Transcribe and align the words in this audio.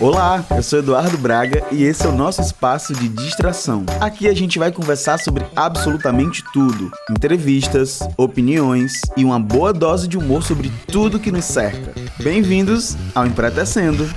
Olá, 0.00 0.44
eu 0.52 0.62
sou 0.62 0.78
Eduardo 0.78 1.18
Braga 1.18 1.64
e 1.72 1.82
esse 1.82 2.06
é 2.06 2.08
o 2.08 2.12
nosso 2.12 2.40
espaço 2.40 2.94
de 2.94 3.08
distração. 3.08 3.84
Aqui 4.00 4.28
a 4.28 4.34
gente 4.34 4.56
vai 4.56 4.70
conversar 4.70 5.18
sobre 5.18 5.44
absolutamente 5.56 6.44
tudo: 6.52 6.88
entrevistas, 7.10 7.98
opiniões 8.16 8.92
e 9.16 9.24
uma 9.24 9.40
boa 9.40 9.72
dose 9.72 10.06
de 10.06 10.16
humor 10.16 10.44
sobre 10.44 10.70
tudo 10.86 11.18
que 11.18 11.32
nos 11.32 11.46
cerca. 11.46 11.92
Bem-vindos 12.22 12.96
ao 13.12 13.26
Empretecendo. 13.26 14.08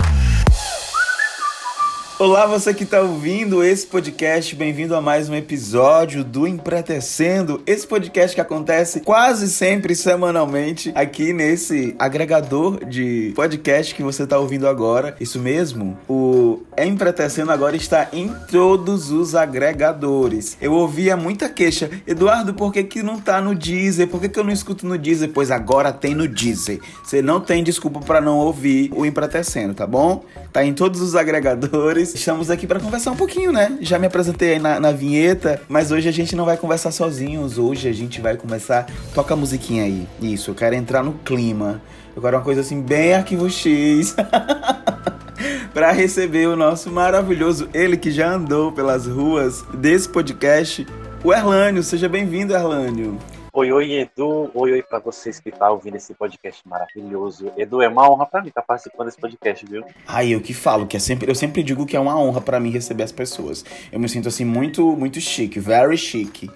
Olá, 2.22 2.46
você 2.46 2.72
que 2.72 2.84
está 2.84 3.00
ouvindo 3.00 3.64
esse 3.64 3.84
podcast, 3.84 4.54
bem-vindo 4.54 4.94
a 4.94 5.00
mais 5.00 5.28
um 5.28 5.34
episódio 5.34 6.22
do 6.22 6.46
Empretecendo. 6.46 7.60
Esse 7.66 7.84
podcast 7.84 8.32
que 8.32 8.40
acontece 8.40 9.00
quase 9.00 9.48
sempre 9.48 9.96
semanalmente 9.96 10.92
aqui 10.94 11.32
nesse 11.32 11.96
agregador 11.98 12.84
de 12.84 13.32
podcast 13.34 13.92
que 13.92 14.04
você 14.04 14.22
está 14.22 14.38
ouvindo 14.38 14.68
agora. 14.68 15.16
Isso 15.18 15.40
mesmo, 15.40 15.98
o 16.08 16.62
Empretecendo 16.78 17.50
agora 17.50 17.74
está 17.74 18.08
em 18.12 18.32
todos 18.48 19.10
os 19.10 19.34
agregadores. 19.34 20.56
Eu 20.60 20.74
ouvia 20.74 21.16
muita 21.16 21.48
queixa, 21.48 21.90
Eduardo, 22.06 22.54
por 22.54 22.72
que, 22.72 22.84
que 22.84 23.02
não 23.02 23.18
tá 23.18 23.40
no 23.40 23.52
Deezer? 23.52 24.06
Por 24.06 24.20
que, 24.20 24.28
que 24.28 24.38
eu 24.38 24.44
não 24.44 24.52
escuto 24.52 24.86
no 24.86 24.96
Deezer? 24.96 25.30
Pois 25.34 25.50
agora 25.50 25.92
tem 25.92 26.14
no 26.14 26.28
Deezer. 26.28 26.78
Você 27.02 27.20
não 27.20 27.40
tem 27.40 27.64
desculpa 27.64 27.98
para 27.98 28.20
não 28.20 28.38
ouvir 28.38 28.92
o 28.94 29.04
Empretecendo, 29.04 29.74
tá 29.74 29.88
bom? 29.88 30.24
Tá 30.52 30.64
em 30.64 30.72
todos 30.72 31.00
os 31.00 31.16
agregadores 31.16 32.11
estamos 32.14 32.50
aqui 32.50 32.66
para 32.66 32.80
conversar 32.80 33.10
um 33.10 33.16
pouquinho, 33.16 33.52
né? 33.52 33.76
Já 33.80 33.98
me 33.98 34.06
apresentei 34.06 34.54
aí 34.54 34.58
na, 34.58 34.78
na, 34.78 34.92
vinheta, 34.92 35.60
mas 35.68 35.90
hoje 35.90 36.08
a 36.08 36.12
gente 36.12 36.36
não 36.36 36.44
vai 36.44 36.56
conversar 36.56 36.90
sozinhos. 36.90 37.58
Hoje 37.58 37.88
a 37.88 37.92
gente 37.92 38.20
vai 38.20 38.36
começar. 38.36 38.86
Toca 39.14 39.34
a 39.34 39.36
musiquinha 39.36 39.84
aí. 39.84 40.06
Isso, 40.20 40.50
eu 40.50 40.54
quero 40.54 40.74
entrar 40.74 41.02
no 41.02 41.12
clima. 41.24 41.80
Eu 42.14 42.20
quero 42.20 42.36
uma 42.36 42.42
coisa 42.42 42.60
assim, 42.60 42.80
bem 42.80 43.14
arquivo 43.14 43.48
X. 43.48 44.14
para 45.72 45.90
receber 45.92 46.46
o 46.46 46.56
nosso 46.56 46.90
maravilhoso, 46.90 47.68
ele 47.72 47.96
que 47.96 48.10
já 48.10 48.32
andou 48.32 48.72
pelas 48.72 49.06
ruas 49.06 49.64
desse 49.74 50.08
podcast, 50.08 50.86
o 51.24 51.32
Erlânio. 51.32 51.82
Seja 51.82 52.08
bem-vindo, 52.08 52.52
Erlânio. 52.52 53.18
Oi, 53.54 53.70
oi, 53.70 53.92
Edu. 54.00 54.50
Oi, 54.54 54.72
oi 54.72 54.82
para 54.82 54.98
vocês 54.98 55.38
que 55.38 55.50
estão 55.50 55.66
tá 55.68 55.70
ouvindo 55.70 55.94
esse 55.94 56.14
podcast 56.14 56.66
maravilhoso. 56.66 57.52
Edu, 57.54 57.82
é 57.82 57.88
uma 57.88 58.10
honra 58.10 58.24
para 58.24 58.40
mim 58.40 58.48
estar 58.48 58.62
tá 58.62 58.66
participando 58.66 59.08
desse 59.08 59.20
podcast, 59.20 59.66
viu? 59.66 59.84
Ai, 60.06 60.30
eu 60.30 60.40
que 60.40 60.54
falo, 60.54 60.86
que 60.86 60.96
é 60.96 61.00
sempre, 61.00 61.30
eu 61.30 61.34
sempre 61.34 61.62
digo 61.62 61.84
que 61.84 61.94
é 61.94 62.00
uma 62.00 62.18
honra 62.18 62.40
para 62.40 62.58
mim 62.58 62.70
receber 62.70 63.02
as 63.02 63.12
pessoas. 63.12 63.62
Eu 63.92 64.00
me 64.00 64.08
sinto 64.08 64.26
assim 64.26 64.46
muito, 64.46 64.96
muito 64.96 65.20
chique, 65.20 65.60
very 65.60 65.98
chique. 65.98 66.50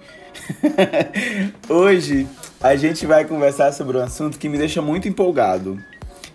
Hoje 1.69 2.27
a 2.59 2.75
gente 2.75 3.05
vai 3.05 3.25
conversar 3.25 3.71
sobre 3.73 3.95
um 3.95 4.01
assunto 4.01 4.39
que 4.39 4.49
me 4.49 4.57
deixa 4.57 4.81
muito 4.81 5.07
empolgado. 5.07 5.77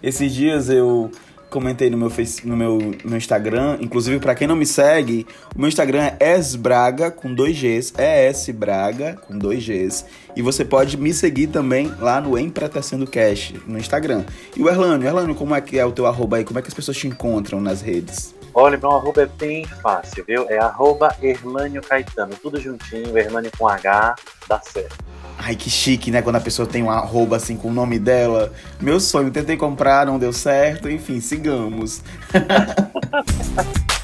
Esses 0.01 0.33
dias 0.33 0.69
eu 0.69 1.11
comentei 1.53 1.91
no 1.91 1.99
meu, 1.99 2.09
face, 2.09 2.47
no 2.47 2.57
meu, 2.57 2.79
meu 3.05 3.17
Instagram. 3.17 3.77
Inclusive, 3.81 4.19
para 4.19 4.35
quem 4.35 4.49
não 4.49 4.57
me 4.57 4.67
segue, 4.67 5.27
o 5.55 5.61
meu 5.61 5.69
Instagram 5.69 6.13
é 6.19 6.37
esbraga 6.37 7.11
com 7.11 7.33
dois 7.33 7.57
Gs, 7.57 7.93
ES 7.97 8.49
Braga 8.49 9.19
com 9.27 9.37
dois 9.37 9.65
Gs. 9.65 10.07
E 10.35 10.41
você 10.41 10.65
pode 10.65 10.97
me 10.97 11.13
seguir 11.13 11.49
também 11.49 11.93
lá 12.01 12.21
no 12.21 12.39
Empretecendo 12.39 13.07
Cash 13.07 13.55
no 13.67 13.79
Instagram. 13.79 14.25
E 14.57 14.63
o 14.63 14.69
Erlânio, 14.69 15.07
Erlânio, 15.07 15.35
como 15.35 15.55
é 15.55 15.61
que 15.61 15.79
é 15.79 15.85
o 15.85 15.93
teu 15.93 16.07
arroba 16.07 16.39
aí? 16.39 16.45
Como 16.45 16.59
é 16.59 16.63
que 16.63 16.69
as 16.69 16.75
pessoas 16.75 16.97
te 16.97 17.07
encontram 17.07 17.61
nas 17.61 17.83
redes? 17.83 18.35
Olha, 18.55 18.79
meu 18.79 18.91
arroba 18.91 19.23
é 19.23 19.27
bem 19.27 19.67
fácil, 19.67 20.25
viu? 20.27 20.47
É 20.49 20.59
arroba 20.59 21.15
Erlânio 21.23 21.83
Caetano, 21.83 22.35
tudo 22.41 22.61
juntinho, 22.61 23.17
Erlânio 23.17 23.51
com 23.57 23.69
H, 23.69 24.15
dá 24.49 24.61
certo. 24.61 24.97
Ai, 25.39 25.57
que 25.57 25.69
chique, 25.69 26.11
né? 26.11 26.23
Quando 26.23 26.37
a 26.37 26.41
pessoa 26.41 26.67
tem 26.67 26.83
um 26.83 26.91
arroba 26.91 27.37
assim 27.37 27.57
com 27.57 27.69
o 27.69 27.73
nome 27.73 27.99
dela. 27.99 28.53
Meu 28.81 29.01
sonho, 29.01 29.31
tentei 29.31 29.57
comprar, 29.57 30.07
não 30.07 30.19
deu 30.19 30.33
certo. 30.33 30.89
Enfim, 30.89 31.21
sigamos. 31.21 32.03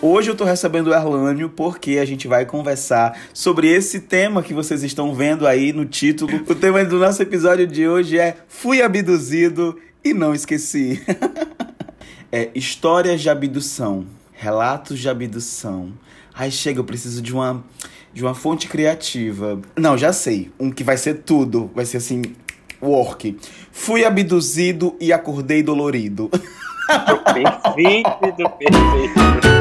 Hoje 0.00 0.30
eu 0.30 0.36
tô 0.36 0.44
recebendo 0.44 0.86
o 0.86 0.94
Erlânio 0.94 1.48
porque 1.48 1.98
a 1.98 2.04
gente 2.04 2.28
vai 2.28 2.46
conversar 2.46 3.18
sobre 3.34 3.66
esse 3.66 3.98
tema 3.98 4.44
que 4.44 4.54
vocês 4.54 4.84
estão 4.84 5.12
vendo 5.12 5.44
aí 5.44 5.72
no 5.72 5.84
título. 5.84 6.44
O 6.48 6.54
tema 6.54 6.84
do 6.84 7.00
nosso 7.00 7.20
episódio 7.20 7.66
de 7.66 7.88
hoje 7.88 8.16
é 8.16 8.36
Fui 8.46 8.80
abduzido 8.80 9.76
e 10.04 10.14
não 10.14 10.32
esqueci. 10.32 11.02
é 12.30 12.48
histórias 12.54 13.20
de 13.20 13.28
abdução, 13.28 14.06
relatos 14.38 14.98
de 14.98 15.08
abdução 15.08 15.92
Ai, 16.40 16.52
chega, 16.52 16.78
eu 16.78 16.84
preciso 16.84 17.20
de 17.20 17.34
uma 17.34 17.64
de 18.14 18.22
uma 18.22 18.32
fonte 18.32 18.68
criativa. 18.68 19.60
Não, 19.76 19.98
já 19.98 20.12
sei. 20.12 20.52
Um 20.58 20.70
que 20.70 20.84
vai 20.84 20.96
ser 20.96 21.22
tudo. 21.22 21.68
Vai 21.74 21.84
ser 21.84 21.96
assim, 21.96 22.22
work. 22.80 23.36
Fui 23.72 24.04
abduzido 24.04 24.96
e 25.00 25.12
acordei 25.12 25.62
dolorido. 25.62 26.30
Perfeito, 26.88 28.18
perfeito. 28.20 29.57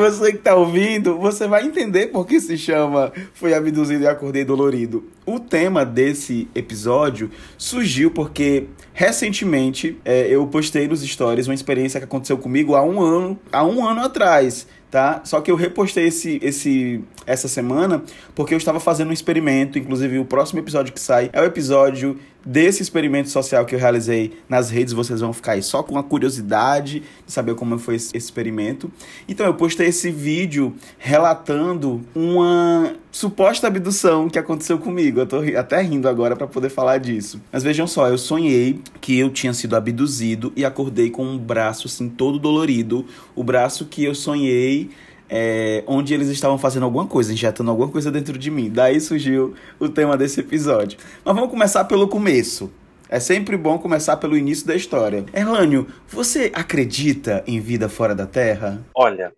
Você 0.00 0.32
que 0.32 0.38
tá 0.38 0.54
ouvindo, 0.54 1.18
você 1.18 1.46
vai 1.46 1.62
entender 1.62 2.06
por 2.06 2.26
que 2.26 2.40
se 2.40 2.56
chama 2.56 3.12
Fui 3.34 3.52
abduzido 3.52 4.02
e 4.02 4.06
acordei 4.06 4.46
dolorido. 4.46 5.04
O 5.26 5.38
tema 5.38 5.84
desse 5.84 6.48
episódio 6.54 7.30
surgiu 7.58 8.10
porque 8.10 8.64
recentemente 8.94 10.00
é, 10.02 10.26
eu 10.28 10.46
postei 10.46 10.88
nos 10.88 11.02
stories 11.02 11.46
uma 11.46 11.54
experiência 11.54 12.00
que 12.00 12.04
aconteceu 12.04 12.38
comigo 12.38 12.74
há 12.74 12.82
um 12.82 13.02
ano, 13.02 13.38
há 13.52 13.62
um 13.62 13.86
ano 13.86 14.00
atrás 14.00 14.66
tá? 14.90 15.20
Só 15.24 15.40
que 15.40 15.50
eu 15.50 15.54
repostei 15.54 16.06
esse, 16.06 16.40
esse, 16.42 17.00
essa 17.24 17.46
semana 17.46 18.02
porque 18.34 18.52
eu 18.52 18.58
estava 18.58 18.80
fazendo 18.80 19.10
um 19.10 19.12
experimento, 19.12 19.78
inclusive 19.78 20.18
o 20.18 20.24
próximo 20.24 20.58
episódio 20.58 20.92
que 20.92 21.00
sai 21.00 21.30
é 21.32 21.40
o 21.40 21.44
episódio 21.44 22.18
desse 22.44 22.82
experimento 22.82 23.28
social 23.28 23.64
que 23.64 23.74
eu 23.74 23.78
realizei 23.78 24.38
nas 24.48 24.70
redes, 24.70 24.92
vocês 24.92 25.20
vão 25.20 25.32
ficar 25.32 25.52
aí 25.52 25.62
só 25.62 25.82
com 25.82 25.98
a 25.98 26.02
curiosidade 26.02 27.02
de 27.26 27.32
saber 27.32 27.54
como 27.54 27.78
foi 27.78 27.96
esse 27.96 28.16
experimento. 28.16 28.90
Então 29.28 29.46
eu 29.46 29.54
postei 29.54 29.88
esse 29.88 30.10
vídeo 30.10 30.74
relatando 30.98 32.00
uma 32.14 32.94
suposta 33.10 33.66
abdução 33.66 34.28
que 34.28 34.38
aconteceu 34.38 34.78
comigo. 34.78 35.20
Eu 35.20 35.26
tô 35.26 35.38
até 35.58 35.80
rindo 35.80 36.08
agora 36.08 36.36
para 36.36 36.46
poder 36.46 36.68
falar 36.68 36.98
disso. 36.98 37.40
Mas 37.52 37.62
vejam 37.62 37.86
só, 37.86 38.08
eu 38.08 38.18
sonhei 38.18 38.80
que 39.00 39.18
eu 39.18 39.30
tinha 39.30 39.52
sido 39.52 39.76
abduzido 39.76 40.52
e 40.56 40.64
acordei 40.64 41.10
com 41.10 41.24
um 41.24 41.38
braço 41.38 41.86
assim 41.86 42.08
todo 42.08 42.38
dolorido, 42.38 43.04
o 43.34 43.42
braço 43.42 43.86
que 43.86 44.04
eu 44.04 44.14
sonhei 44.14 44.90
é, 45.30 45.84
onde 45.86 46.12
eles 46.12 46.28
estavam 46.28 46.58
fazendo 46.58 46.84
alguma 46.84 47.06
coisa, 47.06 47.32
injetando 47.32 47.70
alguma 47.70 47.88
coisa 47.88 48.10
dentro 48.10 48.36
de 48.36 48.50
mim. 48.50 48.68
Daí 48.68 49.00
surgiu 49.00 49.54
o 49.78 49.88
tema 49.88 50.16
desse 50.16 50.40
episódio. 50.40 50.98
Mas 51.24 51.34
vamos 51.34 51.50
começar 51.50 51.84
pelo 51.84 52.08
começo. 52.08 52.72
É 53.08 53.20
sempre 53.20 53.56
bom 53.56 53.78
começar 53.78 54.16
pelo 54.16 54.36
início 54.36 54.66
da 54.66 54.74
história. 54.74 55.24
Erlânio, 55.32 55.86
você 56.08 56.50
acredita 56.54 57.44
em 57.46 57.60
vida 57.60 57.88
fora 57.88 58.14
da 58.14 58.26
Terra? 58.26 58.84
Olha, 58.94 59.32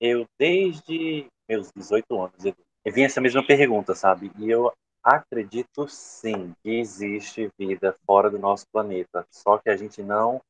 eu 0.00 0.24
desde 0.38 1.26
meus 1.48 1.70
18 1.74 2.04
anos 2.20 2.44
eu 2.44 2.54
vi 2.92 3.02
essa 3.02 3.20
mesma 3.20 3.44
pergunta, 3.44 3.94
sabe? 3.94 4.30
E 4.38 4.50
eu 4.50 4.72
acredito 5.02 5.88
sim 5.88 6.52
que 6.62 6.78
existe 6.78 7.50
vida 7.58 7.94
fora 8.06 8.30
do 8.30 8.38
nosso 8.38 8.66
planeta, 8.72 9.26
só 9.30 9.58
que 9.58 9.70
a 9.70 9.76
gente 9.76 10.02
não 10.02 10.40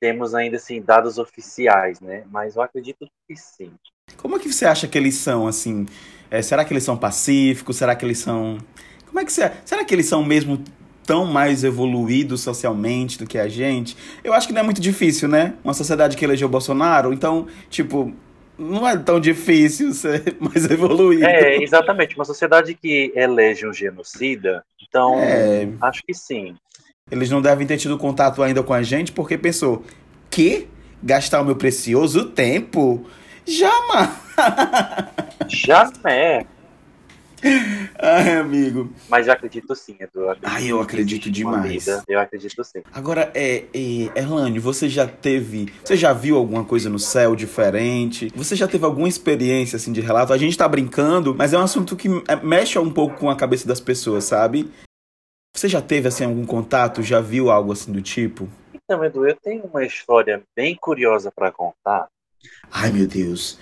temos 0.00 0.34
ainda 0.34 0.56
assim 0.56 0.80
dados 0.80 1.18
oficiais, 1.18 2.00
né? 2.00 2.24
Mas 2.30 2.56
eu 2.56 2.62
acredito 2.62 3.06
que 3.28 3.36
sim. 3.36 3.72
Como 4.16 4.36
é 4.36 4.38
que 4.38 4.52
você 4.52 4.64
acha 4.64 4.86
que 4.86 4.96
eles 4.96 5.14
são, 5.14 5.46
assim? 5.46 5.86
É, 6.30 6.40
será 6.42 6.64
que 6.64 6.72
eles 6.72 6.84
são 6.84 6.96
pacíficos? 6.96 7.76
Será 7.76 7.94
que 7.94 8.04
eles 8.04 8.18
são. 8.18 8.58
Como 9.06 9.18
é 9.18 9.24
que 9.24 9.32
você. 9.32 9.50
Será 9.64 9.84
que 9.84 9.94
eles 9.94 10.06
são 10.06 10.24
mesmo 10.24 10.62
tão 11.04 11.26
mais 11.26 11.64
evoluídos 11.64 12.40
socialmente 12.40 13.18
do 13.18 13.26
que 13.26 13.38
a 13.38 13.48
gente? 13.48 13.96
Eu 14.22 14.32
acho 14.32 14.46
que 14.46 14.52
não 14.52 14.60
é 14.60 14.64
muito 14.64 14.80
difícil, 14.80 15.28
né? 15.28 15.54
Uma 15.64 15.74
sociedade 15.74 16.16
que 16.16 16.24
elegeu 16.24 16.48
Bolsonaro, 16.48 17.12
então, 17.12 17.48
tipo, 17.68 18.14
não 18.56 18.86
é 18.86 18.96
tão 18.96 19.18
difícil 19.18 19.92
ser 19.94 20.36
mais 20.38 20.70
evoluído. 20.70 21.24
É, 21.24 21.56
exatamente. 21.56 22.14
Uma 22.14 22.24
sociedade 22.24 22.74
que 22.74 23.12
elege 23.16 23.66
um 23.66 23.72
genocida, 23.72 24.62
então, 24.86 25.18
é... 25.18 25.68
acho 25.80 26.02
que 26.06 26.14
sim. 26.14 26.54
Eles 27.10 27.28
não 27.28 27.42
devem 27.42 27.66
ter 27.66 27.76
tido 27.76 27.98
contato 27.98 28.40
ainda 28.40 28.62
com 28.62 28.72
a 28.72 28.82
gente 28.82 29.10
porque 29.10 29.36
pensou, 29.36 29.82
que? 30.30 30.68
Gastar 31.02 31.40
o 31.40 31.44
meu 31.44 31.56
precioso 31.56 32.26
tempo 32.26 33.06
Jamais! 33.46 34.10
Jamais! 35.48 36.46
Ai, 37.98 38.36
amigo. 38.36 38.92
Mas 39.08 39.26
eu 39.26 39.32
acredito 39.32 39.74
sim, 39.74 39.96
Edu. 39.98 40.20
Eu 40.20 40.36
Ai, 40.42 40.66
eu 40.70 40.80
acredito 40.80 41.30
demais. 41.30 41.86
Vida, 41.86 42.04
eu 42.06 42.20
acredito 42.20 42.62
sim. 42.64 42.82
Agora, 42.92 43.30
é, 43.34 43.64
é, 43.72 44.18
Erlane, 44.18 44.58
você 44.58 44.88
já 44.88 45.06
teve. 45.06 45.72
Você 45.82 45.96
já 45.96 46.12
viu 46.12 46.36
alguma 46.36 46.64
coisa 46.64 46.90
no 46.90 46.98
céu 46.98 47.34
diferente? 47.34 48.30
Você 48.34 48.54
já 48.54 48.68
teve 48.68 48.84
alguma 48.84 49.08
experiência 49.08 49.76
assim 49.76 49.92
de 49.92 50.00
relato? 50.00 50.32
A 50.32 50.38
gente 50.38 50.56
tá 50.56 50.68
brincando, 50.68 51.34
mas 51.34 51.52
é 51.52 51.58
um 51.58 51.62
assunto 51.62 51.96
que 51.96 52.08
é, 52.28 52.36
mexe 52.36 52.78
um 52.78 52.92
pouco 52.92 53.16
com 53.16 53.30
a 53.30 53.36
cabeça 53.36 53.66
das 53.66 53.80
pessoas, 53.80 54.24
sabe? 54.24 54.70
Você 55.54 55.68
já 55.68 55.80
teve 55.80 56.08
assim 56.08 56.24
algum 56.24 56.44
contato? 56.44 57.02
Já 57.02 57.20
viu 57.20 57.50
algo 57.50 57.72
assim 57.72 57.90
do 57.90 58.02
tipo? 58.02 58.48
Então, 58.74 59.04
Edu, 59.04 59.26
eu 59.26 59.36
tenho 59.36 59.64
uma 59.64 59.84
história 59.84 60.42
bem 60.54 60.74
curiosa 60.74 61.30
para 61.30 61.50
contar 61.50 62.08
Ai, 62.70 62.90
meu 62.90 63.06
Deus. 63.06 63.58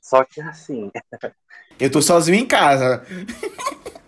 Só 0.00 0.24
que 0.24 0.40
assim. 0.40 0.90
Eu 1.78 1.90
tô 1.92 2.02
sozinho 2.02 2.36
em 2.36 2.46
casa. 2.46 3.06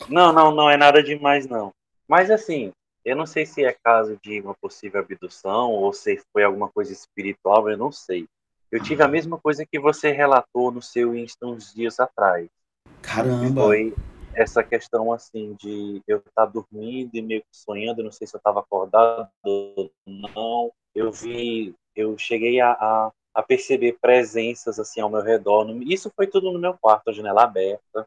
Não, 0.08 0.32
não, 0.32 0.52
não 0.52 0.68
é 0.68 0.76
nada 0.76 1.00
demais, 1.02 1.46
não. 1.46 1.72
Mas 2.08 2.28
assim, 2.32 2.72
eu 3.04 3.14
não 3.14 3.26
sei 3.26 3.46
se 3.46 3.64
é 3.64 3.72
caso 3.72 4.18
de 4.22 4.40
uma 4.40 4.54
possível 4.54 5.00
abdução 5.00 5.70
ou 5.70 5.92
se 5.92 6.20
foi 6.32 6.42
alguma 6.42 6.68
coisa 6.68 6.92
espiritual, 6.92 7.70
eu 7.70 7.76
não 7.76 7.92
sei. 7.92 8.26
Eu 8.70 8.82
tive 8.82 9.02
a 9.02 9.08
mesma 9.08 9.38
coisa 9.38 9.64
que 9.64 9.78
você 9.78 10.10
relatou 10.10 10.70
no 10.70 10.82
seu 10.82 11.14
Insta 11.14 11.46
uns 11.46 11.72
dias 11.72 12.00
atrás. 12.00 12.48
Caramba! 13.02 13.62
Foi 13.62 13.94
essa 14.34 14.62
questão 14.62 15.12
assim 15.12 15.54
de 15.58 16.02
eu 16.06 16.18
estar 16.18 16.46
dormindo 16.46 17.14
e 17.14 17.22
meio 17.22 17.40
que 17.40 17.56
sonhando, 17.56 18.02
não 18.02 18.12
sei 18.12 18.26
se 18.26 18.34
eu 18.34 18.38
estava 18.38 18.60
acordado 18.60 19.28
ou 19.42 19.90
não. 20.06 20.72
Eu 20.94 21.10
vi, 21.10 21.74
eu 21.96 22.16
cheguei 22.18 22.60
a, 22.60 22.72
a, 22.72 23.12
a, 23.40 23.42
perceber 23.42 23.98
presenças 24.00 24.78
assim 24.78 25.00
ao 25.00 25.10
meu 25.10 25.22
redor. 25.22 25.66
Isso 25.82 26.12
foi 26.14 26.26
tudo 26.26 26.52
no 26.52 26.58
meu 26.58 26.74
quarto, 26.74 27.10
a 27.10 27.12
janela 27.12 27.44
aberta. 27.44 28.06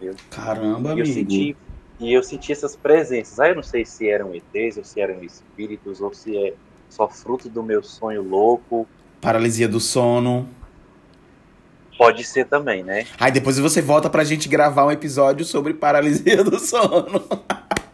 Eu, 0.00 0.14
Caramba, 0.30 0.90
e 0.90 0.98
eu 0.98 1.04
amigo. 1.04 1.06
senti 1.06 1.56
e 2.00 2.12
eu 2.12 2.22
senti 2.22 2.52
essas 2.52 2.74
presenças. 2.76 3.38
Aí 3.38 3.50
eu 3.50 3.56
não 3.56 3.62
sei 3.62 3.84
se 3.84 4.08
eram 4.08 4.34
ETs 4.34 4.76
ou 4.76 4.84
se 4.84 5.00
eram 5.00 5.22
espíritos 5.22 6.00
ou 6.00 6.12
se 6.12 6.36
é 6.36 6.54
só 6.88 7.08
fruto 7.08 7.48
do 7.48 7.62
meu 7.62 7.82
sonho 7.82 8.22
louco. 8.22 8.86
Paralisia 9.20 9.68
do 9.68 9.80
sono. 9.80 10.48
Pode 11.96 12.24
ser 12.24 12.46
também, 12.46 12.82
né? 12.82 13.06
Aí 13.18 13.30
depois 13.30 13.58
você 13.58 13.80
volta 13.80 14.10
pra 14.10 14.24
gente 14.24 14.48
gravar 14.48 14.84
um 14.84 14.90
episódio 14.90 15.44
sobre 15.44 15.74
paralisia 15.74 16.42
do 16.42 16.58
sono. 16.58 17.22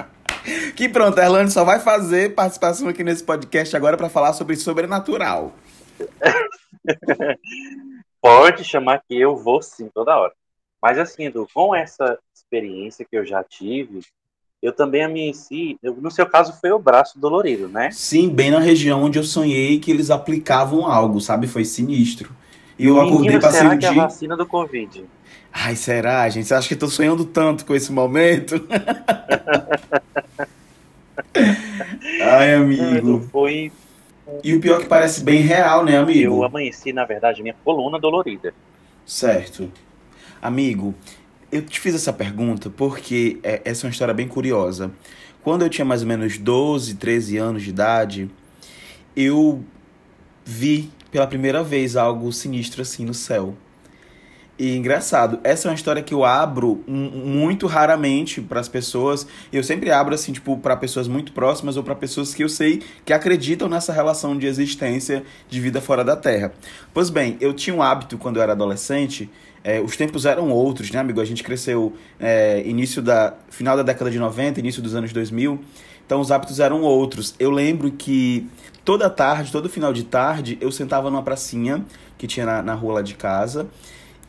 que 0.74 0.88
pronto, 0.88 1.18
a 1.18 1.24
Erlane 1.24 1.50
só 1.50 1.64
vai 1.64 1.78
fazer 1.78 2.34
participação 2.34 2.88
aqui 2.88 3.04
nesse 3.04 3.22
podcast 3.22 3.76
agora 3.76 3.98
para 3.98 4.08
falar 4.08 4.32
sobre 4.32 4.56
sobrenatural. 4.56 5.54
Pode 8.20 8.64
chamar 8.64 9.02
que 9.06 9.18
eu 9.18 9.36
vou 9.36 9.62
sim, 9.62 9.88
toda 9.92 10.16
hora. 10.16 10.32
Mas 10.82 10.98
assim, 10.98 11.24
Edu, 11.24 11.46
com 11.52 11.74
essa 11.74 12.18
experiência 12.34 13.04
que 13.08 13.16
eu 13.16 13.24
já 13.24 13.42
tive, 13.44 14.00
eu 14.62 14.72
também 14.72 15.04
amanheci, 15.04 15.78
no 15.82 16.10
seu 16.10 16.26
caso 16.26 16.58
foi 16.60 16.70
o 16.70 16.78
braço 16.78 17.18
dolorido, 17.18 17.68
né? 17.68 17.90
Sim, 17.90 18.28
bem 18.28 18.50
na 18.50 18.58
região 18.58 19.02
onde 19.02 19.18
eu 19.18 19.24
sonhei 19.24 19.78
que 19.78 19.90
eles 19.90 20.10
aplicavam 20.10 20.86
algo, 20.86 21.20
sabe? 21.20 21.46
Foi 21.46 21.64
sinistro. 21.64 22.30
E 22.78 22.86
eu 22.86 22.94
Menino, 22.94 23.14
acordei 23.14 23.38
pra 23.38 23.50
será 23.52 23.76
que 23.76 23.84
é 23.86 23.88
a 23.88 23.92
vacina 23.92 24.36
do 24.36 24.46
Covid? 24.46 25.04
Ai, 25.52 25.76
será, 25.76 26.28
gente? 26.28 26.46
Você 26.46 26.54
acha 26.54 26.68
que 26.68 26.74
eu 26.74 26.78
tô 26.78 26.88
sonhando 26.88 27.24
tanto 27.24 27.64
com 27.66 27.74
esse 27.74 27.90
momento? 27.90 28.54
Ai, 32.22 32.54
amigo. 32.54 33.28
Foi. 33.32 33.72
E 34.42 34.54
o 34.54 34.60
pior 34.60 34.78
é 34.78 34.82
que 34.82 34.88
parece 34.88 35.22
bem 35.22 35.40
real, 35.40 35.84
né, 35.84 35.96
amigo? 35.96 36.36
Eu 36.36 36.44
amanheci, 36.44 36.92
na 36.92 37.04
verdade, 37.04 37.42
minha 37.42 37.54
coluna 37.64 37.98
dolorida. 37.98 38.54
Certo. 39.04 39.70
Amigo, 40.40 40.94
eu 41.50 41.62
te 41.62 41.80
fiz 41.80 41.94
essa 41.94 42.12
pergunta 42.12 42.70
porque 42.70 43.38
é, 43.42 43.60
essa 43.64 43.84
é 43.84 43.88
uma 43.88 43.92
história 43.92 44.14
bem 44.14 44.28
curiosa. 44.28 44.90
Quando 45.42 45.62
eu 45.62 45.68
tinha 45.68 45.84
mais 45.84 46.02
ou 46.02 46.08
menos 46.08 46.38
12, 46.38 46.94
13 46.94 47.36
anos 47.38 47.62
de 47.62 47.70
idade, 47.70 48.30
eu 49.16 49.64
vi 50.44 50.90
pela 51.10 51.26
primeira 51.26 51.62
vez 51.62 51.96
algo 51.96 52.32
sinistro 52.32 52.82
assim 52.82 53.04
no 53.04 53.14
céu. 53.14 53.54
E 54.60 54.76
engraçado, 54.76 55.40
essa 55.42 55.66
é 55.66 55.70
uma 55.70 55.74
história 55.74 56.02
que 56.02 56.12
eu 56.12 56.22
abro 56.22 56.84
muito 56.86 57.66
raramente 57.66 58.42
para 58.42 58.60
as 58.60 58.68
pessoas. 58.68 59.26
Eu 59.50 59.64
sempre 59.64 59.90
abro 59.90 60.14
assim, 60.14 60.34
tipo, 60.34 60.54
para 60.58 60.76
pessoas 60.76 61.08
muito 61.08 61.32
próximas 61.32 61.78
ou 61.78 61.82
para 61.82 61.94
pessoas 61.94 62.34
que 62.34 62.44
eu 62.44 62.48
sei 62.48 62.82
que 63.02 63.14
acreditam 63.14 63.70
nessa 63.70 63.90
relação 63.90 64.36
de 64.36 64.46
existência 64.46 65.24
de 65.48 65.58
vida 65.58 65.80
fora 65.80 66.04
da 66.04 66.14
Terra. 66.14 66.52
Pois 66.92 67.08
bem, 67.08 67.38
eu 67.40 67.54
tinha 67.54 67.74
um 67.74 67.80
hábito 67.80 68.18
quando 68.18 68.36
eu 68.36 68.42
era 68.42 68.52
adolescente. 68.52 69.30
É, 69.64 69.80
os 69.80 69.96
tempos 69.96 70.26
eram 70.26 70.50
outros, 70.50 70.90
né, 70.90 70.98
amigo? 70.98 71.22
A 71.22 71.24
gente 71.24 71.42
cresceu 71.42 71.94
é, 72.18 72.62
início 72.66 73.00
da 73.00 73.32
final 73.48 73.78
da 73.78 73.82
década 73.82 74.10
de 74.10 74.18
90, 74.18 74.60
início 74.60 74.82
dos 74.82 74.94
anos 74.94 75.10
2000. 75.10 75.58
Então 76.04 76.20
os 76.20 76.30
hábitos 76.30 76.60
eram 76.60 76.82
outros. 76.82 77.34
Eu 77.38 77.50
lembro 77.50 77.90
que 77.92 78.46
toda 78.84 79.08
tarde, 79.08 79.50
todo 79.50 79.70
final 79.70 79.94
de 79.94 80.04
tarde, 80.04 80.58
eu 80.60 80.70
sentava 80.70 81.08
numa 81.08 81.22
pracinha 81.22 81.82
que 82.18 82.26
tinha 82.26 82.44
na, 82.44 82.60
na 82.60 82.74
rua 82.74 82.96
lá 82.96 83.00
de 83.00 83.14
casa 83.14 83.66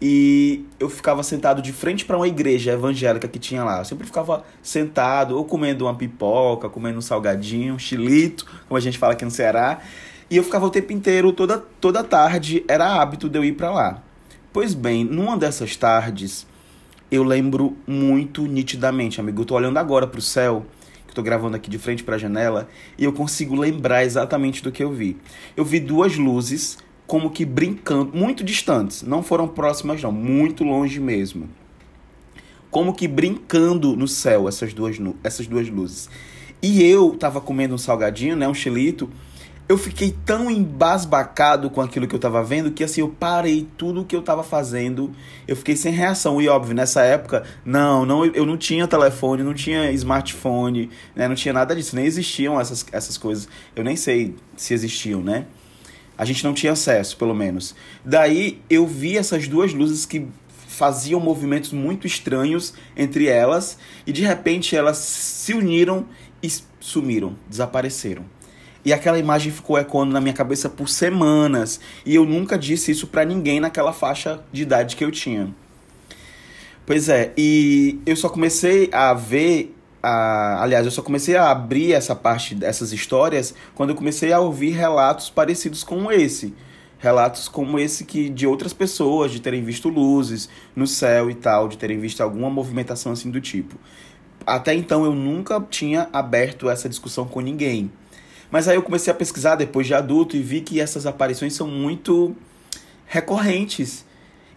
e 0.02 0.66
eu 0.80 0.90
ficava 0.90 1.22
sentado 1.22 1.62
de 1.62 1.72
frente 1.72 2.04
para 2.04 2.18
uma 2.18 2.28
igreja 2.28 2.72
evangélica 2.72 3.28
que 3.28 3.38
tinha 3.38 3.64
lá. 3.64 3.80
Eu 3.80 3.86
sempre 3.86 4.08
ficava 4.08 4.44
sentado, 4.64 5.38
ou 5.38 5.46
comendo 5.46 5.86
uma 5.86 5.94
pipoca, 5.94 6.68
comendo 6.68 6.98
um 6.98 7.02
salgadinho, 7.02 7.76
um 7.76 7.80
chilito, 7.80 8.46
como 8.68 8.78
a 8.78 8.82
gente 8.82 8.98
fala 8.98 9.14
aqui 9.14 9.24
no 9.24 9.30
Ceará. 9.30 9.80
E 10.28 10.38
eu 10.38 10.44
ficava 10.44 10.66
o 10.66 10.72
tempo 10.72 10.92
inteiro, 10.92 11.32
toda, 11.32 11.60
toda 11.80 12.04
tarde, 12.04 12.66
era 12.68 13.00
hábito 13.00 13.30
de 13.30 13.38
eu 13.38 13.46
ir 13.46 13.52
para 13.52 13.70
lá. 13.70 14.02
Pois 14.52 14.74
bem, 14.74 15.04
numa 15.04 15.38
dessas 15.38 15.76
tardes, 15.76 16.48
eu 17.12 17.24
lembro 17.24 17.78
muito 17.86 18.48
nitidamente, 18.48 19.20
amigo. 19.20 19.42
Eu 19.42 19.46
tô 19.46 19.56
olhando 19.56 19.78
agora 19.78 20.08
pro 20.08 20.22
céu, 20.22 20.66
que 21.08 21.14
tô 21.14 21.22
gravando 21.22 21.58
aqui 21.58 21.70
de 21.70 21.78
frente 21.78 22.04
para 22.04 22.16
a 22.16 22.18
janela, 22.18 22.68
e 22.98 23.04
eu 23.04 23.14
consigo 23.14 23.54
lembrar 23.56 24.04
exatamente 24.04 24.64
do 24.64 24.72
que 24.72 24.84
eu 24.84 24.92
vi. 24.92 25.16
Eu 25.56 25.64
vi 25.64 25.80
duas 25.80 26.18
luzes 26.18 26.80
como 27.12 27.30
que 27.30 27.44
brincando, 27.44 28.18
muito 28.18 28.42
distantes, 28.42 29.04
não 29.04 29.22
foram 29.22 29.46
próximas 29.46 30.02
não, 30.02 30.14
muito 30.14 30.64
longe 30.64 30.98
mesmo. 30.98 31.50
Como 32.70 32.94
que 32.94 33.06
brincando 33.06 33.98
no 33.98 34.08
céu 34.08 34.48
essas 34.48 34.74
duas, 34.74 34.96
essas 35.22 35.46
duas 35.46 35.68
luzes. 35.68 36.10
E 36.62 36.82
eu 36.82 37.14
tava 37.18 37.42
comendo 37.42 37.76
um 37.76 37.78
salgadinho, 37.78 38.38
né, 38.38 38.48
um 38.48 38.54
chilito, 38.54 39.10
eu 39.68 39.78
fiquei 39.78 40.16
tão 40.26 40.50
embasbacado 40.50 41.70
com 41.70 41.82
aquilo 41.82 42.08
que 42.08 42.16
eu 42.16 42.20
tava 42.20 42.42
vendo 42.42 42.72
que 42.72 42.82
assim 42.82 43.02
eu 43.02 43.10
parei 43.10 43.68
tudo 43.78 44.06
que 44.06 44.16
eu 44.16 44.22
tava 44.22 44.42
fazendo. 44.42 45.12
Eu 45.46 45.58
fiquei 45.58 45.76
sem 45.76 45.92
reação. 45.92 46.42
E 46.42 46.48
óbvio, 46.48 46.74
nessa 46.74 47.02
época, 47.02 47.44
não, 47.66 48.06
não 48.06 48.26
eu 48.26 48.46
não 48.46 48.56
tinha 48.56 48.88
telefone, 48.88 49.44
não 49.44 49.54
tinha 49.54 49.92
smartphone, 49.92 50.90
né? 51.14 51.28
Não 51.28 51.36
tinha 51.36 51.54
nada 51.54 51.76
disso, 51.76 51.94
nem 51.94 52.06
existiam 52.06 52.58
essas, 52.60 52.86
essas 52.90 53.18
coisas. 53.18 53.50
Eu 53.76 53.84
nem 53.84 53.98
sei 53.98 54.34
se 54.56 54.74
existiam, 54.74 55.22
né? 55.22 55.46
A 56.22 56.26
gente 56.26 56.44
não 56.44 56.54
tinha 56.54 56.74
acesso, 56.74 57.18
pelo 57.18 57.34
menos. 57.34 57.74
Daí 58.06 58.62
eu 58.70 58.86
vi 58.86 59.18
essas 59.18 59.48
duas 59.48 59.74
luzes 59.74 60.06
que 60.06 60.28
faziam 60.68 61.20
movimentos 61.20 61.74
muito 61.74 62.06
estranhos 62.06 62.76
entre 62.96 63.26
elas 63.26 63.80
e 64.06 64.12
de 64.12 64.22
repente 64.22 64.76
elas 64.76 64.98
se 64.98 65.52
uniram 65.52 66.06
e 66.44 66.48
sumiram, 66.80 67.36
desapareceram. 67.50 68.24
E 68.86 68.94
aquela 68.94 69.18
imagem 69.18 69.52
ficou 69.52 69.80
ecoando 69.80 70.14
na 70.14 70.22
minha 70.22 70.36
cabeça 70.36 70.70
por 70.70 70.90
semanas. 70.90 71.80
E 72.06 72.14
eu 72.14 72.24
nunca 72.24 72.56
disse 72.56 72.92
isso 72.92 73.08
para 73.08 73.26
ninguém 73.26 73.60
naquela 73.60 73.92
faixa 73.92 74.44
de 74.52 74.62
idade 74.62 74.96
que 74.96 75.04
eu 75.04 75.10
tinha. 75.10 75.52
Pois 76.86 77.10
é, 77.10 77.34
e 77.36 78.00
eu 78.06 78.16
só 78.16 78.30
comecei 78.30 78.90
a 78.92 79.12
ver 79.16 79.76
a, 80.02 80.64
aliás, 80.64 80.86
eu 80.86 80.92
só 80.92 81.02
comecei 81.02 81.36
a 81.36 81.52
abrir 81.52 81.94
essa 81.94 82.16
parte 82.16 82.56
dessas 82.56 82.92
histórias 82.92 83.54
quando 83.76 83.92
eu 83.92 83.96
comecei 83.96 84.34
a 84.34 84.40
ouvir 84.40 84.72
relatos 84.72 85.30
parecidos 85.30 85.84
com 85.84 86.12
esse. 86.12 86.54
Relatos 86.98 87.48
como 87.48 87.80
esse 87.80 88.06
que 88.06 88.30
de 88.30 88.46
outras 88.46 88.74
pessoas, 88.74 89.32
de 89.32 89.40
terem 89.42 89.64
visto 89.64 89.90
luzes 89.90 90.50
no 90.76 90.86
céu 90.86 91.30
e 91.30 91.36
tal, 91.36 91.68
de 91.68 91.78
terem 91.78 92.00
visto 92.00 92.22
alguma 92.22 92.50
movimentação 92.50 93.12
assim 93.12 93.32
do 93.32 93.42
tipo. 93.42 93.76
Até 94.46 94.74
então 94.74 95.06
eu 95.06 95.14
nunca 95.14 95.60
tinha 95.62 96.10
aberto 96.12 96.70
essa 96.70 96.90
discussão 96.90 97.26
com 97.26 97.40
ninguém. 97.40 97.92
Mas 98.52 98.68
aí 98.68 98.76
eu 98.76 98.84
comecei 98.84 99.12
a 99.12 99.16
pesquisar 99.16 99.56
depois 99.56 99.88
de 99.88 99.94
adulto 99.94 100.36
e 100.36 100.42
vi 100.42 100.62
que 100.62 100.80
essas 100.80 101.06
aparições 101.06 101.54
são 101.54 101.68
muito 101.68 102.36
recorrentes. 103.06 104.06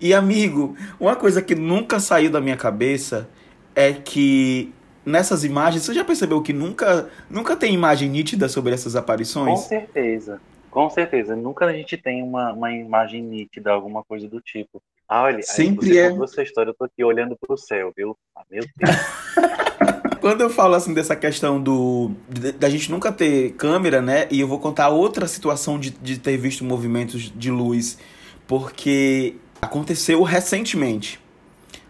E 0.00 0.12
amigo, 0.12 0.76
uma 0.98 1.14
coisa 1.14 1.40
que 1.40 1.54
nunca 1.54 2.00
saiu 2.00 2.30
da 2.30 2.40
minha 2.40 2.56
cabeça 2.56 3.28
é 3.74 3.92
que 3.92 4.73
nessas 5.04 5.44
imagens, 5.44 5.84
você 5.84 5.94
já 5.94 6.04
percebeu 6.04 6.40
que 6.42 6.52
nunca, 6.52 7.08
nunca 7.28 7.56
tem 7.56 7.74
imagem 7.74 8.08
nítida 8.08 8.48
sobre 8.48 8.72
essas 8.72 8.96
aparições? 8.96 9.60
Com 9.60 9.68
certeza. 9.68 10.40
Com 10.70 10.90
certeza. 10.90 11.36
Nunca 11.36 11.66
a 11.66 11.72
gente 11.72 11.96
tem 11.96 12.22
uma, 12.22 12.52
uma 12.52 12.72
imagem 12.72 13.22
nítida, 13.22 13.70
alguma 13.70 14.02
coisa 14.02 14.28
do 14.28 14.40
tipo. 14.40 14.82
Ah, 15.08 15.22
olha, 15.22 15.42
Sempre 15.42 15.88
você 15.88 15.98
é. 15.98 16.10
contou 16.10 16.24
essa 16.24 16.42
história, 16.42 16.70
eu 16.70 16.74
tô 16.74 16.84
aqui 16.84 17.04
olhando 17.04 17.36
pro 17.36 17.56
céu, 17.56 17.92
viu? 17.96 18.16
Ah, 18.34 18.42
meu 18.50 18.64
Deus. 18.76 18.90
Quando 20.20 20.40
eu 20.40 20.50
falo 20.50 20.74
assim 20.74 20.94
dessa 20.94 21.14
questão 21.14 21.62
do 21.62 22.12
da 22.58 22.68
gente 22.68 22.90
nunca 22.90 23.12
ter 23.12 23.52
câmera, 23.52 24.00
né? 24.00 24.26
E 24.30 24.40
eu 24.40 24.48
vou 24.48 24.58
contar 24.58 24.88
outra 24.88 25.26
situação 25.26 25.78
de, 25.78 25.90
de 25.90 26.18
ter 26.18 26.36
visto 26.36 26.64
movimentos 26.64 27.32
de 27.34 27.50
luz, 27.50 27.98
porque 28.46 29.36
aconteceu 29.60 30.22
recentemente. 30.22 31.20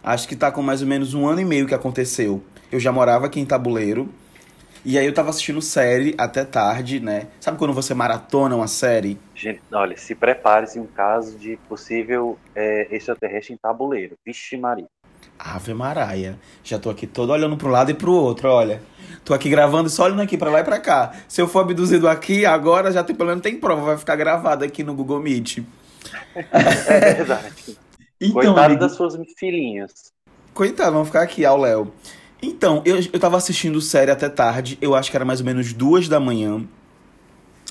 Acho 0.02 0.28
que 0.28 0.36
tá 0.36 0.50
com 0.50 0.62
mais 0.62 0.82
ou 0.82 0.88
menos 0.88 1.14
um 1.14 1.26
ano 1.26 1.40
e 1.40 1.44
meio 1.44 1.66
que 1.66 1.74
aconteceu. 1.74 2.42
Eu 2.74 2.80
já 2.80 2.90
morava 2.90 3.26
aqui 3.26 3.38
em 3.38 3.46
Tabuleiro. 3.46 4.08
E 4.84 4.98
aí 4.98 5.06
eu 5.06 5.14
tava 5.14 5.30
assistindo 5.30 5.62
série 5.62 6.12
até 6.18 6.44
tarde, 6.44 6.98
né? 6.98 7.28
Sabe 7.38 7.56
quando 7.56 7.72
você 7.72 7.94
maratona 7.94 8.56
uma 8.56 8.66
série? 8.66 9.16
Gente, 9.32 9.62
olha, 9.72 9.96
se 9.96 10.12
prepare-se 10.12 10.80
um 10.80 10.86
caso 10.88 11.38
de 11.38 11.56
possível 11.68 12.36
é, 12.52 12.88
extraterrestre 12.90 13.54
em 13.54 13.56
tabuleiro. 13.56 14.16
Vixe 14.26 14.56
Maria. 14.56 14.86
Ave 15.38 15.72
Maraia. 15.72 16.36
Já 16.64 16.76
tô 16.76 16.90
aqui 16.90 17.06
todo 17.06 17.30
olhando 17.30 17.56
pro 17.56 17.68
lado 17.68 17.92
e 17.92 17.94
pro 17.94 18.10
outro, 18.10 18.48
olha. 18.48 18.82
Tô 19.24 19.32
aqui 19.32 19.48
gravando 19.48 19.88
só 19.88 20.06
olhando 20.06 20.22
aqui 20.22 20.36
pra 20.36 20.50
lá 20.50 20.58
e 20.58 20.64
pra 20.64 20.80
cá. 20.80 21.12
Se 21.28 21.40
eu 21.40 21.46
for 21.46 21.60
abduzido 21.60 22.08
aqui, 22.08 22.44
agora 22.44 22.90
já 22.90 23.04
tem, 23.04 23.14
pelo 23.14 23.28
menos 23.28 23.42
tem 23.44 23.56
prova, 23.56 23.82
vai 23.82 23.98
ficar 23.98 24.16
gravado 24.16 24.64
aqui 24.64 24.82
no 24.82 24.96
Google 24.96 25.20
Meet. 25.20 25.58
É 26.34 27.14
verdade. 27.14 27.78
então, 28.20 28.34
Coitado 28.34 28.58
amigo, 28.58 28.80
das 28.80 28.96
suas 28.96 29.16
filhinhas. 29.38 30.12
Coitado, 30.52 30.90
vamos 30.90 31.06
ficar 31.06 31.22
aqui 31.22 31.44
ao 31.44 31.56
Léo. 31.56 31.92
Então, 32.46 32.82
eu, 32.84 32.96
eu 32.96 33.18
tava 33.18 33.38
assistindo 33.38 33.80
série 33.80 34.10
até 34.10 34.28
tarde, 34.28 34.76
eu 34.82 34.94
acho 34.94 35.10
que 35.10 35.16
era 35.16 35.24
mais 35.24 35.40
ou 35.40 35.46
menos 35.46 35.72
duas 35.72 36.08
da 36.08 36.20
manhã. 36.20 36.62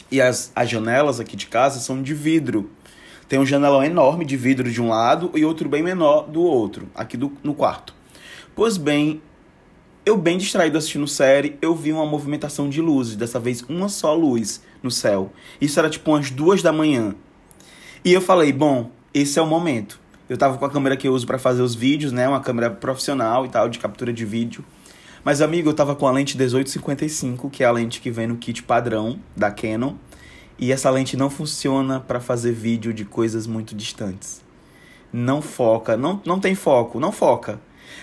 E 0.10 0.20
as, 0.20 0.52
as 0.56 0.68
janelas 0.68 1.20
aqui 1.20 1.36
de 1.36 1.46
casa 1.46 1.80
são 1.80 2.02
de 2.02 2.16
vidro. 2.16 2.72
Tem 3.30 3.38
um 3.38 3.46
janelão 3.46 3.84
enorme 3.84 4.26
de 4.26 4.36
vidro 4.36 4.72
de 4.72 4.82
um 4.82 4.90
lado 4.90 5.30
e 5.36 5.46
outro 5.46 5.70
bem 5.70 5.84
menor 5.84 6.24
do 6.24 6.42
outro, 6.42 6.90
aqui 6.96 7.16
do, 7.16 7.32
no 7.44 7.54
quarto. 7.54 7.94
Pois 8.56 8.76
bem, 8.76 9.22
eu 10.04 10.18
bem 10.18 10.40
distraído 10.40 10.76
assistindo 10.76 11.08
série, 11.08 11.56
eu 11.62 11.76
vi 11.76 11.94
uma 11.94 12.06
movimentação 12.08 12.68
de 12.68 12.82
luzes, 12.82 13.16
dessa 13.16 13.40
vez 13.40 13.62
uma 13.70 13.88
só 13.88 14.16
luz 14.16 14.64
no 14.82 14.90
céu. 14.90 15.32
Isso 15.62 15.78
era 15.78 15.88
tipo 15.88 16.10
umas 16.10 16.32
duas 16.32 16.64
da 16.64 16.74
manhã. 16.74 17.14
E 18.04 18.12
eu 18.12 18.22
falei, 18.22 18.52
bom, 18.52 18.90
esse 19.14 19.38
é 19.38 19.42
o 19.42 19.46
momento. 19.46 20.02
Eu 20.34 20.38
tava 20.38 20.58
com 20.58 20.66
a 20.66 20.70
câmera 20.72 20.98
que 20.98 21.08
eu 21.08 21.14
uso 21.14 21.28
para 21.28 21.38
fazer 21.38 21.62
os 21.62 21.76
vídeos, 21.76 22.12
né? 22.12 22.28
Uma 22.28 22.40
câmera 22.40 22.68
profissional 22.72 23.46
e 23.46 23.50
tal, 23.50 23.70
de 23.70 23.78
captura 23.78 24.12
de 24.12 24.26
vídeo. 24.26 24.66
Mas, 25.24 25.42
amigo, 25.42 25.70
eu 25.70 25.76
tava 25.76 25.96
com 25.96 26.08
a 26.08 26.12
lente 26.12 26.36
1855, 26.36 27.52
que 27.52 27.64
é 27.64 27.68
a 27.68 27.72
lente 27.72 28.02
que 28.02 28.10
vem 28.10 28.26
no 28.26 28.36
kit 28.38 28.64
padrão 28.64 29.20
da 29.38 29.52
Canon. 29.52 29.94
E 30.58 30.72
essa 30.72 30.90
lente 30.90 31.16
não 31.16 31.30
funciona 31.30 32.00
para 32.00 32.20
fazer 32.20 32.52
vídeo 32.52 32.92
de 32.92 33.06
coisas 33.06 33.46
muito 33.46 33.76
distantes. 33.76 34.42
Não 35.14 35.40
foca, 35.40 35.96
não, 35.96 36.20
não 36.26 36.40
tem 36.40 36.56
foco, 36.56 37.00
não 37.00 37.12
foca. 37.12 37.60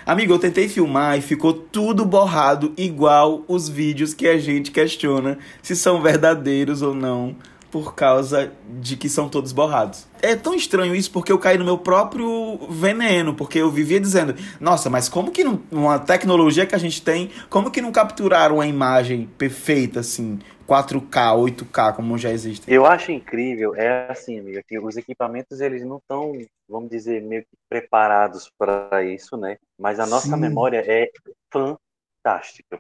Amigo, 0.07 0.33
eu 0.33 0.39
tentei 0.39 0.69
filmar 0.69 1.19
e 1.19 1.23
ficou 1.23 1.53
tudo 1.53 2.05
borrado, 2.05 2.73
igual 2.77 3.43
os 3.49 3.69
vídeos 3.69 4.15
que 4.15 4.29
a 4.29 4.39
gente 4.39 4.71
questiona 4.71 5.37
se 5.61 5.75
são 5.75 6.01
verdadeiros 6.01 6.81
ou 6.81 6.95
não, 6.95 7.35
por 7.71 7.95
causa 7.95 8.53
de 8.81 8.97
que 8.97 9.09
são 9.09 9.29
todos 9.29 9.53
borrados. 9.53 10.07
É 10.23 10.35
tão 10.35 10.55
estranho 10.55 10.95
isso 10.95 11.11
porque 11.11 11.33
eu 11.33 11.39
caí 11.39 11.57
no 11.57 11.65
meu 11.65 11.79
próprio 11.79 12.59
veneno, 12.69 13.35
porque 13.35 13.59
eu 13.59 13.71
vivia 13.71 14.01
dizendo: 14.01 14.35
nossa, 14.61 14.91
mas 14.91 15.09
como 15.09 15.31
que 15.31 15.45
não, 15.45 15.61
uma 15.71 15.99
tecnologia 15.99 16.67
que 16.67 16.75
a 16.75 16.79
gente 16.79 17.03
tem, 17.03 17.31
como 17.49 17.71
que 17.71 17.81
não 17.81 17.93
capturaram 17.93 18.57
uma 18.57 18.67
imagem 18.67 19.29
perfeita 19.39 20.01
assim? 20.01 20.39
4K, 20.71 21.11
8K, 21.11 21.97
como 21.97 22.17
já 22.17 22.31
existe. 22.31 22.73
Eu 22.73 22.87
acho 22.87 23.11
incrível, 23.11 23.75
é 23.75 24.07
assim, 24.09 24.39
amiga, 24.39 24.63
que 24.67 24.79
os 24.79 24.97
equipamentos 24.97 25.61
eles 25.61 25.85
não 25.85 25.97
estão, 25.97 26.33
vamos 26.69 26.89
dizer, 26.89 27.21
meio 27.23 27.43
que 27.43 27.57
preparados 27.69 28.49
para 28.57 29.03
isso, 29.03 29.37
né? 29.37 29.57
Mas 29.77 29.99
a 29.99 30.07
nossa 30.07 30.29
Sim. 30.29 30.37
memória 30.37 30.85
é 30.87 31.11
fantástica, 31.53 31.90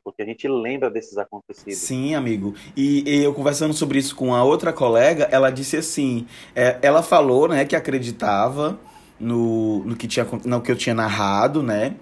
porque 0.04 0.22
a 0.22 0.24
gente 0.24 0.46
lembra 0.46 0.90
desses 0.90 1.16
acontecidos. 1.16 1.78
Sim, 1.78 2.14
amigo. 2.14 2.54
E, 2.76 3.02
e, 3.06 3.24
eu 3.24 3.32
conversando 3.32 3.72
sobre 3.72 3.98
isso 3.98 4.14
com 4.14 4.34
a 4.34 4.44
outra 4.44 4.72
colega, 4.72 5.28
ela 5.30 5.50
disse 5.50 5.76
assim, 5.76 6.26
é, 6.54 6.78
ela 6.82 7.02
falou, 7.02 7.48
né, 7.48 7.64
que 7.64 7.74
acreditava 7.74 8.78
no, 9.18 9.84
no 9.84 9.96
que 9.96 10.06
tinha 10.08 10.26
no 10.44 10.60
que 10.60 10.72
eu 10.72 10.76
tinha 10.76 10.94
narrado, 10.94 11.62
né? 11.62 11.94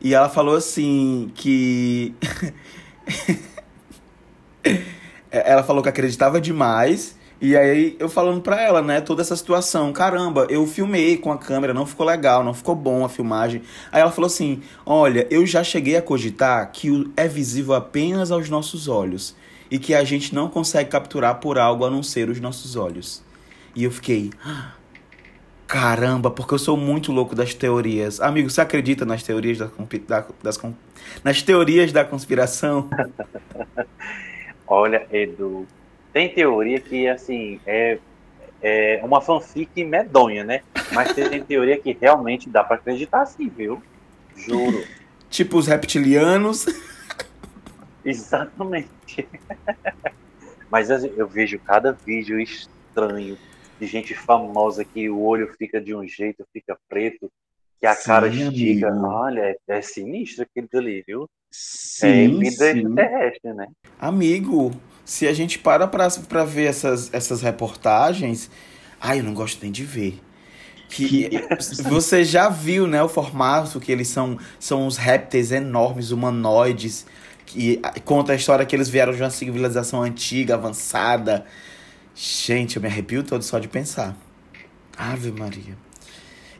E 0.00 0.14
ela 0.14 0.28
falou 0.28 0.56
assim 0.56 1.30
que 1.34 2.14
ela 5.30 5.62
falou 5.62 5.82
que 5.82 5.88
acreditava 5.88 6.40
demais. 6.40 7.18
E 7.40 7.56
aí 7.56 7.96
eu 7.98 8.08
falando 8.08 8.42
pra 8.42 8.60
ela, 8.60 8.82
né, 8.82 9.00
toda 9.00 9.22
essa 9.22 9.34
situação, 9.34 9.92
caramba, 9.94 10.46
eu 10.50 10.66
filmei 10.66 11.16
com 11.16 11.32
a 11.32 11.38
câmera, 11.38 11.72
não 11.72 11.86
ficou 11.86 12.04
legal, 12.04 12.44
não 12.44 12.52
ficou 12.52 12.74
bom 12.74 13.02
a 13.02 13.08
filmagem. 13.08 13.62
Aí 13.90 14.02
ela 14.02 14.10
falou 14.10 14.26
assim: 14.26 14.62
"Olha, 14.84 15.26
eu 15.30 15.46
já 15.46 15.64
cheguei 15.64 15.96
a 15.96 16.02
cogitar 16.02 16.70
que 16.70 17.10
é 17.16 17.26
visível 17.26 17.72
apenas 17.72 18.30
aos 18.30 18.50
nossos 18.50 18.88
olhos 18.88 19.34
e 19.70 19.78
que 19.78 19.94
a 19.94 20.04
gente 20.04 20.34
não 20.34 20.50
consegue 20.50 20.90
capturar 20.90 21.36
por 21.36 21.58
algo 21.58 21.84
a 21.86 21.90
não 21.90 22.02
ser 22.02 22.28
os 22.28 22.38
nossos 22.40 22.76
olhos". 22.76 23.22
E 23.74 23.84
eu 23.84 23.90
fiquei, 23.90 24.30
caramba, 25.66 26.30
porque 26.30 26.52
eu 26.52 26.58
sou 26.58 26.76
muito 26.76 27.10
louco 27.10 27.34
das 27.34 27.54
teorias. 27.54 28.20
Amigo, 28.20 28.50
você 28.50 28.60
acredita 28.60 29.06
nas 29.06 29.22
teorias 29.22 29.56
da, 29.56 29.70
da 30.06 30.26
das 30.42 30.60
nas 31.24 31.40
teorias 31.40 31.90
da 31.90 32.04
conspiração? 32.04 32.90
Olha, 34.66 35.06
Edu, 35.10 35.66
tem 36.12 36.28
teoria 36.32 36.80
que, 36.80 37.08
assim, 37.08 37.60
é, 37.66 37.98
é 38.62 39.00
uma 39.02 39.20
fanfic 39.20 39.84
medonha, 39.84 40.44
né? 40.44 40.62
Mas 40.92 41.12
tem 41.12 41.42
teoria 41.42 41.78
que 41.78 41.96
realmente 41.98 42.48
dá 42.48 42.64
para 42.64 42.76
acreditar 42.76 43.26
sim, 43.26 43.48
viu? 43.48 43.82
Juro. 44.36 44.84
Tipo 45.30 45.58
os 45.58 45.68
reptilianos. 45.68 46.66
Exatamente. 48.04 48.88
Mas 50.68 50.90
eu 50.90 51.26
vejo 51.26 51.58
cada 51.58 51.92
vídeo 51.92 52.40
estranho 52.40 53.38
de 53.78 53.86
gente 53.86 54.14
famosa 54.14 54.84
que 54.84 55.08
o 55.08 55.20
olho 55.20 55.52
fica 55.56 55.80
de 55.80 55.94
um 55.94 56.06
jeito, 56.06 56.44
fica 56.52 56.76
preto, 56.88 57.30
que 57.78 57.86
a 57.86 57.94
sim, 57.94 58.04
cara 58.04 58.28
estica. 58.28 58.88
Amigo. 58.88 59.06
Olha, 59.06 59.40
é, 59.40 59.56
é 59.68 59.82
sinistro 59.82 60.44
aquilo 60.44 60.68
ali, 60.74 61.02
viu? 61.06 61.28
Sim, 61.50 62.36
é 62.36 62.38
vida 62.38 62.72
sim. 62.72 62.94
terrestre, 62.94 63.52
né? 63.52 63.68
Amigo, 63.98 64.70
se 65.10 65.26
a 65.26 65.32
gente 65.32 65.58
para 65.58 65.88
pra, 65.88 66.08
pra 66.28 66.44
ver 66.44 66.66
essas, 66.66 67.12
essas 67.12 67.42
reportagens. 67.42 68.48
Ai, 69.00 69.18
eu 69.18 69.24
não 69.24 69.34
gosto 69.34 69.60
nem 69.60 69.72
de 69.72 69.82
ver. 69.84 70.20
Que, 70.88 71.28
que... 71.28 71.82
você 71.82 72.22
já 72.22 72.48
viu, 72.48 72.86
né, 72.86 73.02
o 73.02 73.08
formato 73.08 73.80
que 73.80 73.90
eles 73.90 74.06
são, 74.06 74.38
são 74.60 74.86
os 74.86 74.96
répteis 74.96 75.50
enormes, 75.50 76.12
humanoides, 76.12 77.06
que 77.44 77.82
conta 78.04 78.34
a 78.34 78.36
história 78.36 78.64
que 78.64 78.76
eles 78.76 78.88
vieram 78.88 79.12
de 79.12 79.20
uma 79.20 79.30
civilização 79.30 80.00
antiga, 80.00 80.54
avançada. 80.54 81.44
Gente, 82.14 82.76
eu 82.76 82.82
me 82.82 82.86
arrepio 82.86 83.24
todo 83.24 83.42
só 83.42 83.58
de 83.58 83.66
pensar. 83.66 84.16
Ave 84.96 85.32
Maria. 85.32 85.76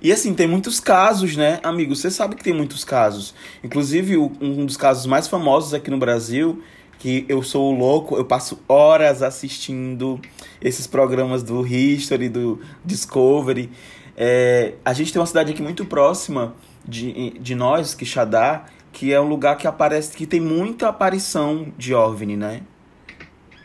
E 0.03 0.11
assim, 0.11 0.35
tem 0.35 0.49
muitos 0.49 0.81
casos, 0.81 1.37
né, 1.37 1.61
amigo? 1.63 1.95
Você 1.95 2.11
sabe 2.11 2.35
que 2.35 2.43
tem 2.43 2.53
muitos 2.53 2.85
casos. 2.85 3.33
Inclusive, 3.63 4.17
um 4.17 4.67
dos 4.67 4.77
casos 4.77 5.07
mais 5.07 5.29
famosos 5.29 5.73
aqui 5.73 5.89
no 5.89 5.99
Brasil, 5.99 6.61
que 7.01 7.25
eu 7.31 7.43
sou 7.43 7.73
louco, 7.73 8.15
eu 8.17 8.27
passo 8.27 8.63
horas 8.69 9.23
assistindo 9.23 10.21
esses 10.61 10.87
programas 10.87 11.43
do 11.43 11.67
History, 11.67 12.29
do 12.29 12.61
Discovery. 12.85 13.73
É, 14.15 14.75
a 14.85 14.93
gente 14.93 15.11
tem 15.11 15.19
uma 15.19 15.27
cidade 15.27 15.51
aqui 15.51 15.63
muito 15.63 15.87
próxima 15.87 16.55
de, 16.85 17.31
de 17.39 17.55
nós, 17.55 17.95
Quixadá, 17.95 18.67
que 18.93 19.15
é 19.15 19.19
um 19.19 19.27
lugar 19.27 19.57
que 19.57 19.67
aparece, 19.67 20.15
que 20.15 20.27
tem 20.27 20.41
muita 20.41 20.91
aparição 20.91 21.73
de 21.79 21.95
OVNI, 21.95 22.37
né? 22.37 22.63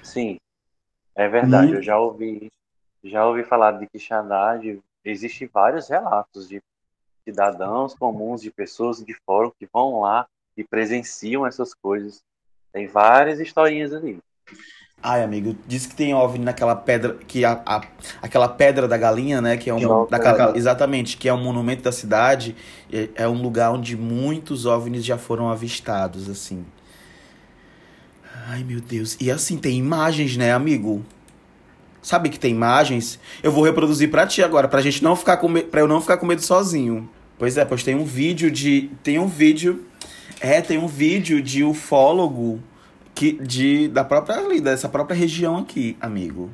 Sim, 0.01 0.37
é 1.13 1.27
verdade. 1.27 1.73
Eu 1.73 1.81
já 1.81 1.99
ouvi, 1.99 2.47
já 3.03 3.27
ouvi 3.27 3.43
falar 3.43 3.73
de 3.73 3.85
Quixadá, 3.87 4.55
de 4.55 4.79
existem 5.03 5.45
vários 5.53 5.89
relatos 5.89 6.47
de 6.47 6.61
cidadãos 7.25 7.93
comuns, 7.93 8.41
de 8.41 8.49
pessoas 8.49 9.03
de 9.03 9.13
fora 9.25 9.51
que 9.59 9.67
vão 9.73 9.99
lá 9.99 10.25
e 10.55 10.63
presenciam 10.63 11.45
essas 11.45 11.73
coisas. 11.73 12.23
Tem 12.75 12.87
várias 12.87 13.39
historinhas 13.39 13.93
ali. 13.93 14.19
Ai, 15.01 15.23
amigo, 15.23 15.55
diz 15.65 15.85
que 15.85 15.95
tem 15.95 16.13
OVNI 16.13 16.43
naquela 16.43 16.75
pedra, 16.75 17.17
que 17.25 17.45
a, 17.45 17.61
a 17.65 17.81
aquela 18.21 18.49
pedra 18.49 18.85
da 18.85 18.97
galinha, 18.97 19.39
né, 19.39 19.55
que 19.55 19.69
é 19.69 19.73
um 19.73 20.05
daquela, 20.07 20.57
exatamente, 20.57 21.15
que 21.15 21.29
é 21.29 21.33
um 21.33 21.41
monumento 21.41 21.83
da 21.83 21.93
cidade, 21.93 22.53
é, 22.91 23.07
é 23.15 23.27
um 23.29 23.41
lugar 23.41 23.71
onde 23.71 23.95
muitos 23.95 24.65
OVNIs 24.65 25.05
já 25.05 25.17
foram 25.17 25.49
avistados, 25.49 26.29
assim. 26.29 26.65
Ai, 28.49 28.61
meu 28.65 28.81
Deus. 28.81 29.15
E 29.21 29.31
assim 29.31 29.57
tem 29.57 29.77
imagens, 29.77 30.35
né, 30.35 30.51
amigo? 30.51 31.01
Sabe 32.01 32.27
que 32.27 32.37
tem 32.37 32.51
imagens? 32.51 33.17
Eu 33.41 33.53
vou 33.53 33.63
reproduzir 33.63 34.11
para 34.11 34.27
ti 34.27 34.43
agora, 34.43 34.67
pra 34.67 34.81
gente 34.81 35.01
não 35.01 35.15
ficar 35.15 35.37
com 35.37 35.53
para 35.61 35.79
eu 35.79 35.87
não 35.87 36.01
ficar 36.01 36.17
com 36.17 36.25
medo 36.25 36.41
sozinho. 36.41 37.09
Pois 37.37 37.55
é, 37.55 37.63
pois 37.63 37.83
tem 37.83 37.95
um 37.95 38.03
vídeo 38.03 38.51
de 38.51 38.89
tem 39.01 39.17
um 39.17 39.27
vídeo 39.27 39.85
é, 40.39 40.61
tem 40.61 40.77
um 40.77 40.87
vídeo 40.87 41.41
de 41.41 41.63
ufólogo 41.63 42.61
que 43.13 43.33
de 43.33 43.87
da 43.87 44.03
própria 44.03 44.37
ali, 44.37 44.59
dessa 44.59 44.89
própria 44.89 45.15
região 45.15 45.57
aqui, 45.57 45.97
amigo. 46.01 46.49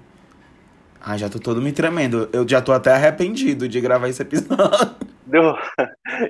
Ah, 1.00 1.18
já 1.18 1.28
tô 1.28 1.40
todo 1.40 1.62
me 1.62 1.72
tremendo. 1.72 2.30
Eu 2.32 2.48
já 2.48 2.62
tô 2.62 2.72
até 2.72 2.92
arrependido 2.92 3.68
de 3.68 3.82
gravar 3.82 4.08
esse 4.08 4.22
episódio. 4.22 4.96
Edu, 5.28 5.56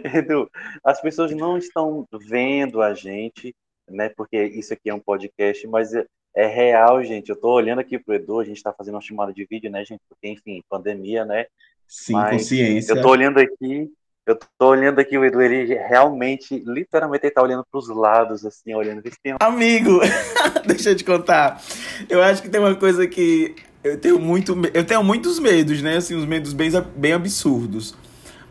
Edu, 0.16 0.50
as 0.84 1.02
pessoas 1.02 1.32
não 1.36 1.58
estão 1.58 2.08
vendo 2.28 2.82
a 2.82 2.94
gente, 2.94 3.54
né? 3.90 4.10
Porque 4.16 4.42
isso 4.42 4.74
aqui 4.74 4.90
é 4.90 4.94
um 4.94 5.00
podcast, 5.00 5.68
mas 5.68 5.94
é 6.36 6.48
real, 6.48 7.04
gente. 7.04 7.30
Eu 7.30 7.36
tô 7.36 7.52
olhando 7.52 7.80
aqui 7.80 8.00
pro 8.00 8.14
Edu, 8.14 8.40
a 8.40 8.46
gente 8.46 8.64
tá 8.64 8.72
fazendo 8.72 8.96
uma 8.96 9.02
chamada 9.02 9.34
de 9.34 9.46
vídeo, 9.46 9.70
né, 9.70 9.84
gente? 9.84 10.02
Porque, 10.08 10.30
enfim, 10.30 10.64
pandemia, 10.70 11.26
né? 11.26 11.48
Sim, 11.86 12.14
Mas 12.14 12.32
consciência. 12.32 12.94
Eu 12.94 13.02
tô 13.02 13.10
olhando 13.10 13.40
aqui, 13.40 13.92
eu 14.32 14.40
tô 14.58 14.70
olhando 14.70 15.00
aqui 15.00 15.18
o 15.18 15.26
Edu, 15.26 15.42
ele 15.42 15.74
realmente, 15.76 16.64
literalmente, 16.66 17.26
ele 17.26 17.34
tá 17.34 17.42
olhando 17.42 17.66
pros 17.72 17.88
lados, 17.90 18.46
assim, 18.46 18.74
olhando. 18.74 19.02
Amigo, 19.40 20.00
deixa 20.66 20.92
eu 20.92 20.96
te 20.96 21.04
contar. 21.04 21.62
Eu 22.10 22.22
acho 22.22 22.42
que 22.42 22.50
tem 22.50 22.60
uma 22.60 22.76
coisa 22.76 23.08
que 23.08 23.56
eu 23.84 23.98
tenho 23.98 24.20
muito, 24.20 24.58
eu 24.74 24.84
tenho 24.84 25.04
muitos 25.04 25.40
medos, 25.40 25.82
né? 25.82 25.98
Assim, 25.98 26.16
uns 26.16 26.26
medos 26.26 26.54
bem, 26.54 26.70
bem 26.96 27.14
absurdos. 27.14 27.96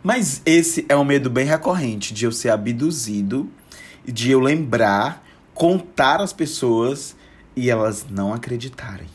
Mas 0.03 0.41
esse 0.47 0.87
é 0.89 0.97
um 0.97 1.05
medo 1.05 1.29
bem 1.29 1.45
recorrente 1.45 2.15
de 2.15 2.25
eu 2.25 2.33
ser 2.33 2.51
abduzido, 2.51 3.49
de 4.05 4.31
eu 4.31 4.41
lembrar, 4.41 5.25
contar 5.53 6.21
às 6.21 6.33
pessoas 6.33 7.15
e 7.55 7.71
elas 7.71 8.07
não 8.09 8.33
acreditarem. 8.33 9.09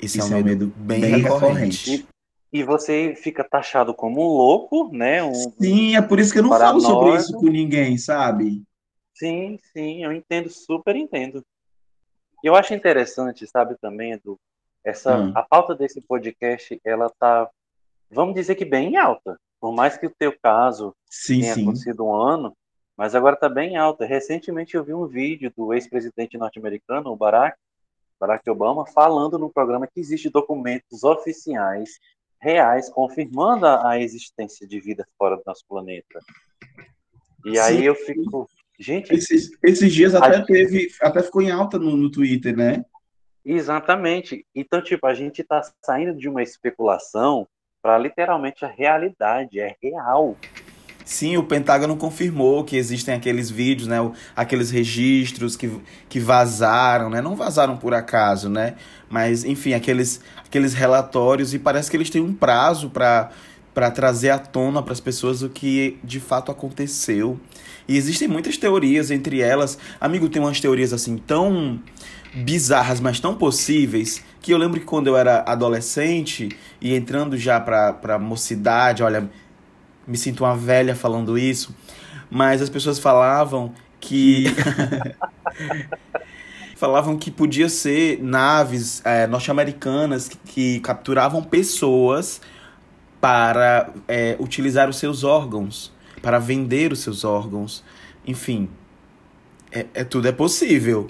Esse 0.00 0.20
é 0.20 0.24
um 0.24 0.36
é 0.36 0.42
medo 0.42 0.72
bem, 0.76 1.00
bem 1.00 1.10
recorrente. 1.22 1.90
recorrente. 1.90 2.11
E, 2.52 2.62
você 2.62 3.14
fica 3.16 3.42
taxado 3.42 3.94
como 3.94 4.20
um 4.20 4.36
louco, 4.36 4.90
né? 4.92 5.22
Um, 5.22 5.32
Sim, 5.32 5.96
é 5.96 6.02
por 6.02 6.20
isso 6.20 6.32
que 6.32 6.38
eu 6.38 6.42
não 6.42 6.50
falo 6.50 6.80
sobre 6.80 7.16
isso 7.16 7.32
com 7.32 7.46
ninguém, 7.46 7.96
sabe? 7.96 8.62
Sim, 9.14 9.58
sim, 9.72 10.04
eu 10.04 10.12
entendo, 10.12 10.50
super 10.50 10.94
entendo. 10.96 11.44
E 12.42 12.46
eu 12.46 12.54
acho 12.54 12.74
interessante, 12.74 13.46
sabe, 13.46 13.76
também, 13.80 14.12
Edu, 14.12 14.38
essa, 14.84 15.16
hum. 15.16 15.32
a 15.34 15.42
pauta 15.42 15.74
desse 15.74 16.00
podcast, 16.00 16.78
ela 16.84 17.08
tá, 17.18 17.48
vamos 18.10 18.34
dizer 18.34 18.54
que 18.56 18.64
bem 18.64 18.96
alta. 18.96 19.38
Por 19.60 19.72
mais 19.72 19.96
que 19.96 20.06
o 20.06 20.14
teu 20.18 20.34
caso 20.42 20.94
sim, 21.08 21.40
tenha 21.40 21.54
sim. 21.54 21.62
acontecido 21.62 22.04
um 22.04 22.12
ano, 22.12 22.52
mas 22.96 23.14
agora 23.14 23.34
está 23.34 23.48
bem 23.48 23.76
alta. 23.76 24.04
Recentemente 24.04 24.74
eu 24.74 24.82
vi 24.82 24.92
um 24.92 25.06
vídeo 25.06 25.52
do 25.56 25.72
ex-presidente 25.72 26.36
norte-americano, 26.36 27.10
o 27.10 27.16
Barack, 27.16 27.56
Barack 28.18 28.48
Obama, 28.50 28.84
falando 28.86 29.38
no 29.38 29.50
programa 29.50 29.86
que 29.86 30.00
existem 30.00 30.30
documentos 30.30 31.04
oficiais, 31.04 31.98
reais, 32.42 32.90
confirmando 32.90 33.66
a, 33.66 33.98
existência 34.00 34.66
de 34.66 34.80
vida 34.80 35.06
fora 35.16 35.36
do 35.36 35.42
nosso 35.46 35.64
planeta. 35.66 36.18
E 37.46 37.52
Sim. 37.52 37.58
aí 37.58 37.86
eu 37.86 37.94
fico, 37.94 38.48
gente. 38.78 39.14
Esses, 39.14 39.50
esses 39.62 39.94
dias 39.94 40.14
até 40.14 40.36
a... 40.36 40.44
teve, 40.44 40.88
até 41.00 41.22
ficou 41.22 41.40
em 41.40 41.50
alta 41.50 41.78
no, 41.78 41.96
no 41.96 42.10
Twitter, 42.10 42.56
né? 42.56 42.84
Exatamente. 43.44 44.44
Então, 44.54 44.82
tipo, 44.82 45.06
a 45.06 45.14
gente 45.14 45.40
está 45.40 45.62
saindo 45.84 46.16
de 46.16 46.28
uma 46.28 46.42
especulação 46.42 47.46
para 47.80 47.98
literalmente 47.98 48.64
a 48.64 48.68
realidade, 48.68 49.58
é 49.58 49.76
real. 49.82 50.36
Sim, 51.04 51.36
o 51.36 51.42
Pentágono 51.42 51.96
confirmou 51.96 52.64
que 52.64 52.76
existem 52.76 53.14
aqueles 53.14 53.50
vídeos, 53.50 53.88
né, 53.88 53.98
aqueles 54.36 54.70
registros 54.70 55.56
que, 55.56 55.70
que 56.08 56.20
vazaram, 56.20 57.10
né, 57.10 57.20
não 57.20 57.34
vazaram 57.34 57.76
por 57.76 57.92
acaso, 57.92 58.48
né, 58.48 58.74
mas 59.10 59.44
enfim, 59.44 59.74
aqueles, 59.74 60.20
aqueles 60.44 60.74
relatórios 60.74 61.54
e 61.54 61.58
parece 61.58 61.90
que 61.90 61.96
eles 61.96 62.10
têm 62.10 62.22
um 62.22 62.32
prazo 62.32 62.90
para 62.90 63.30
para 63.74 63.90
trazer 63.90 64.30
à 64.30 64.38
tona 64.38 64.82
para 64.82 64.92
as 64.92 65.00
pessoas 65.00 65.42
o 65.42 65.48
que 65.48 65.98
de 66.04 66.20
fato 66.20 66.52
aconteceu. 66.52 67.40
E 67.88 67.96
existem 67.96 68.28
muitas 68.28 68.56
teorias, 68.56 69.10
entre 69.10 69.40
elas, 69.40 69.78
amigo, 70.00 70.28
tem 70.28 70.42
umas 70.42 70.60
teorias 70.60 70.92
assim 70.92 71.16
tão 71.16 71.80
bizarras, 72.34 73.00
mas 73.00 73.20
tão 73.20 73.34
possíveis, 73.34 74.22
que 74.40 74.52
eu 74.52 74.58
lembro 74.58 74.80
que 74.80 74.86
quando 74.86 75.06
eu 75.06 75.16
era 75.16 75.42
adolescente 75.46 76.48
e 76.80 76.94
entrando 76.94 77.36
já 77.36 77.60
para 77.60 77.92
para 77.92 78.18
mocidade, 78.18 79.02
olha, 79.02 79.30
me 80.06 80.16
sinto 80.16 80.44
uma 80.44 80.56
velha 80.56 80.94
falando 80.94 81.38
isso, 81.38 81.74
mas 82.30 82.62
as 82.62 82.68
pessoas 82.68 82.98
falavam 82.98 83.72
que. 84.00 84.44
falavam 86.76 87.16
que 87.16 87.30
podia 87.30 87.68
ser 87.68 88.20
naves 88.20 89.00
é, 89.04 89.26
norte-americanas 89.28 90.28
que, 90.28 90.36
que, 90.36 90.80
capturavam 90.80 91.40
pessoas 91.42 92.40
para 93.20 93.88
é, 94.08 94.36
utilizar 94.40 94.88
os 94.88 94.96
seus 94.96 95.22
órgãos, 95.22 95.92
para 96.20 96.40
vender 96.40 96.92
os 96.92 96.98
seus 96.98 97.24
órgãos. 97.24 97.84
Enfim, 98.26 98.68
é, 99.70 99.86
é 99.94 100.02
tudo 100.02 100.26
é 100.26 100.32
possível. 100.32 101.06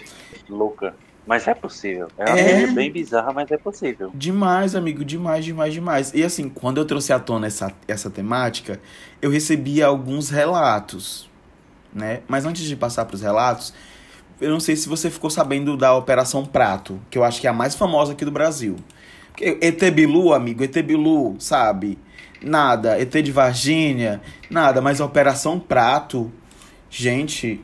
Louca. 0.49 0.95
Mas 1.27 1.47
é 1.47 1.55
possível. 1.55 2.09
É 2.19 2.25
uma 2.25 2.39
é... 2.39 2.67
bem 2.69 2.91
bizarra, 2.91 3.33
mas 3.33 3.51
é 3.51 3.57
possível. 3.57 4.11
Demais, 4.15 4.75
amigo, 4.75 5.05
demais, 5.05 5.45
demais, 5.45 5.73
demais. 5.73 6.13
E 6.15 6.23
assim, 6.23 6.49
quando 6.49 6.79
eu 6.79 6.85
trouxe 6.85 7.13
à 7.13 7.19
tona 7.19 7.47
essa, 7.47 7.73
essa 7.87 8.11
temática, 8.11 8.81
eu 9.21 9.31
recebi 9.31 9.83
alguns 9.83 10.31
relatos, 10.31 11.31
né? 11.93 12.21
Mas 12.27 12.45
antes 12.45 12.65
de 12.65 12.75
passar 12.75 13.05
para 13.05 13.15
os 13.15 13.23
relatos, 13.23 13.73
eu 14.41 14.51
não 14.51 14.59
sei 14.59 14.75
se 14.75 14.89
você 14.89 15.09
ficou 15.09 15.31
sabendo 15.31 15.77
da 15.77 15.95
Operação 15.95 16.45
Prato, 16.45 17.01
que 17.09 17.17
eu 17.17 17.23
acho 17.23 17.41
que 17.41 17.47
é 17.47 17.51
a 17.51 17.53
mais 17.53 17.77
famosa 17.77 18.13
aqui 18.13 18.25
do 18.25 18.33
Brasil. 18.33 18.77
Porque 19.29 19.59
Etebilu, 19.61 20.33
amigo, 20.33 20.65
Etebilu, 20.65 21.37
sabe? 21.39 21.99
Nada. 22.43 23.01
ET 23.01 23.11
de 23.11 23.31
Varginha, 23.31 24.21
nada. 24.51 24.81
Mas 24.81 25.01
a 25.01 25.05
Operação 25.05 25.59
Prato, 25.61 26.31
gente, 26.91 27.61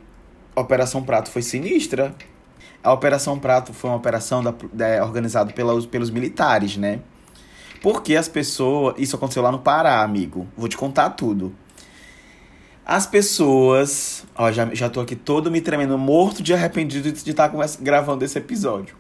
Operação 0.55 1.03
Prato 1.03 1.31
foi 1.31 1.43
sinistra. 1.43 2.15
A 2.89 2.93
Operação 2.95 3.39
Prato 3.39 3.75
foi 3.75 3.91
uma 3.91 3.97
operação 3.97 4.43
da, 4.43 4.55
da, 4.73 5.05
organizada 5.05 5.53
pelos, 5.53 5.85
pelos 5.85 6.09
militares, 6.09 6.79
né? 6.79 7.01
Porque 7.83 8.17
as 8.17 8.29
pessoas. 8.29 8.95
Isso 8.97 9.15
aconteceu 9.15 9.43
lá 9.43 9.53
no 9.53 9.59
Pará, 9.59 10.03
amigo. 10.03 10.47
Vou 10.57 10.69
te 10.69 10.77
contar 10.79 11.11
tudo. 11.11 11.55
As 12.87 13.07
pessoas. 13.07 14.25
Ó, 14.35 14.51
já, 14.51 14.75
já 14.75 14.89
tô 14.89 15.01
aqui 15.01 15.15
todo 15.15 15.51
me 15.51 15.61
tremendo, 15.61 15.99
morto 15.99 16.43
de 16.43 16.55
arrependido 16.55 17.13
de 17.13 17.31
estar 17.31 17.53
gravando 17.79 18.25
esse 18.25 18.39
episódio. 18.39 18.97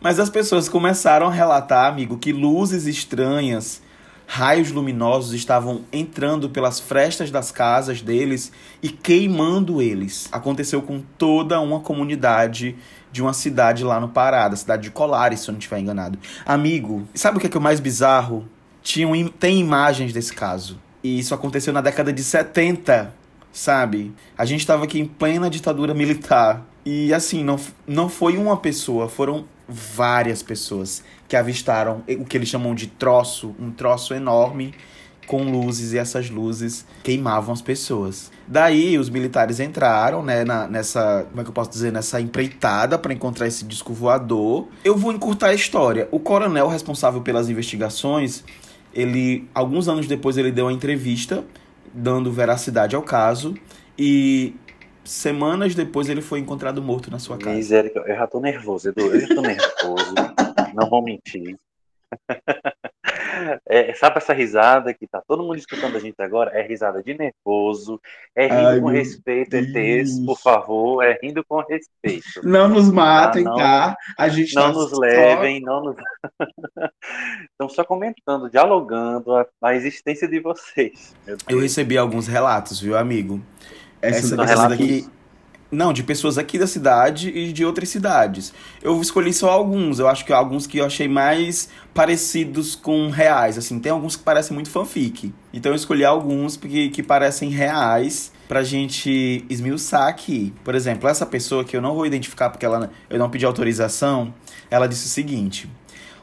Mas 0.00 0.18
as 0.18 0.28
pessoas 0.28 0.68
começaram 0.68 1.28
a 1.28 1.30
relatar, 1.30 1.86
amigo, 1.86 2.18
que 2.18 2.32
luzes 2.32 2.86
estranhas, 2.86 3.80
raios 4.26 4.72
luminosos 4.72 5.32
estavam 5.32 5.82
entrando 5.92 6.50
pelas 6.50 6.80
frestas 6.80 7.30
das 7.30 7.52
casas 7.52 8.02
deles 8.02 8.50
e 8.82 8.88
queimando 8.88 9.80
eles. 9.80 10.28
Aconteceu 10.32 10.82
com 10.82 11.00
toda 11.16 11.60
uma 11.60 11.78
comunidade 11.78 12.76
de 13.10 13.22
uma 13.22 13.32
cidade 13.32 13.84
lá 13.84 13.98
no 14.00 14.08
Pará, 14.08 14.48
da 14.48 14.56
cidade 14.56 14.82
de 14.82 14.90
Colares, 14.90 15.40
se 15.40 15.48
eu 15.48 15.52
não 15.52 15.58
estiver 15.58 15.78
enganado. 15.78 16.18
Amigo, 16.44 17.06
sabe 17.14 17.38
o 17.38 17.40
que 17.40 17.46
é, 17.46 17.50
que 17.50 17.56
é 17.56 17.60
o 17.60 17.62
mais 17.62 17.80
bizarro? 17.80 18.46
Tinham, 18.82 19.28
tem 19.28 19.58
imagens 19.58 20.12
desse 20.12 20.32
caso. 20.32 20.78
E 21.02 21.18
isso 21.18 21.34
aconteceu 21.34 21.72
na 21.72 21.80
década 21.80 22.12
de 22.12 22.22
70, 22.22 23.14
sabe? 23.52 24.12
A 24.36 24.44
gente 24.44 24.60
estava 24.60 24.84
aqui 24.84 24.98
em 24.98 25.06
plena 25.06 25.48
ditadura 25.50 25.94
militar. 25.94 26.62
E 26.84 27.12
assim, 27.12 27.44
não, 27.44 27.58
não 27.86 28.08
foi 28.08 28.36
uma 28.36 28.56
pessoa, 28.56 29.08
foram 29.08 29.44
várias 29.68 30.42
pessoas 30.42 31.04
que 31.28 31.36
avistaram 31.36 32.02
o 32.08 32.24
que 32.24 32.36
eles 32.36 32.48
chamam 32.48 32.74
de 32.74 32.86
troço, 32.86 33.54
um 33.60 33.70
troço 33.70 34.14
enorme 34.14 34.74
com 35.28 35.42
luzes 35.42 35.92
e 35.92 35.98
essas 35.98 36.30
luzes 36.30 36.84
queimavam 37.04 37.52
as 37.52 37.62
pessoas. 37.62 38.32
Daí 38.46 38.98
os 38.98 39.10
militares 39.10 39.60
entraram, 39.60 40.22
né, 40.24 40.42
na, 40.42 40.66
nessa, 40.66 41.26
como 41.28 41.42
é 41.42 41.44
que 41.44 41.50
eu 41.50 41.54
posso 41.54 41.70
dizer, 41.70 41.92
nessa 41.92 42.18
empreitada 42.20 42.98
para 42.98 43.12
encontrar 43.12 43.46
esse 43.46 43.64
disco 43.64 43.92
voador. 43.92 44.66
Eu 44.82 44.96
vou 44.96 45.12
encurtar 45.12 45.48
a 45.48 45.54
história. 45.54 46.08
O 46.10 46.18
coronel 46.18 46.66
responsável 46.66 47.20
pelas 47.20 47.50
investigações, 47.50 48.42
ele 48.92 49.46
alguns 49.54 49.86
anos 49.86 50.06
depois 50.06 50.38
ele 50.38 50.50
deu 50.50 50.64
uma 50.64 50.72
entrevista 50.72 51.44
dando 51.92 52.32
veracidade 52.32 52.96
ao 52.96 53.02
caso 53.02 53.54
e 53.98 54.56
semanas 55.04 55.74
depois 55.74 56.08
ele 56.08 56.22
foi 56.22 56.38
encontrado 56.38 56.82
morto 56.82 57.10
na 57.10 57.18
sua 57.18 57.36
casa. 57.36 57.54
Misericórdia, 57.54 58.12
eu 58.12 58.16
já 58.16 58.26
tô 58.26 58.40
nervoso, 58.40 58.88
Edu, 58.88 59.02
eu 59.02 59.20
já 59.20 59.28
tô 59.28 59.42
nervoso. 59.42 60.14
não 60.74 60.88
vou 60.88 61.04
mentir. 61.04 61.58
É, 63.66 63.94
sabe 63.94 64.18
essa 64.18 64.32
risada 64.32 64.92
que 64.94 65.06
tá 65.06 65.22
todo 65.26 65.42
mundo 65.42 65.56
escutando 65.56 65.96
a 65.96 66.00
gente 66.00 66.20
agora? 66.20 66.50
É 66.52 66.66
risada 66.66 67.02
de 67.02 67.16
nervoso, 67.16 68.00
é 68.34 68.46
rindo 68.46 68.68
Ai, 68.68 68.80
com 68.80 68.86
respeito, 68.88 69.50
Deus. 69.50 69.68
ETs, 69.74 70.20
por 70.24 70.38
favor, 70.38 71.02
é 71.02 71.18
rindo 71.22 71.44
com 71.46 71.60
respeito. 71.60 72.42
Não 72.42 72.68
nos 72.68 72.90
matem, 72.90 73.44
tá? 73.44 73.50
Não, 73.50 73.56
tá? 73.56 73.96
A 74.16 74.28
gente 74.28 74.54
não 74.54 74.62
tá 74.62 74.72
nos 74.72 74.90
só... 74.90 74.98
levem, 74.98 75.60
não 75.60 75.82
nos. 75.82 75.96
Estão 77.52 77.68
só 77.68 77.84
comentando, 77.84 78.50
dialogando 78.50 79.34
a, 79.34 79.46
a 79.62 79.74
existência 79.74 80.28
de 80.28 80.40
vocês. 80.40 81.14
Eu 81.48 81.60
recebi 81.60 81.98
alguns 81.98 82.26
relatos, 82.26 82.80
viu, 82.80 82.96
amigo? 82.96 83.40
Essa, 84.00 84.40
essa 84.42 84.68
daqui 84.68 85.08
não, 85.70 85.92
de 85.92 86.02
pessoas 86.02 86.38
aqui 86.38 86.58
da 86.58 86.66
cidade 86.66 87.28
e 87.28 87.52
de 87.52 87.64
outras 87.64 87.90
cidades. 87.90 88.54
Eu 88.82 89.00
escolhi 89.02 89.34
só 89.34 89.50
alguns. 89.50 89.98
Eu 89.98 90.08
acho 90.08 90.24
que 90.24 90.32
alguns 90.32 90.66
que 90.66 90.78
eu 90.78 90.86
achei 90.86 91.06
mais 91.06 91.68
parecidos 91.92 92.74
com 92.74 93.10
reais. 93.10 93.58
Assim, 93.58 93.78
tem 93.78 93.92
alguns 93.92 94.16
que 94.16 94.22
parecem 94.22 94.54
muito 94.54 94.70
fanfic. 94.70 95.32
Então 95.52 95.70
eu 95.70 95.76
escolhi 95.76 96.06
alguns 96.06 96.56
que, 96.56 96.88
que 96.88 97.02
parecem 97.02 97.50
reais 97.50 98.32
pra 98.48 98.62
gente 98.62 99.44
esmiuçar 99.50 100.08
aqui. 100.08 100.54
Por 100.64 100.74
exemplo, 100.74 101.06
essa 101.06 101.26
pessoa 101.26 101.62
que 101.62 101.76
eu 101.76 101.82
não 101.82 101.94
vou 101.94 102.06
identificar 102.06 102.48
porque 102.48 102.64
ela, 102.64 102.90
eu 103.10 103.18
não 103.18 103.28
pedi 103.28 103.44
autorização, 103.44 104.32
ela 104.70 104.88
disse 104.88 105.04
o 105.04 105.10
seguinte. 105.10 105.68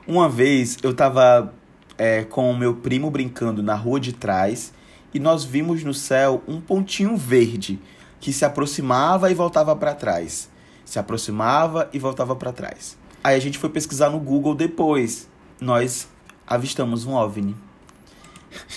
Uma 0.07 0.27
vez 0.27 0.77
eu 0.81 0.91
tava 0.91 1.53
é, 1.99 2.23
com 2.23 2.49
o 2.49 2.57
meu 2.57 2.73
primo 2.73 3.11
brincando 3.11 3.61
na 3.61 3.75
rua 3.75 3.99
de 3.99 4.11
trás 4.11 4.73
e 5.13 5.19
nós 5.19 5.43
vimos 5.43 5.83
no 5.83 5.93
céu 5.93 6.43
um 6.47 6.59
pontinho 6.59 7.15
verde 7.15 7.79
que 8.25 8.33
se 8.33 8.43
aproximava 8.43 9.29
e 9.29 9.35
voltava 9.35 9.75
para 9.75 9.93
trás. 9.93 10.49
Se 10.83 10.97
aproximava 10.97 11.87
e 11.93 11.99
voltava 11.99 12.35
para 12.35 12.51
trás. 12.51 12.97
Aí 13.23 13.35
a 13.35 13.39
gente 13.39 13.59
foi 13.59 13.69
pesquisar 13.69 14.09
no 14.09 14.19
Google 14.19 14.55
depois. 14.55 15.29
Nós 15.61 16.07
avistamos 16.47 17.05
um 17.05 17.13
OVNI. 17.13 17.55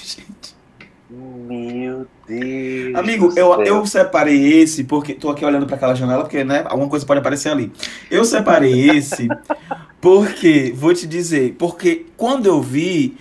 gente. 0.05 0.55
Meu 1.09 2.07
Deus. 2.27 2.95
Amigo, 2.95 3.33
eu, 3.37 3.63
eu 3.63 3.87
separei 3.87 4.61
esse 4.61 4.85
porque 4.85 5.15
tô 5.15 5.31
aqui 5.31 5.43
olhando 5.47 5.65
para 5.65 5.77
aquela 5.77 5.95
janela 5.95 6.25
porque, 6.25 6.45
né, 6.45 6.67
alguma 6.67 6.91
coisa 6.91 7.07
pode 7.07 7.21
aparecer 7.21 7.49
ali. 7.49 7.73
Eu 8.11 8.27
separei 8.27 8.91
esse 8.91 9.29
porque 9.99 10.75
vou 10.77 10.93
te 10.93 11.07
dizer, 11.07 11.57
porque 11.59 12.05
quando 12.19 12.45
eu 12.45 12.61
vi 12.61 13.17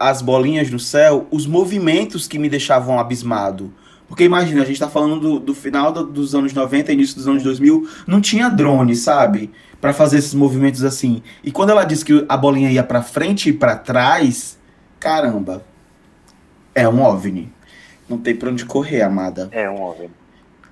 as 0.00 0.22
bolinhas 0.22 0.72
no 0.72 0.80
céu, 0.80 1.28
os 1.30 1.46
movimentos 1.46 2.26
que 2.26 2.36
me 2.36 2.48
deixavam 2.48 2.98
abismado. 2.98 3.72
Porque 4.08 4.24
imagina, 4.24 4.62
a 4.62 4.64
gente 4.64 4.80
tá 4.80 4.88
falando 4.88 5.20
do, 5.20 5.38
do 5.38 5.54
final 5.54 5.92
do, 5.92 6.04
dos 6.04 6.34
anos 6.34 6.52
90, 6.52 6.92
início 6.92 7.14
dos 7.14 7.28
anos 7.28 7.42
2000, 7.42 7.88
não 8.06 8.20
tinha 8.20 8.48
drone, 8.48 8.96
sabe? 8.96 9.50
para 9.80 9.92
fazer 9.92 10.18
esses 10.18 10.34
movimentos 10.34 10.84
assim. 10.84 11.22
E 11.42 11.50
quando 11.50 11.70
ela 11.70 11.84
disse 11.84 12.04
que 12.04 12.24
a 12.28 12.36
bolinha 12.36 12.70
ia 12.70 12.82
para 12.82 13.02
frente 13.02 13.50
e 13.50 13.52
para 13.52 13.76
trás, 13.76 14.58
caramba. 14.98 15.64
É 16.74 16.88
um 16.88 17.02
OVNI. 17.02 17.52
Não 18.08 18.18
tem 18.18 18.34
pra 18.34 18.50
onde 18.50 18.64
correr, 18.64 19.02
amada. 19.02 19.48
É 19.52 19.68
um 19.68 19.82
OVNI. 19.82 20.10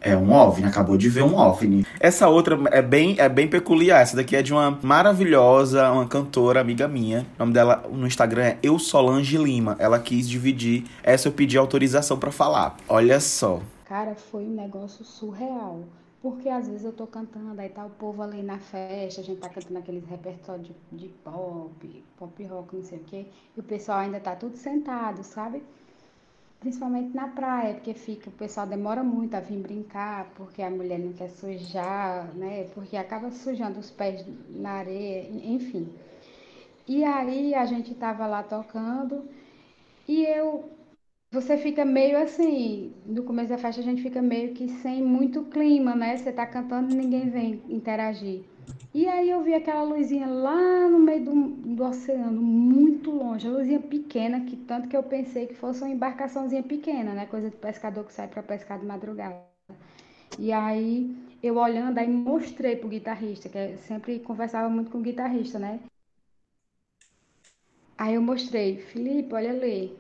É 0.07 0.17
um 0.17 0.33
OVNI, 0.33 0.69
acabou 0.69 0.97
de 0.97 1.09
ver 1.09 1.23
um 1.23 1.37
OVNI. 1.37 1.85
Essa 1.99 2.29
outra 2.29 2.59
é 2.71 2.81
bem, 2.81 3.17
é 3.19 3.29
bem 3.29 3.49
peculiar. 3.49 4.01
Essa 4.01 4.17
daqui 4.17 4.37
é 4.37 4.43
de 4.43 4.53
uma 4.53 4.79
maravilhosa, 4.83 5.91
uma 5.91 6.07
cantora 6.07 6.61
amiga 6.61 6.87
minha. 6.87 7.27
O 7.37 7.41
nome 7.41 7.53
dela 7.53 7.83
no 7.91 8.07
Instagram 8.07 8.43
é 8.43 8.59
Eu 8.63 8.79
Solange 8.79 9.37
Lima. 9.37 9.75
Ela 9.79 9.99
quis 9.99 10.29
dividir. 10.29 10.85
Essa 11.03 11.29
eu 11.29 11.33
pedi 11.33 11.59
autorização 11.59 12.19
para 12.19 12.31
falar. 12.31 12.77
Olha 12.89 13.19
só. 13.19 13.61
Cara, 13.85 14.15
foi 14.15 14.45
um 14.45 14.55
negócio 14.55 15.05
surreal. 15.05 15.81
Porque 16.23 16.49
às 16.49 16.67
vezes 16.67 16.85
eu 16.85 16.93
tô 16.93 17.07
cantando, 17.07 17.61
aí 17.61 17.69
tá 17.69 17.85
o 17.85 17.91
povo 17.91 18.23
ali 18.23 18.43
na 18.43 18.59
festa, 18.59 19.21
a 19.21 19.25
gente 19.25 19.39
tá 19.39 19.49
cantando 19.49 19.79
aqueles 19.79 20.05
repertórios 20.09 20.67
de, 20.67 20.75
de 20.99 21.09
pop, 21.23 22.05
pop 22.19 22.45
rock, 22.45 22.75
não 22.75 22.83
sei 22.83 22.99
o 22.99 23.05
quê, 23.05 23.27
e 23.57 23.61
o 23.61 23.63
pessoal 23.63 23.99
ainda 23.99 24.19
tá 24.19 24.35
tudo 24.35 24.57
sentado, 24.57 25.23
sabe? 25.23 25.63
Principalmente 26.61 27.15
na 27.15 27.29
praia, 27.29 27.75
porque 27.75 27.95
fica, 27.95 28.29
o 28.31 28.33
pessoal 28.33 28.67
demora 28.67 29.03
muito 29.05 29.35
a 29.35 29.41
vir 29.41 29.59
brincar, 29.59 30.31
porque 30.35 30.63
a 30.63 30.71
mulher 30.71 30.99
não 30.99 31.13
quer 31.13 31.29
sujar, 31.29 32.35
né? 32.35 32.65
Porque 32.75 32.97
acaba 32.97 33.31
sujando 33.31 33.79
os 33.79 33.91
pés 33.91 34.25
na 34.51 34.71
areia, 34.73 35.29
enfim. 35.31 35.89
E 36.89 37.05
aí 37.05 37.55
a 37.55 37.65
gente 37.67 37.95
tava 37.95 38.27
lá 38.27 38.43
tocando 38.43 39.25
e 40.09 40.25
eu 40.25 40.71
você 41.33 41.59
fica 41.59 41.85
meio 41.85 42.19
assim, 42.23 42.95
no 43.07 43.25
começo 43.25 43.51
da 43.51 43.59
festa 43.59 43.81
a 43.81 43.85
gente 43.85 44.03
fica 44.03 44.23
meio 44.23 44.55
que 44.55 44.69
sem 44.69 45.03
muito 45.03 45.45
clima, 45.45 45.95
né? 45.95 46.17
Você 46.17 46.33
tá 46.33 46.47
cantando 46.47 46.93
e 46.93 46.97
ninguém 46.97 47.29
vem 47.31 47.63
interagir. 47.69 48.45
E 48.95 49.07
aí 49.07 49.29
eu 49.31 49.43
vi 49.45 49.55
aquela 49.55 49.83
luzinha 49.83 50.27
lá 50.27 50.89
no 50.89 50.99
meio 50.99 51.25
do, 51.25 51.35
do 51.75 51.85
oceano, 51.85 52.41
muito 52.43 53.11
longe, 53.11 53.47
a 53.47 53.51
luzinha 53.51 53.79
pequena, 53.81 54.41
que 54.41 54.57
tanto 54.57 54.89
que 54.89 54.97
eu 54.97 55.03
pensei 55.03 55.47
que 55.47 55.55
fosse 55.55 55.83
uma 55.83 55.91
embarcaçãozinha 55.91 56.63
pequena, 56.63 57.13
né? 57.13 57.27
Coisa 57.27 57.51
de 57.51 57.57
pescador 57.57 58.05
que 58.05 58.13
sai 58.13 58.27
para 58.29 58.43
pescar 58.43 58.79
de 58.79 58.87
madrugada. 58.87 59.37
E 60.39 60.53
aí 60.53 61.15
eu 61.43 61.57
olhando, 61.59 61.99
aí 61.99 62.09
mostrei 62.09 62.77
pro 62.77 62.89
guitarrista, 62.89 63.49
que 63.49 63.59
eu 63.59 63.79
sempre 63.79 64.21
conversava 64.21 64.69
muito 64.69 64.91
com 64.91 64.99
o 64.99 65.03
guitarrista, 65.03 65.59
né? 65.59 65.81
Aí 67.99 68.15
eu 68.15 68.23
mostrei, 68.23 68.79
Felipe, 68.79 69.35
olha 69.35 69.51
ali. 69.51 69.95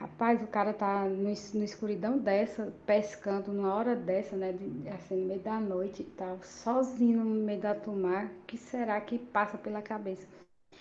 Rapaz, 0.00 0.42
o 0.42 0.46
cara 0.46 0.72
tá 0.72 1.04
no, 1.04 1.24
no 1.24 1.62
escuridão 1.64 2.16
dessa, 2.16 2.72
pescando 2.86 3.52
numa 3.52 3.74
hora 3.74 3.94
dessa, 3.94 4.34
né? 4.34 4.54
Assim, 4.94 5.14
no 5.14 5.26
meio 5.26 5.40
da 5.40 5.60
noite 5.60 6.00
e 6.00 6.06
tal, 6.06 6.38
sozinho 6.42 7.22
no 7.22 7.44
meio 7.44 7.60
da 7.60 7.74
tomar. 7.74 8.24
O 8.24 8.46
que 8.46 8.56
será 8.56 8.98
que 9.02 9.18
passa 9.18 9.58
pela 9.58 9.82
cabeça? 9.82 10.26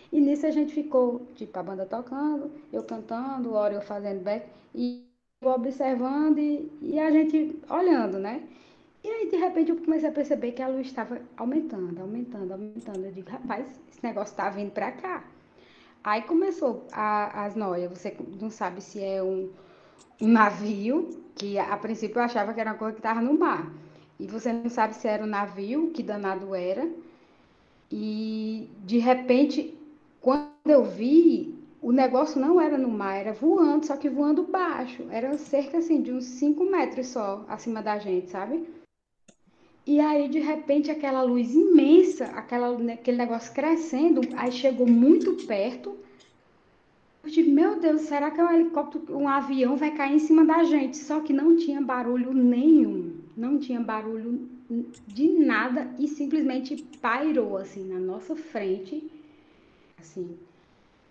E 0.10 0.22
nisso 0.22 0.46
a 0.46 0.52
gente 0.52 0.74
ficou, 0.74 1.26
tipo, 1.36 1.60
a 1.60 1.64
banda 1.64 1.86
tocando, 1.86 2.50
eu 2.72 2.82
cantando, 2.84 3.54
hora 3.56 3.74
eu 3.74 3.82
fazendo 3.82 4.24
back, 4.24 4.48
e 4.74 5.06
observando 5.44 6.38
e, 6.40 6.72
e 6.82 6.98
a 6.98 7.12
gente 7.12 7.60
olhando, 7.70 8.20
né? 8.20 8.48
E 9.04 9.08
aí, 9.10 9.30
de 9.30 9.36
repente, 9.36 9.72
eu 9.72 9.78
comecei 9.78 10.08
a 10.08 10.14
perceber 10.14 10.54
que 10.54 10.62
a 10.62 10.70
luz 10.70 10.88
estava 10.88 11.20
aumentando, 11.36 12.00
aumentando, 12.00 12.54
aumentando. 12.54 13.04
Eu 13.06 13.12
digo, 13.12 13.30
rapaz, 13.30 13.68
esse 13.92 14.02
negócio 14.02 14.34
tá 14.38 14.50
vindo 14.50 14.72
pra 14.72 14.94
cá. 14.94 15.26
Aí 16.04 16.22
começou 16.24 16.88
a, 16.92 17.46
as 17.46 17.56
noias. 17.56 17.90
Você 17.92 18.16
não 18.40 18.50
sabe 18.50 18.82
se 18.82 19.04
é 19.04 19.22
um, 19.22 19.50
um 20.22 20.28
navio, 20.28 21.10
que 21.36 21.58
a, 21.58 21.78
princípio 21.78 22.20
eu 22.20 22.24
achava 22.24 22.54
que 22.54 22.60
era 22.60 22.72
uma 22.72 22.78
coisa 22.78 22.94
que 22.94 23.00
estava 23.00 23.22
no 23.22 23.38
mar. 23.38 23.72
E 24.20 24.28
você 24.28 24.52
não 24.52 24.70
sabe 24.70 24.96
se 24.96 25.08
era 25.08 25.24
um 25.24 25.28
navio, 25.28 25.92
que 25.92 26.04
danado 26.04 26.54
era. 26.56 26.90
E 27.92 28.70
de 28.86 28.98
repente, 29.00 29.78
quando 30.22 30.50
eu 30.66 30.84
vi, 30.84 31.58
o 31.82 31.92
negócio 31.92 32.40
não 32.40 32.60
era 32.60 32.78
no 32.78 32.90
mar, 32.90 33.16
era 33.16 33.34
voando, 33.34 33.86
só 33.86 33.96
que 33.98 34.10
voando 34.10 34.44
baixo. 34.44 35.06
Era 35.10 35.38
cerca 35.38 35.78
assim, 35.78 36.02
de 36.02 36.12
uns 36.12 36.26
5 36.26 36.64
metros 36.66 37.08
só 37.08 37.46
acima 37.48 37.82
da 37.82 37.98
gente, 37.98 38.30
sabe? 38.30 38.68
E 39.90 40.00
aí, 40.00 40.30
de 40.30 40.38
repente, 40.38 40.92
aquela 40.92 41.24
luz 41.24 41.56
imensa, 41.56 42.26
aquela, 42.26 42.78
aquele 42.94 43.18
negócio 43.18 43.52
crescendo, 43.52 44.22
aí 44.38 44.52
chegou 44.52 44.86
muito 44.86 45.34
perto. 45.48 45.98
Eu 47.24 47.30
digo, 47.32 47.50
meu 47.50 47.80
Deus, 47.80 48.02
será 48.02 48.30
que 48.30 48.40
é 48.40 48.44
um 48.46 48.54
helicóptero, 48.54 49.18
um 49.18 49.28
avião 49.28 49.76
vai 49.76 49.90
cair 49.96 50.14
em 50.14 50.20
cima 50.20 50.46
da 50.46 50.64
gente? 50.64 50.96
Só 50.96 51.22
que 51.22 51.34
não 51.34 51.58
tinha 51.58 51.82
barulho 51.82 52.32
nenhum, 52.36 53.16
não 53.36 53.58
tinha 53.58 53.80
barulho 53.80 54.48
de 55.08 55.28
nada 55.28 55.92
e 55.98 56.08
simplesmente 56.08 56.76
pairou 57.02 57.58
assim 57.58 57.84
na 57.86 58.00
nossa 58.00 58.36
frente, 58.36 59.12
assim, 60.00 60.38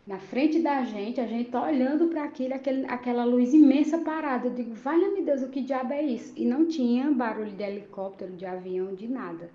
na 0.09 0.18
frente 0.18 0.59
da 0.61 0.83
gente, 0.85 1.21
a 1.21 1.27
gente 1.27 1.51
tá 1.51 1.62
olhando 1.62 2.09
para 2.09 2.25
aquilo, 2.25 2.55
aquele, 2.55 2.87
aquela 2.87 3.27
luz 3.27 3.53
imensa 3.53 3.99
parada. 3.99 4.49
Eu 4.49 4.55
digo, 4.55 4.73
valha-me 4.73 5.21
Deus, 5.21 5.42
o 5.42 5.51
que 5.51 5.61
diabo 5.61 5.92
é 5.92 6.03
isso? 6.03 6.33
E 6.35 6.47
não 6.47 6.66
tinha 6.66 7.11
barulho 7.11 7.51
de 7.51 7.62
helicóptero, 7.62 8.33
de 8.33 8.47
avião, 8.47 8.94
de 8.94 9.07
nada. 9.07 9.51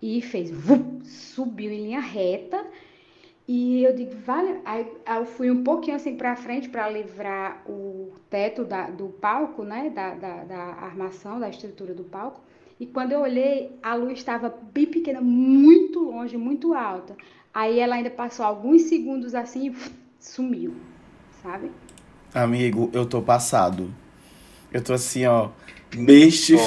E 0.00 0.22
fez, 0.22 0.52
subiu 1.04 1.72
em 1.72 1.86
linha 1.86 2.00
reta. 2.00 2.64
E 3.48 3.82
eu 3.82 3.92
digo, 3.92 4.14
vale. 4.24 4.60
Aí 4.64 4.86
eu 5.18 5.26
fui 5.26 5.50
um 5.50 5.64
pouquinho 5.64 5.96
assim 5.96 6.16
para 6.16 6.36
frente 6.36 6.68
para 6.68 6.88
livrar 6.88 7.68
o 7.68 8.12
teto 8.30 8.64
da, 8.64 8.88
do 8.88 9.08
palco, 9.08 9.64
né? 9.64 9.90
Da, 9.90 10.14
da, 10.14 10.44
da 10.44 10.62
armação, 10.74 11.40
da 11.40 11.48
estrutura 11.48 11.92
do 11.92 12.04
palco. 12.04 12.40
E 12.82 12.86
quando 12.86 13.12
eu 13.12 13.20
olhei, 13.20 13.78
a 13.80 13.94
luz 13.94 14.18
estava 14.18 14.52
bem 14.72 14.86
pequena, 14.86 15.20
muito 15.20 16.00
longe, 16.00 16.36
muito 16.36 16.74
alta. 16.74 17.16
Aí 17.54 17.78
ela 17.78 17.94
ainda 17.94 18.10
passou 18.10 18.44
alguns 18.44 18.82
segundos 18.82 19.36
assim 19.36 19.70
e 19.70 19.76
sumiu, 20.18 20.74
sabe? 21.44 21.70
Amigo, 22.34 22.90
eu 22.92 23.06
tô 23.06 23.22
passado. 23.22 23.94
Eu 24.72 24.82
tô 24.82 24.94
assim, 24.94 25.24
ó. 25.26 25.50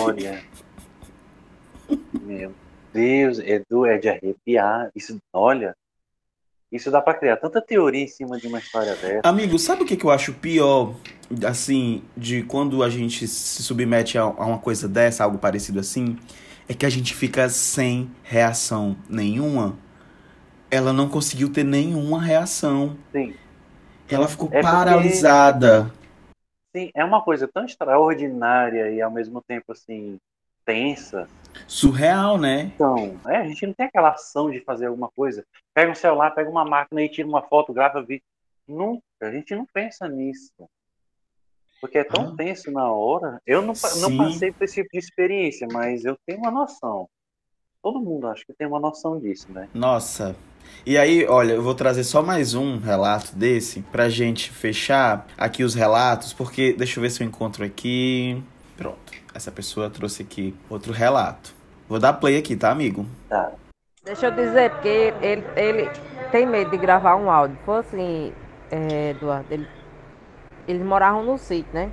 Olha. 0.04 0.42
Meu 2.22 2.54
Deus, 2.94 3.40
Edu, 3.40 3.86
é 3.86 3.98
de 3.98 4.08
arrepiar. 4.08 4.90
Isso, 4.96 5.18
olha, 5.34 5.76
isso 6.72 6.90
dá 6.90 7.02
para 7.02 7.16
criar 7.16 7.36
tanta 7.36 7.62
teoria 7.62 8.06
em 8.06 8.08
cima 8.08 8.38
de 8.38 8.48
uma 8.48 8.60
história 8.60 8.96
dessa. 8.96 9.28
Amigo, 9.28 9.60
sabe 9.60 9.84
o 9.84 9.86
que, 9.86 9.98
que 9.98 10.06
eu 10.06 10.12
acho 10.12 10.34
pior, 10.36 10.96
assim, 11.46 12.04
de 12.16 12.44
quando 12.44 12.84
a 12.84 12.90
gente 12.90 13.28
se 13.28 13.64
submete 13.64 14.18
a, 14.18 14.24
a 14.24 14.46
uma 14.46 14.60
coisa 14.60 14.88
dessa, 14.88 15.24
algo 15.24 15.38
parecido 15.38 15.80
assim? 15.80 16.18
É 16.68 16.74
que 16.74 16.86
a 16.86 16.90
gente 16.90 17.14
fica 17.14 17.48
sem 17.50 18.10
reação 18.24 18.98
nenhuma 19.10 19.78
ela 20.76 20.92
não 20.92 21.08
conseguiu 21.08 21.52
ter 21.52 21.64
nenhuma 21.64 22.22
reação. 22.22 22.98
Sim. 23.12 23.34
Ela 24.10 24.28
ficou 24.28 24.50
é 24.52 24.62
paralisada. 24.62 25.92
Sim, 26.76 26.92
é 26.94 27.04
uma 27.04 27.22
coisa 27.22 27.48
tão 27.48 27.66
extraordinária 27.66 28.92
e 28.92 29.02
ao 29.02 29.10
mesmo 29.10 29.42
tempo 29.42 29.72
assim 29.72 30.18
tensa. 30.66 31.28
Surreal, 31.68 32.38
né? 32.38 32.72
Então, 32.76 33.20
é, 33.28 33.38
a 33.38 33.48
gente 33.48 33.66
não 33.66 33.74
tem 33.74 33.86
aquela 33.86 34.10
ação 34.10 34.52
de 34.52 34.60
fazer 34.62 34.88
alguma 34.88 35.10
coisa. 35.16 35.46
Pega 35.74 35.92
um 35.92 35.96
celular, 35.96 36.32
pega 36.32 36.50
uma 36.50 36.66
máquina 36.66 37.02
e 37.02 37.10
tira 37.10 37.28
uma 37.28 37.42
foto, 37.42 37.72
grava 37.72 38.02
vídeo. 38.02 38.24
Nunca, 38.68 39.02
a 39.22 39.32
gente 39.32 39.56
não 39.56 39.66
pensa 39.66 40.08
nisso. 40.08 40.52
Porque 41.86 42.00
é 42.00 42.04
tão 42.04 42.30
ah. 42.30 42.34
tenso 42.36 42.72
na 42.72 42.92
hora. 42.92 43.40
Eu 43.46 43.62
não, 43.62 43.76
não 44.02 44.18
passei 44.18 44.52
por 44.52 44.64
esse 44.64 44.82
tipo 44.82 44.90
de 44.92 44.98
experiência, 44.98 45.68
mas 45.72 46.04
eu 46.04 46.18
tenho 46.26 46.40
uma 46.40 46.50
noção. 46.50 47.08
Todo 47.80 48.00
mundo 48.00 48.26
acho 48.28 48.44
que 48.44 48.54
tem 48.54 48.66
uma 48.66 48.80
noção 48.80 49.20
disso, 49.20 49.46
né? 49.52 49.70
Nossa, 49.72 50.36
e 50.84 50.98
aí, 50.98 51.28
olha, 51.28 51.54
eu 51.54 51.62
vou 51.62 51.76
trazer 51.76 52.04
só 52.04 52.24
mais 52.24 52.56
um 52.56 52.80
relato 52.80 53.36
desse 53.36 53.82
pra 53.84 54.10
gente 54.10 54.50
fechar 54.50 55.28
aqui 55.38 55.64
os 55.64 55.76
relatos, 55.76 56.34
porque 56.34 56.74
deixa 56.74 56.98
eu 56.98 57.04
ver 57.04 57.12
se 57.12 57.22
eu 57.22 57.28
encontro 57.28 57.64
aqui. 57.64 58.44
Pronto, 58.76 59.14
essa 59.36 59.52
pessoa 59.52 59.88
trouxe 59.88 60.24
aqui 60.24 60.56
outro 60.68 60.92
relato. 60.92 61.54
Vou 61.88 62.00
dar 62.00 62.14
play 62.14 62.36
aqui, 62.36 62.56
tá, 62.56 62.72
amigo? 62.72 63.06
Tá. 63.30 63.52
Deixa 64.04 64.26
eu 64.26 64.32
dizer, 64.32 64.72
porque 64.72 65.14
ele, 65.22 65.44
ele 65.56 65.90
tem 66.32 66.48
medo 66.48 66.72
de 66.72 66.78
gravar 66.78 67.16
um 67.16 67.30
áudio. 67.30 67.60
Foi 67.64 67.78
assim, 67.78 68.34
é, 68.72 69.12
Eduardo, 69.12 69.54
ele, 69.54 69.68
eles 70.68 70.84
moravam 70.84 71.24
no 71.24 71.38
sítio, 71.38 71.72
né? 71.74 71.92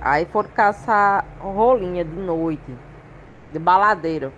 Aí 0.00 0.26
foram 0.26 0.50
caçar 0.50 1.24
rolinha 1.40 2.04
de 2.04 2.16
noite, 2.16 2.76
de 3.52 3.58
baladeira. 3.58 4.32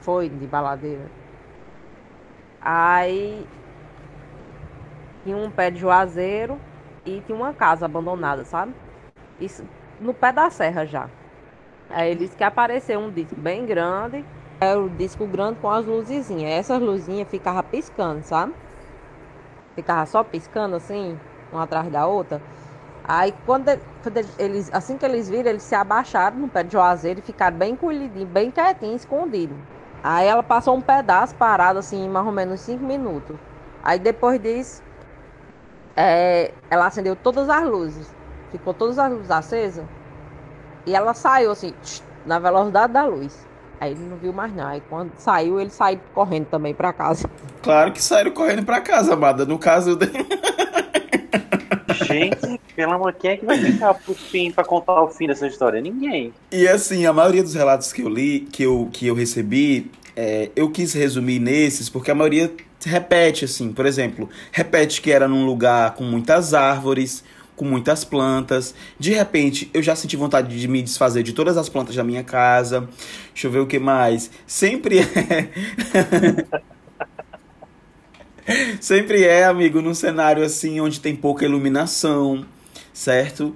Foi 0.00 0.28
de 0.28 0.46
baladeira. 0.46 1.06
Aí 2.60 3.46
tinha 5.22 5.36
um 5.36 5.50
pé 5.50 5.70
de 5.70 5.78
juazeiro 5.78 6.58
e 7.04 7.20
tinha 7.20 7.36
uma 7.36 7.52
casa 7.52 7.86
abandonada, 7.86 8.44
sabe? 8.44 8.74
Isso 9.40 9.64
no 10.00 10.14
pé 10.14 10.32
da 10.32 10.50
serra 10.50 10.84
já. 10.84 11.08
Aí 11.90 12.10
ele 12.10 12.20
disse 12.20 12.36
que 12.36 12.44
apareceu 12.44 12.98
um 13.00 13.10
disco 13.10 13.36
bem 13.36 13.64
grande. 13.64 14.24
É 14.60 14.74
o 14.74 14.88
disco 14.88 15.26
grande 15.26 15.60
com 15.60 15.70
as 15.70 15.86
luzinhas. 15.86 16.50
Essas 16.50 16.80
luzinhas 16.82 17.28
ficavam 17.28 17.62
piscando, 17.62 18.22
sabe? 18.24 18.52
Ficava 19.76 20.04
só 20.06 20.24
piscando 20.24 20.74
assim, 20.74 21.16
uma 21.52 21.64
atrás 21.64 21.90
da 21.90 22.06
outra. 22.06 22.40
Aí 23.04 23.32
quando, 23.46 23.68
eles, 24.38 24.70
assim 24.72 24.98
que 24.98 25.04
eles 25.04 25.28
viram, 25.30 25.50
eles 25.50 25.62
se 25.62 25.74
abaixaram 25.74 26.36
no 26.36 26.48
pé 26.48 26.62
de 26.62 26.72
juazeiro 26.72 27.20
e 27.20 27.22
ficaram 27.22 27.56
bem 27.56 27.74
colhidinhos, 27.74 28.28
bem 28.28 28.50
quietinhos, 28.50 29.02
escondidos. 29.02 29.56
Aí 30.02 30.26
ela 30.26 30.42
passou 30.42 30.76
um 30.76 30.80
pedaço 30.80 31.34
parado, 31.34 31.78
assim, 31.78 32.08
mais 32.08 32.26
ou 32.26 32.32
menos 32.32 32.60
5 32.60 32.84
minutos. 32.84 33.36
Aí 33.82 33.98
depois 33.98 34.40
disso, 34.40 34.82
é, 35.96 36.52
ela 36.70 36.86
acendeu 36.86 37.16
todas 37.16 37.48
as 37.48 37.64
luzes. 37.64 38.14
Ficou 38.52 38.72
todas 38.72 38.98
as 38.98 39.10
luzes 39.10 39.30
acesas. 39.30 39.84
E 40.86 40.94
ela 40.94 41.14
saiu 41.14 41.50
assim, 41.50 41.74
na 42.24 42.38
velocidade 42.38 42.92
da 42.92 43.04
luz. 43.04 43.46
Aí 43.80 43.92
ele 43.92 44.00
não 44.00 44.16
viu 44.16 44.32
mais 44.32 44.54
nada. 44.54 44.76
E 44.76 44.80
quando 44.82 45.12
saiu, 45.16 45.60
ele 45.60 45.70
saiu 45.70 46.00
correndo 46.14 46.46
também 46.46 46.74
para 46.74 46.92
casa. 46.92 47.28
Claro 47.62 47.92
que 47.92 48.02
saíram 48.02 48.30
correndo 48.32 48.64
para 48.64 48.80
casa, 48.80 49.14
amada. 49.14 49.44
No 49.44 49.58
caso 49.58 49.96
dele. 49.96 50.26
Gente, 52.08 52.60
pelo 52.74 52.92
amor, 52.92 53.12
quem 53.12 53.32
é 53.32 53.36
que 53.36 53.44
vai 53.44 53.58
ficar 53.58 53.94
pro 53.94 54.14
fim 54.14 54.50
pra 54.50 54.64
contar 54.64 55.02
o 55.02 55.08
fim 55.08 55.26
dessa 55.26 55.46
história? 55.46 55.80
Ninguém. 55.80 56.32
E 56.50 56.66
assim, 56.66 57.04
a 57.06 57.12
maioria 57.12 57.42
dos 57.42 57.54
relatos 57.54 57.92
que 57.92 58.02
eu 58.02 58.08
li, 58.08 58.40
que 58.50 58.62
eu, 58.62 58.88
que 58.92 59.06
eu 59.06 59.14
recebi, 59.14 59.90
é, 60.16 60.50
eu 60.56 60.70
quis 60.70 60.92
resumir 60.94 61.38
nesses, 61.38 61.88
porque 61.88 62.10
a 62.10 62.14
maioria 62.14 62.50
repete, 62.84 63.44
assim. 63.44 63.72
Por 63.72 63.86
exemplo, 63.86 64.28
repete 64.50 65.00
que 65.00 65.12
era 65.12 65.28
num 65.28 65.44
lugar 65.44 65.94
com 65.94 66.04
muitas 66.04 66.54
árvores, 66.54 67.22
com 67.54 67.64
muitas 67.64 68.04
plantas. 68.04 68.74
De 68.98 69.12
repente, 69.12 69.70
eu 69.74 69.82
já 69.82 69.94
senti 69.94 70.16
vontade 70.16 70.58
de 70.58 70.68
me 70.68 70.80
desfazer 70.80 71.22
de 71.22 71.32
todas 71.32 71.56
as 71.56 71.68
plantas 71.68 71.94
da 71.94 72.04
minha 72.04 72.24
casa. 72.24 72.88
Deixa 73.34 73.46
eu 73.46 73.50
ver 73.50 73.58
o 73.58 73.66
que 73.66 73.78
mais. 73.78 74.30
Sempre 74.46 75.00
é. 75.00 75.48
Sempre 78.80 79.24
é, 79.24 79.44
amigo, 79.44 79.80
num 79.80 79.94
cenário 79.94 80.42
assim 80.42 80.80
onde 80.80 81.00
tem 81.00 81.14
pouca 81.14 81.44
iluminação, 81.44 82.44
certo? 82.92 83.54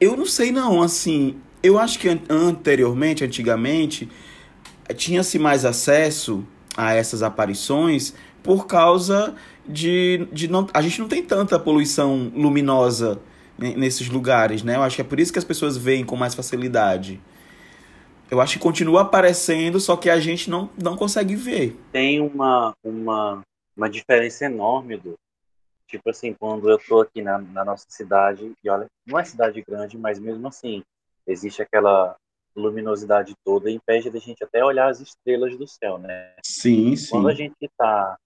Eu 0.00 0.16
não 0.16 0.26
sei 0.26 0.52
não, 0.52 0.82
assim, 0.82 1.36
eu 1.62 1.78
acho 1.78 1.98
que 1.98 2.08
anteriormente, 2.28 3.24
antigamente, 3.24 4.08
tinha-se 4.96 5.38
mais 5.38 5.64
acesso 5.64 6.44
a 6.76 6.94
essas 6.94 7.22
aparições 7.22 8.14
por 8.42 8.66
causa 8.66 9.34
de, 9.68 10.26
de 10.32 10.48
não, 10.48 10.66
a 10.72 10.80
gente 10.80 11.00
não 11.00 11.08
tem 11.08 11.22
tanta 11.22 11.58
poluição 11.58 12.32
luminosa 12.34 13.20
nesses 13.58 14.08
lugares, 14.08 14.62
né? 14.62 14.76
Eu 14.76 14.82
acho 14.82 14.96
que 14.96 15.02
é 15.02 15.04
por 15.04 15.18
isso 15.18 15.32
que 15.32 15.38
as 15.38 15.44
pessoas 15.44 15.76
veem 15.76 16.04
com 16.04 16.16
mais 16.16 16.34
facilidade. 16.34 17.20
Eu 18.30 18.40
acho 18.40 18.54
que 18.54 18.58
continua 18.60 19.02
aparecendo, 19.02 19.80
só 19.80 19.96
que 19.96 20.08
a 20.08 20.20
gente 20.20 20.48
não, 20.48 20.70
não 20.80 20.96
consegue 20.96 21.34
ver. 21.34 21.76
Tem 21.90 22.20
uma, 22.20 22.74
uma, 22.84 23.42
uma 23.78 23.88
diferença 23.88 24.44
enorme 24.44 24.96
do. 24.96 25.16
Tipo 25.86 26.10
assim, 26.10 26.34
quando 26.34 26.68
eu 26.68 26.78
tô 26.78 27.00
aqui 27.00 27.22
na, 27.22 27.38
na 27.38 27.64
nossa 27.64 27.86
cidade, 27.88 28.52
e 28.62 28.68
olha, 28.68 28.86
não 29.06 29.18
é 29.18 29.24
cidade 29.24 29.62
grande, 29.62 29.96
mas 29.96 30.18
mesmo 30.18 30.46
assim, 30.46 30.82
existe 31.26 31.62
aquela 31.62 32.14
luminosidade 32.54 33.34
toda 33.42 33.70
e 33.70 33.74
impede 33.74 34.10
da 34.10 34.18
gente 34.18 34.44
até 34.44 34.62
olhar 34.62 34.90
as 34.90 35.00
estrelas 35.00 35.56
do 35.56 35.66
céu, 35.66 35.96
né? 35.96 36.34
Sim, 36.44 36.94
sim. 36.94 37.10
Quando 37.10 37.28
a 37.28 37.34
gente 37.34 37.56
está 37.62 38.18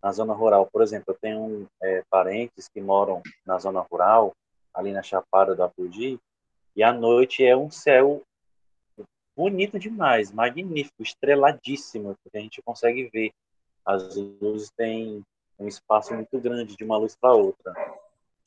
na 0.00 0.12
zona 0.12 0.32
rural, 0.32 0.68
por 0.72 0.80
exemplo, 0.80 1.06
eu 1.08 1.18
tenho 1.20 1.66
é, 1.82 2.04
parentes 2.08 2.68
que 2.68 2.80
moram 2.80 3.20
na 3.44 3.58
zona 3.58 3.80
rural, 3.80 4.32
ali 4.72 4.92
na 4.92 5.02
Chapada 5.02 5.56
do 5.56 5.62
Apudi, 5.64 6.20
e 6.76 6.82
à 6.84 6.92
noite 6.92 7.44
é 7.44 7.56
um 7.56 7.70
céu 7.70 8.22
bonito 9.36 9.76
demais, 9.76 10.30
magnífico, 10.30 11.02
estreladíssimo, 11.02 12.14
porque 12.22 12.38
a 12.38 12.40
gente 12.40 12.62
consegue 12.62 13.08
ver 13.12 13.32
as 13.88 14.14
luzes 14.16 14.70
têm 14.76 15.24
um 15.58 15.66
espaço 15.66 16.14
muito 16.14 16.38
grande 16.38 16.76
de 16.76 16.84
uma 16.84 16.98
luz 16.98 17.16
para 17.16 17.32
outra. 17.32 17.72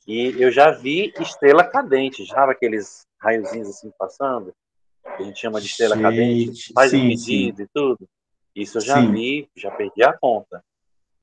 E 0.06 0.40
eu 0.40 0.52
já 0.52 0.70
vi 0.70 1.12
estrela 1.18 1.64
cadente, 1.64 2.24
já 2.24 2.44
aqueles 2.44 3.04
raiozinhos 3.20 3.68
assim 3.68 3.92
passando, 3.98 4.54
que 5.16 5.22
a 5.22 5.26
gente 5.26 5.40
chama 5.40 5.60
de 5.60 5.66
estrela 5.66 5.96
gente, 5.96 6.02
cadente, 6.02 6.72
faz 6.72 6.90
sim, 6.92 7.08
pedido 7.08 7.56
sim. 7.56 7.62
e 7.64 7.68
tudo. 7.74 8.08
Isso 8.54 8.78
eu 8.78 8.82
já 8.82 9.00
sim. 9.00 9.10
vi, 9.10 9.48
já 9.56 9.70
perdi 9.72 10.04
a 10.04 10.16
conta. 10.16 10.62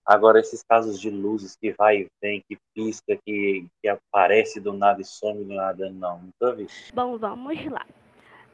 Agora, 0.05 0.39
esses 0.39 0.63
casos 0.63 0.99
de 0.99 1.09
luzes 1.09 1.55
que 1.55 1.71
vai 1.71 2.01
e 2.01 2.07
vem, 2.21 2.43
que 2.47 2.57
pisca, 2.73 3.17
que, 3.25 3.67
que 3.81 3.87
aparece 3.87 4.59
do 4.59 4.73
nada 4.73 5.01
e 5.01 5.05
some 5.05 5.45
do 5.45 5.53
nada, 5.53 5.89
não, 5.89 6.19
nunca 6.19 6.55
vi. 6.55 6.67
Bom, 6.93 7.17
vamos 7.17 7.65
lá. 7.65 7.85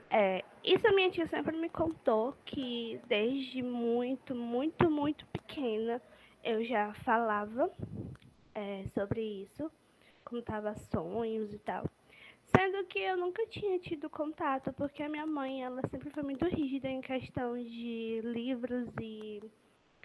É, 0.10 0.44
isso 0.64 0.88
a 0.88 0.92
minha 0.92 1.10
tia 1.10 1.28
sempre 1.28 1.58
me 1.58 1.70
contou 1.70 2.36
que 2.46 3.00
desde 3.08 3.62
muito, 3.62 4.36
muito, 4.36 4.90
muito 4.90 5.26
pequena 5.28 6.02
eu 6.44 6.64
já 6.64 6.94
falava 6.94 7.72
é, 8.54 8.86
sobre 8.94 9.22
isso, 9.22 9.70
contava 10.24 10.76
sonhos 10.76 11.54
e 11.54 11.60
tal. 11.60 11.86
Sendo 12.56 12.86
que 12.86 13.00
eu 13.00 13.18
nunca 13.18 13.46
tinha 13.48 13.80
tido 13.80 14.10
contato, 14.10 14.72
porque 14.74 15.02
a 15.04 15.10
minha 15.10 15.26
mãe 15.26 15.64
ela 15.64 15.82
sempre 15.90 16.10
foi 16.10 16.24
muito 16.24 16.46
rígida 16.46 16.88
em 16.88 17.02
questão 17.02 17.58
de 17.58 18.22
livros 18.24 18.88
e 19.02 19.42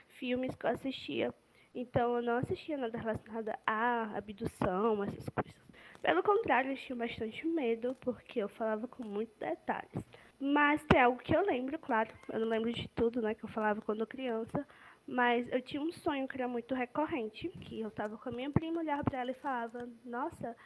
filmes 0.08 0.54
que 0.56 0.66
eu 0.66 0.70
assistia. 0.70 1.34
Então 1.74 2.16
eu 2.16 2.22
não 2.22 2.38
assistia 2.38 2.76
nada 2.76 2.98
relacionado 2.98 3.52
a 3.66 4.16
abdução, 4.16 5.04
essas 5.04 5.28
coisas. 5.28 5.69
Pelo 6.02 6.22
contrário, 6.22 6.72
eu 6.72 6.76
tinha 6.76 6.96
bastante 6.96 7.46
medo, 7.46 7.96
porque 8.00 8.40
eu 8.40 8.48
falava 8.48 8.88
com 8.88 9.04
muitos 9.04 9.36
detalhes. 9.36 10.02
Mas 10.40 10.82
tem 10.84 11.00
algo 11.00 11.18
que 11.18 11.36
eu 11.36 11.44
lembro, 11.44 11.78
claro. 11.78 12.10
Eu 12.32 12.40
não 12.40 12.48
lembro 12.48 12.72
de 12.72 12.88
tudo, 12.88 13.20
né, 13.20 13.34
que 13.34 13.44
eu 13.44 13.48
falava 13.48 13.82
quando 13.82 14.06
criança. 14.06 14.66
Mas 15.06 15.50
eu 15.52 15.60
tinha 15.60 15.82
um 15.82 15.92
sonho 15.92 16.26
que 16.26 16.36
era 16.36 16.48
muito 16.48 16.74
recorrente, 16.74 17.48
que 17.48 17.80
eu 17.80 17.88
estava 17.88 18.16
com 18.16 18.28
a 18.28 18.32
minha 18.32 18.50
prima, 18.50 18.80
olhava 18.80 19.04
para 19.04 19.20
ela 19.20 19.30
e 19.32 19.34
falava, 19.34 19.88
nossa, 20.04 20.56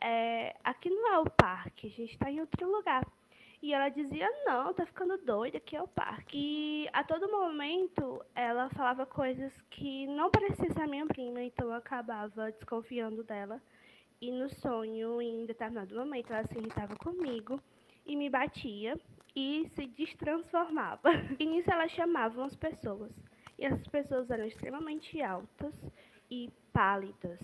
é, 0.00 0.56
aqui 0.64 0.90
não 0.90 1.12
é 1.12 1.18
o 1.18 1.30
parque, 1.30 1.86
a 1.86 1.90
gente 1.90 2.12
está 2.12 2.30
em 2.30 2.40
outro 2.40 2.70
lugar. 2.70 3.06
E 3.62 3.72
ela 3.72 3.88
dizia, 3.88 4.28
não, 4.44 4.74
tá 4.74 4.84
ficando 4.84 5.16
doida, 5.18 5.58
aqui 5.58 5.76
é 5.76 5.82
o 5.82 5.86
parque. 5.86 6.36
E 6.36 6.88
a 6.92 7.04
todo 7.04 7.30
momento 7.30 8.20
ela 8.34 8.68
falava 8.70 9.06
coisas 9.06 9.52
que 9.70 10.06
não 10.08 10.30
pareciam 10.30 10.72
ser 10.72 10.82
a 10.82 10.86
minha 10.88 11.06
prima, 11.06 11.40
então 11.42 11.68
eu 11.68 11.74
acabava 11.74 12.50
desconfiando 12.50 13.22
dela. 13.22 13.62
E 14.22 14.30
no 14.30 14.48
sonho, 14.48 15.20
em 15.20 15.44
determinado 15.46 15.96
momento, 15.96 16.32
ela 16.32 16.46
se 16.46 16.56
irritava 16.56 16.94
comigo 16.94 17.60
e 18.06 18.14
me 18.14 18.30
batia 18.30 18.96
e 19.34 19.66
se 19.70 19.84
destransformava. 19.88 21.10
E 21.40 21.44
nisso 21.44 21.68
ela 21.68 21.88
chamava 21.88 22.44
as 22.44 22.54
pessoas. 22.54 23.10
E 23.58 23.64
essas 23.64 23.84
pessoas 23.88 24.30
eram 24.30 24.44
extremamente 24.44 25.20
altas 25.20 25.74
e 26.30 26.48
pálidas. 26.72 27.40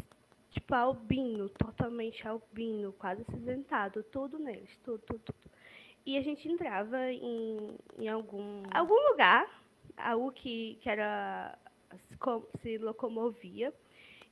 Tipo 0.50 0.72
albino, 0.72 1.48
totalmente 1.48 2.28
albino, 2.28 2.92
quase 2.92 3.22
acinzentado, 3.22 4.04
tudo 4.04 4.38
neles, 4.38 4.78
tudo, 4.84 5.00
tudo, 5.00 5.18
tudo. 5.18 5.50
E 6.06 6.16
a 6.16 6.22
gente 6.22 6.48
entrava 6.48 7.10
em, 7.10 7.76
em 7.98 8.08
algum, 8.08 8.62
algum 8.70 9.10
lugar, 9.10 9.50
algo 9.96 10.30
que, 10.30 10.78
que 10.80 10.88
era 10.88 11.58
se 12.60 12.78
locomovia. 12.78 13.74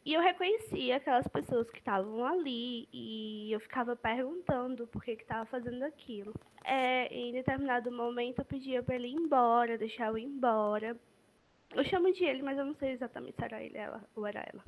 E 0.07 0.15
eu 0.15 0.23
reconhecia 0.23 0.97
aquelas 0.97 1.27
pessoas 1.27 1.69
que 1.69 1.79
estavam 1.79 2.25
ali 2.25 2.89
e 2.93 3.51
eu 3.53 3.59
ficava 3.59 3.97
perguntando 3.97 4.87
por 4.87 5.03
que 5.03 5.11
estava 5.11 5.45
fazendo 5.47 5.83
aquilo. 5.83 6.33
É, 6.65 7.09
em 7.09 7.33
determinado 7.33 7.91
momento 7.91 8.39
eu 8.39 8.45
pedia 8.45 8.83
para 8.85 8.95
ele 8.95 9.09
ir 9.09 9.15
embora, 9.15 9.77
deixar 9.77 10.07
eu 10.07 10.17
ir 10.17 10.23
embora. 10.23 10.97
Eu 11.75 11.85
chamo 11.85 12.13
de 12.13 12.25
ele, 12.25 12.41
mas 12.41 12.57
eu 12.57 12.65
não 12.65 12.75
sei 12.75 12.93
exatamente 12.93 13.35
se 13.37 13.45
era 13.45 13.61
ele 13.61 13.77
ela, 13.77 14.01
ou 14.15 14.25
era 14.25 14.47
ela. 14.49 14.65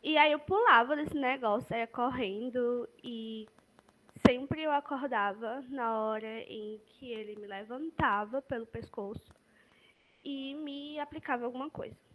E 0.00 0.16
aí 0.16 0.30
eu 0.30 0.38
pulava 0.38 0.94
desse 0.94 1.16
negócio, 1.16 1.76
ia 1.76 1.88
correndo 1.88 2.88
e 3.02 3.48
Sempre 4.24 4.62
eu 4.62 4.70
acordava 4.70 5.64
na 5.68 5.98
hora 5.98 6.40
em 6.42 6.80
que 6.86 7.10
ele 7.10 7.34
me 7.40 7.46
levantava 7.46 8.40
pelo 8.40 8.66
pescoço 8.66 9.34
e 10.24 10.54
me 10.54 11.00
aplicava 11.00 11.44
alguma 11.44 11.68
coisa. 11.68 12.11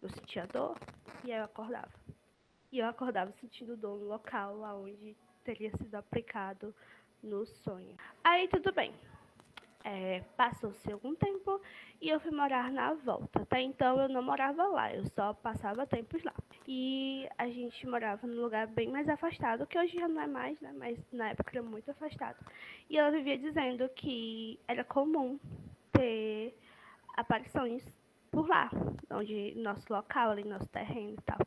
Eu 0.00 0.08
sentia 0.10 0.46
dor 0.46 0.76
e 1.24 1.30
eu 1.30 1.44
acordava. 1.44 1.92
E 2.70 2.78
eu 2.78 2.86
acordava 2.86 3.32
sentindo 3.40 3.76
dor 3.76 3.98
no 3.98 4.06
local 4.06 4.60
onde 4.82 5.16
teria 5.42 5.70
sido 5.76 5.94
aplicado 5.94 6.74
no 7.22 7.46
sonho. 7.46 7.96
Aí 8.22 8.46
tudo 8.48 8.72
bem. 8.72 8.92
É, 9.84 10.20
Passou-se 10.36 10.92
algum 10.92 11.14
tempo 11.14 11.60
e 12.00 12.10
eu 12.10 12.20
fui 12.20 12.30
morar 12.30 12.70
na 12.70 12.92
volta. 12.94 13.42
Até 13.42 13.60
então 13.62 13.98
eu 14.00 14.08
não 14.08 14.22
morava 14.22 14.66
lá, 14.66 14.94
eu 14.94 15.06
só 15.06 15.32
passava 15.34 15.86
tempos 15.86 16.22
lá. 16.22 16.34
E 16.66 17.26
a 17.38 17.48
gente 17.48 17.86
morava 17.86 18.26
num 18.26 18.42
lugar 18.42 18.66
bem 18.66 18.88
mais 18.88 19.08
afastado, 19.08 19.66
que 19.66 19.78
hoje 19.78 19.98
já 19.98 20.06
não 20.06 20.20
é 20.20 20.26
mais, 20.26 20.60
né? 20.60 20.72
Mas 20.76 20.98
na 21.10 21.30
época 21.30 21.50
era 21.56 21.62
muito 21.62 21.90
afastado. 21.90 22.36
E 22.90 22.98
ela 22.98 23.10
vivia 23.10 23.38
dizendo 23.38 23.88
que 23.88 24.60
era 24.68 24.84
comum 24.84 25.40
ter 25.92 26.54
aparições 27.16 27.82
por 28.30 28.48
lá, 28.48 28.70
onde 29.10 29.54
nosso 29.56 29.84
local, 29.92 30.30
ali 30.30 30.44
nosso 30.44 30.68
terreno 30.68 31.14
e 31.18 31.22
tal. 31.22 31.38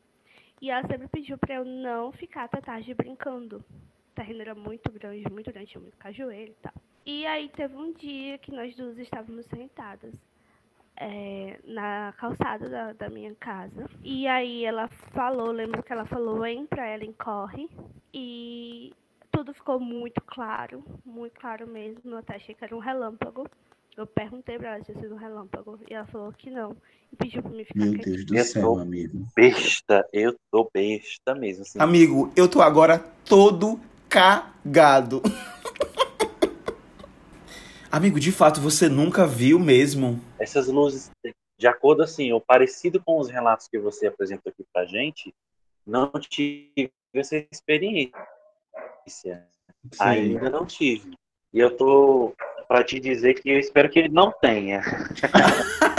E 0.62 0.70
ela 0.70 0.88
sempre 0.88 1.08
pediu 1.08 1.38
para 1.38 1.56
eu 1.56 1.66
não 1.66 2.12
ficar 2.12 2.44
até 2.44 2.62
tarde 2.62 2.94
brincando. 2.94 3.58
O 3.58 4.14
terreno 4.14 4.42
era 4.42 4.54
muito 4.54 4.92
grande, 4.92 5.28
muito 5.32 5.52
grande, 5.52 5.72
tinha 5.72 5.82
muito 5.82 5.98
cajueiro 5.98 6.52
e 6.52 6.56
tal. 6.62 6.74
E 7.06 7.26
aí 7.26 7.50
teve 7.50 7.76
um 7.76 7.92
dia 7.94 8.38
que 8.38 8.52
nós 8.52 8.76
duas 8.76 8.98
estávamos 9.00 9.46
sentadas 9.48 10.14
é, 10.96 11.60
na 11.64 12.14
calçada 12.18 12.70
da, 12.70 12.94
da, 12.94 13.10
minha 13.10 13.34
casa. 13.36 13.90
E 14.04 14.28
aí 14.28 14.64
ela 14.64 14.88
falou, 15.14 15.52
lembro 15.52 15.82
que 15.82 15.92
ela 15.92 16.06
falou, 16.06 16.46
entra 16.46 16.88
ela 16.88 17.04
em 17.04 17.14
corre. 17.14 17.68
E 18.14 18.94
tudo 19.32 19.52
ficou 19.54 19.80
muito 19.80 20.22
claro, 20.22 20.84
muito 21.04 21.40
claro 21.40 21.68
mesmo. 21.68 22.12
Eu 22.12 22.18
até 22.18 22.36
achei 22.36 22.54
que 22.54 22.64
era 22.64 22.76
um 22.76 22.80
relâmpago. 22.80 23.50
Eu 23.98 24.08
perguntei 24.08 24.58
pra 24.58 24.76
ela 24.76 24.80
se 24.80 24.92
tinha 24.92 25.00
sido 25.00 25.16
um 25.16 25.18
relâmpago. 25.18 25.80
E 25.90 25.94
ela 25.94 26.06
falou 26.08 26.32
que 26.32 26.50
não. 26.50 26.76
E 27.12 27.16
pediu 27.16 27.42
pra 27.42 27.52
mim 27.52 27.66
ficar 27.66 27.80
Meu 27.80 27.94
Deus 27.94 28.26
do 28.26 28.38
eu 28.38 28.44
céu, 28.46 28.80
amigo. 28.80 29.28
Besta, 29.36 30.08
eu 30.14 30.36
tô 30.50 30.70
besta 30.74 31.36
mesmo. 31.36 31.64
Assim. 31.64 31.80
Amigo, 31.80 32.32
eu 32.36 32.48
tô 32.48 32.62
agora 32.62 33.00
todo 33.26 33.80
cagado. 34.08 35.22
Amigo, 37.92 38.22
de 38.22 38.32
fato, 38.32 38.62
você 38.62 38.88
nunca 38.88 39.28
viu 39.28 39.60
mesmo? 39.60 40.22
Essas 40.40 40.70
luzes, 40.70 41.12
de 41.58 41.68
acordo 41.68 42.02
assim, 42.02 42.32
ou 42.32 42.40
parecido 42.40 43.04
com 43.04 43.20
os 43.20 43.30
relatos 43.30 43.68
que 43.68 43.78
você 43.78 44.08
apresentou 44.08 44.50
aqui 44.50 44.66
pra 44.72 44.86
gente, 44.86 45.36
não 45.86 46.10
tive 46.14 46.90
essa 47.14 47.36
experiência. 47.52 48.16
Sim. 49.06 50.00
Ainda 50.00 50.50
não 50.50 50.66
tive. 50.66 51.18
E 51.54 51.60
eu 51.60 51.76
tô 51.76 52.34
para 52.72 52.86
te 52.86 53.02
dizer 53.02 53.34
que 53.34 53.50
eu 53.50 53.60
espero 53.60 53.90
que 53.90 54.00
ele 54.00 54.08
não 54.08 54.32
tenha. 54.32 54.80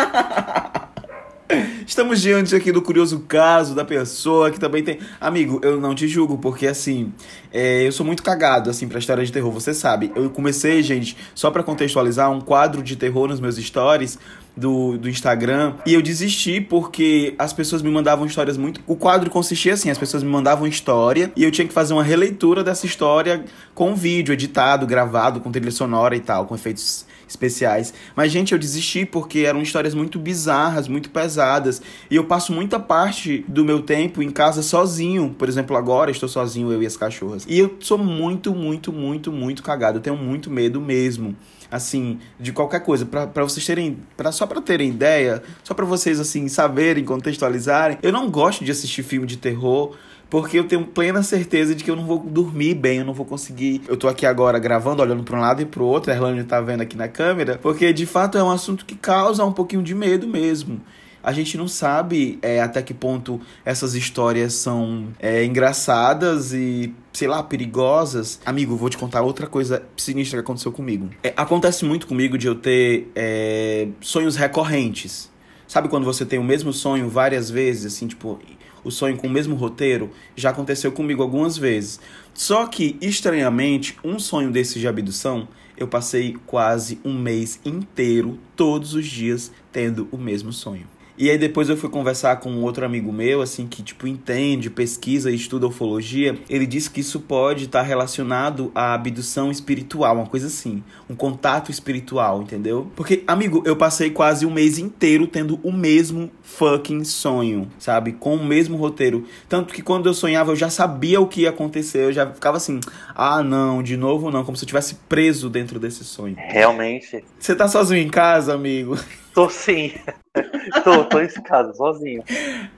Estamos 1.86 2.20
diante 2.20 2.54
aqui 2.54 2.70
do 2.70 2.80
curioso 2.80 3.20
caso 3.20 3.74
da 3.74 3.84
pessoa 3.84 4.50
que 4.50 4.60
também 4.60 4.82
tem. 4.82 4.98
Amigo, 5.20 5.60
eu 5.62 5.80
não 5.80 5.94
te 5.94 6.06
julgo, 6.06 6.38
porque 6.38 6.66
assim, 6.66 7.12
é, 7.52 7.86
eu 7.86 7.92
sou 7.92 8.06
muito 8.06 8.22
cagado, 8.22 8.70
assim, 8.70 8.86
pra 8.86 8.98
história 8.98 9.24
de 9.24 9.32
terror, 9.32 9.50
você 9.50 9.74
sabe. 9.74 10.12
Eu 10.14 10.30
comecei, 10.30 10.82
gente, 10.82 11.16
só 11.34 11.50
para 11.50 11.62
contextualizar, 11.62 12.30
um 12.30 12.40
quadro 12.40 12.82
de 12.82 12.94
terror 12.94 13.26
nos 13.26 13.40
meus 13.40 13.56
stories 13.56 14.18
do, 14.56 14.96
do 14.96 15.08
Instagram. 15.08 15.74
E 15.84 15.94
eu 15.94 16.02
desisti 16.02 16.60
porque 16.60 17.34
as 17.38 17.52
pessoas 17.52 17.82
me 17.82 17.90
mandavam 17.90 18.26
histórias 18.26 18.56
muito. 18.56 18.80
O 18.86 18.94
quadro 18.94 19.28
consistia 19.28 19.74
assim: 19.74 19.90
as 19.90 19.98
pessoas 19.98 20.22
me 20.22 20.30
mandavam 20.30 20.66
história 20.66 21.32
e 21.34 21.42
eu 21.42 21.50
tinha 21.50 21.66
que 21.66 21.74
fazer 21.74 21.94
uma 21.94 22.04
releitura 22.04 22.62
dessa 22.62 22.86
história 22.86 23.44
com 23.74 23.94
vídeo 23.94 24.32
editado, 24.32 24.86
gravado, 24.86 25.40
com 25.40 25.50
trilha 25.50 25.70
sonora 25.70 26.14
e 26.14 26.20
tal, 26.20 26.46
com 26.46 26.54
efeitos 26.54 27.06
especiais. 27.32 27.92
Mas, 28.14 28.30
gente, 28.30 28.52
eu 28.52 28.58
desisti 28.58 29.04
porque 29.04 29.40
eram 29.40 29.60
histórias 29.60 29.94
muito 29.94 30.18
bizarras, 30.18 30.86
muito 30.86 31.10
pesadas. 31.10 31.82
E 32.10 32.16
eu 32.16 32.24
passo 32.24 32.52
muita 32.52 32.78
parte 32.78 33.44
do 33.48 33.64
meu 33.64 33.80
tempo 33.80 34.22
em 34.22 34.30
casa 34.30 34.62
sozinho. 34.62 35.34
Por 35.36 35.48
exemplo, 35.48 35.76
agora 35.76 36.10
estou 36.10 36.28
sozinho, 36.28 36.70
eu 36.72 36.82
e 36.82 36.86
as 36.86 36.96
cachorras. 36.96 37.44
E 37.48 37.58
eu 37.58 37.76
sou 37.80 37.98
muito, 37.98 38.54
muito, 38.54 38.92
muito, 38.92 39.32
muito 39.32 39.62
cagado. 39.62 39.98
Eu 39.98 40.02
tenho 40.02 40.16
muito 40.16 40.50
medo 40.50 40.80
mesmo. 40.80 41.34
Assim, 41.70 42.18
de 42.38 42.52
qualquer 42.52 42.80
coisa. 42.80 43.06
para 43.06 43.42
vocês 43.42 43.64
terem. 43.64 43.98
Pra, 44.16 44.30
só 44.30 44.46
para 44.46 44.60
terem 44.60 44.90
ideia, 44.90 45.42
só 45.64 45.72
para 45.72 45.86
vocês, 45.86 46.20
assim, 46.20 46.46
saberem, 46.46 47.02
contextualizarem. 47.02 47.98
Eu 48.02 48.12
não 48.12 48.30
gosto 48.30 48.62
de 48.62 48.70
assistir 48.70 49.02
filme 49.02 49.26
de 49.26 49.38
terror 49.38 49.96
porque 50.32 50.58
eu 50.58 50.64
tenho 50.64 50.86
plena 50.86 51.22
certeza 51.22 51.74
de 51.74 51.84
que 51.84 51.90
eu 51.90 51.94
não 51.94 52.06
vou 52.06 52.18
dormir 52.18 52.72
bem, 52.72 53.00
eu 53.00 53.04
não 53.04 53.12
vou 53.12 53.26
conseguir. 53.26 53.82
Eu 53.86 53.98
tô 53.98 54.08
aqui 54.08 54.24
agora 54.24 54.58
gravando, 54.58 55.02
olhando 55.02 55.22
para 55.22 55.36
um 55.36 55.40
lado 55.42 55.60
e 55.60 55.66
pro 55.66 55.84
outro, 55.84 56.10
a 56.10 56.14
Erlane 56.14 56.42
tá 56.42 56.58
vendo 56.58 56.80
aqui 56.80 56.96
na 56.96 57.06
câmera, 57.06 57.58
porque 57.60 57.92
de 57.92 58.06
fato 58.06 58.38
é 58.38 58.42
um 58.42 58.50
assunto 58.50 58.86
que 58.86 58.94
causa 58.94 59.44
um 59.44 59.52
pouquinho 59.52 59.82
de 59.82 59.94
medo 59.94 60.26
mesmo 60.26 60.80
a 61.22 61.32
gente 61.32 61.56
não 61.56 61.68
sabe 61.68 62.38
é, 62.42 62.60
até 62.60 62.82
que 62.82 62.92
ponto 62.92 63.40
essas 63.64 63.94
histórias 63.94 64.54
são 64.54 65.08
é, 65.20 65.44
engraçadas 65.44 66.52
e, 66.52 66.92
sei 67.12 67.28
lá, 67.28 67.40
perigosas. 67.44 68.40
Amigo, 68.44 68.74
vou 68.74 68.90
te 68.90 68.98
contar 68.98 69.22
outra 69.22 69.46
coisa 69.46 69.84
sinistra 69.96 70.38
que 70.38 70.44
aconteceu 70.44 70.72
comigo. 70.72 71.10
É, 71.22 71.32
acontece 71.36 71.84
muito 71.84 72.08
comigo 72.08 72.36
de 72.36 72.48
eu 72.48 72.56
ter 72.56 73.12
é, 73.14 73.86
sonhos 74.00 74.34
recorrentes. 74.34 75.30
Sabe 75.68 75.88
quando 75.88 76.04
você 76.04 76.26
tem 76.26 76.40
o 76.40 76.44
mesmo 76.44 76.72
sonho 76.72 77.08
várias 77.08 77.48
vezes, 77.48 77.94
assim, 77.94 78.08
tipo, 78.08 78.40
o 78.84 78.90
sonho 78.90 79.16
com 79.16 79.26
o 79.26 79.30
mesmo 79.30 79.54
roteiro, 79.54 80.10
já 80.36 80.50
aconteceu 80.50 80.92
comigo 80.92 81.22
algumas 81.22 81.56
vezes. 81.56 82.00
Só 82.34 82.66
que, 82.66 82.96
estranhamente, 83.00 83.96
um 84.04 84.18
sonho 84.18 84.50
desse 84.50 84.78
de 84.78 84.88
abdução, 84.88 85.48
eu 85.76 85.88
passei 85.88 86.36
quase 86.46 87.00
um 87.04 87.18
mês 87.18 87.60
inteiro, 87.64 88.38
todos 88.56 88.94
os 88.94 89.06
dias, 89.06 89.52
tendo 89.70 90.08
o 90.10 90.18
mesmo 90.18 90.52
sonho. 90.52 90.86
E 91.22 91.30
aí 91.30 91.38
depois 91.38 91.68
eu 91.68 91.76
fui 91.76 91.88
conversar 91.88 92.40
com 92.40 92.50
um 92.50 92.64
outro 92.64 92.84
amigo 92.84 93.12
meu, 93.12 93.42
assim, 93.42 93.64
que 93.64 93.80
tipo 93.80 94.08
entende, 94.08 94.68
pesquisa 94.68 95.30
e 95.30 95.36
estuda 95.36 95.68
ufologia. 95.68 96.36
Ele 96.50 96.66
disse 96.66 96.90
que 96.90 96.98
isso 96.98 97.20
pode 97.20 97.66
estar 97.66 97.82
relacionado 97.82 98.72
à 98.74 98.92
abdução 98.92 99.48
espiritual, 99.48 100.16
uma 100.16 100.26
coisa 100.26 100.48
assim, 100.48 100.82
um 101.08 101.14
contato 101.14 101.70
espiritual, 101.70 102.42
entendeu? 102.42 102.90
Porque, 102.96 103.22
amigo, 103.24 103.62
eu 103.64 103.76
passei 103.76 104.10
quase 104.10 104.44
um 104.44 104.50
mês 104.50 104.78
inteiro 104.78 105.28
tendo 105.28 105.60
o 105.62 105.70
mesmo 105.70 106.28
fucking 106.42 107.04
sonho, 107.04 107.70
sabe? 107.78 108.10
Com 108.10 108.34
o 108.34 108.44
mesmo 108.44 108.76
roteiro. 108.76 109.24
Tanto 109.48 109.72
que 109.72 109.80
quando 109.80 110.08
eu 110.08 110.14
sonhava 110.14 110.50
eu 110.50 110.56
já 110.56 110.70
sabia 110.70 111.20
o 111.20 111.28
que 111.28 111.42
ia 111.42 111.50
acontecer, 111.50 111.98
eu 112.06 112.12
já 112.12 112.28
ficava 112.32 112.56
assim, 112.56 112.80
ah, 113.14 113.44
não, 113.44 113.80
de 113.80 113.96
novo 113.96 114.28
não, 114.28 114.42
como 114.42 114.56
se 114.56 114.64
eu 114.64 114.66
tivesse 114.66 114.96
preso 115.08 115.48
dentro 115.48 115.78
desse 115.78 116.02
sonho. 116.02 116.34
Realmente. 116.36 117.22
Você 117.38 117.54
tá 117.54 117.68
sozinho 117.68 118.02
em 118.02 118.10
casa, 118.10 118.52
amigo? 118.52 118.98
Tô 119.34 119.48
sim. 119.48 119.92
tô, 120.84 121.04
tô 121.06 121.20
em 121.20 121.28
casa, 121.42 121.72
sozinho. 121.74 122.22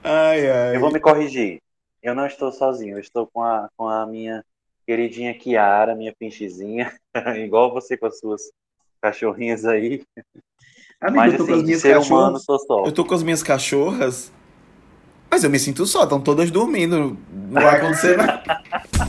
Ai, 0.03 0.49
ai. 0.49 0.75
Eu 0.75 0.79
vou 0.79 0.91
me 0.91 0.99
corrigir. 0.99 1.59
Eu 2.01 2.13
não 2.13 2.25
estou 2.25 2.51
sozinho, 2.51 2.95
eu 2.95 2.99
estou 2.99 3.27
com 3.27 3.41
a, 3.41 3.67
com 3.75 3.89
a 3.89 4.05
minha 4.05 4.43
queridinha 4.85 5.33
Kiara, 5.33 5.95
minha 5.95 6.13
pinchezinha, 6.17 6.93
igual 7.43 7.73
você 7.73 7.97
com 7.97 8.05
as 8.05 8.19
suas 8.19 8.41
cachorrinhas 9.01 9.65
aí. 9.65 10.03
Amigo, 11.01 11.17
mas, 11.17 11.33
eu 11.33 11.37
tô 11.39 11.43
assim, 11.43 11.51
com 11.51 11.57
as 11.57 11.63
minhas 11.63 11.81
ser 11.81 11.95
cachorras. 11.95 12.47
humano. 12.47 12.85
Eu 12.85 12.91
tô 12.91 13.05
com 13.05 13.15
as 13.15 13.23
minhas 13.23 13.43
cachorras, 13.43 14.31
mas 15.29 15.43
eu 15.43 15.49
me 15.49 15.59
sinto 15.59 15.85
só, 15.85 16.03
estão 16.03 16.21
todas 16.21 16.51
dormindo. 16.51 17.17
Não 17.31 17.61
vai 17.61 17.77
acontecer 17.77 18.17
nada. 18.17 18.61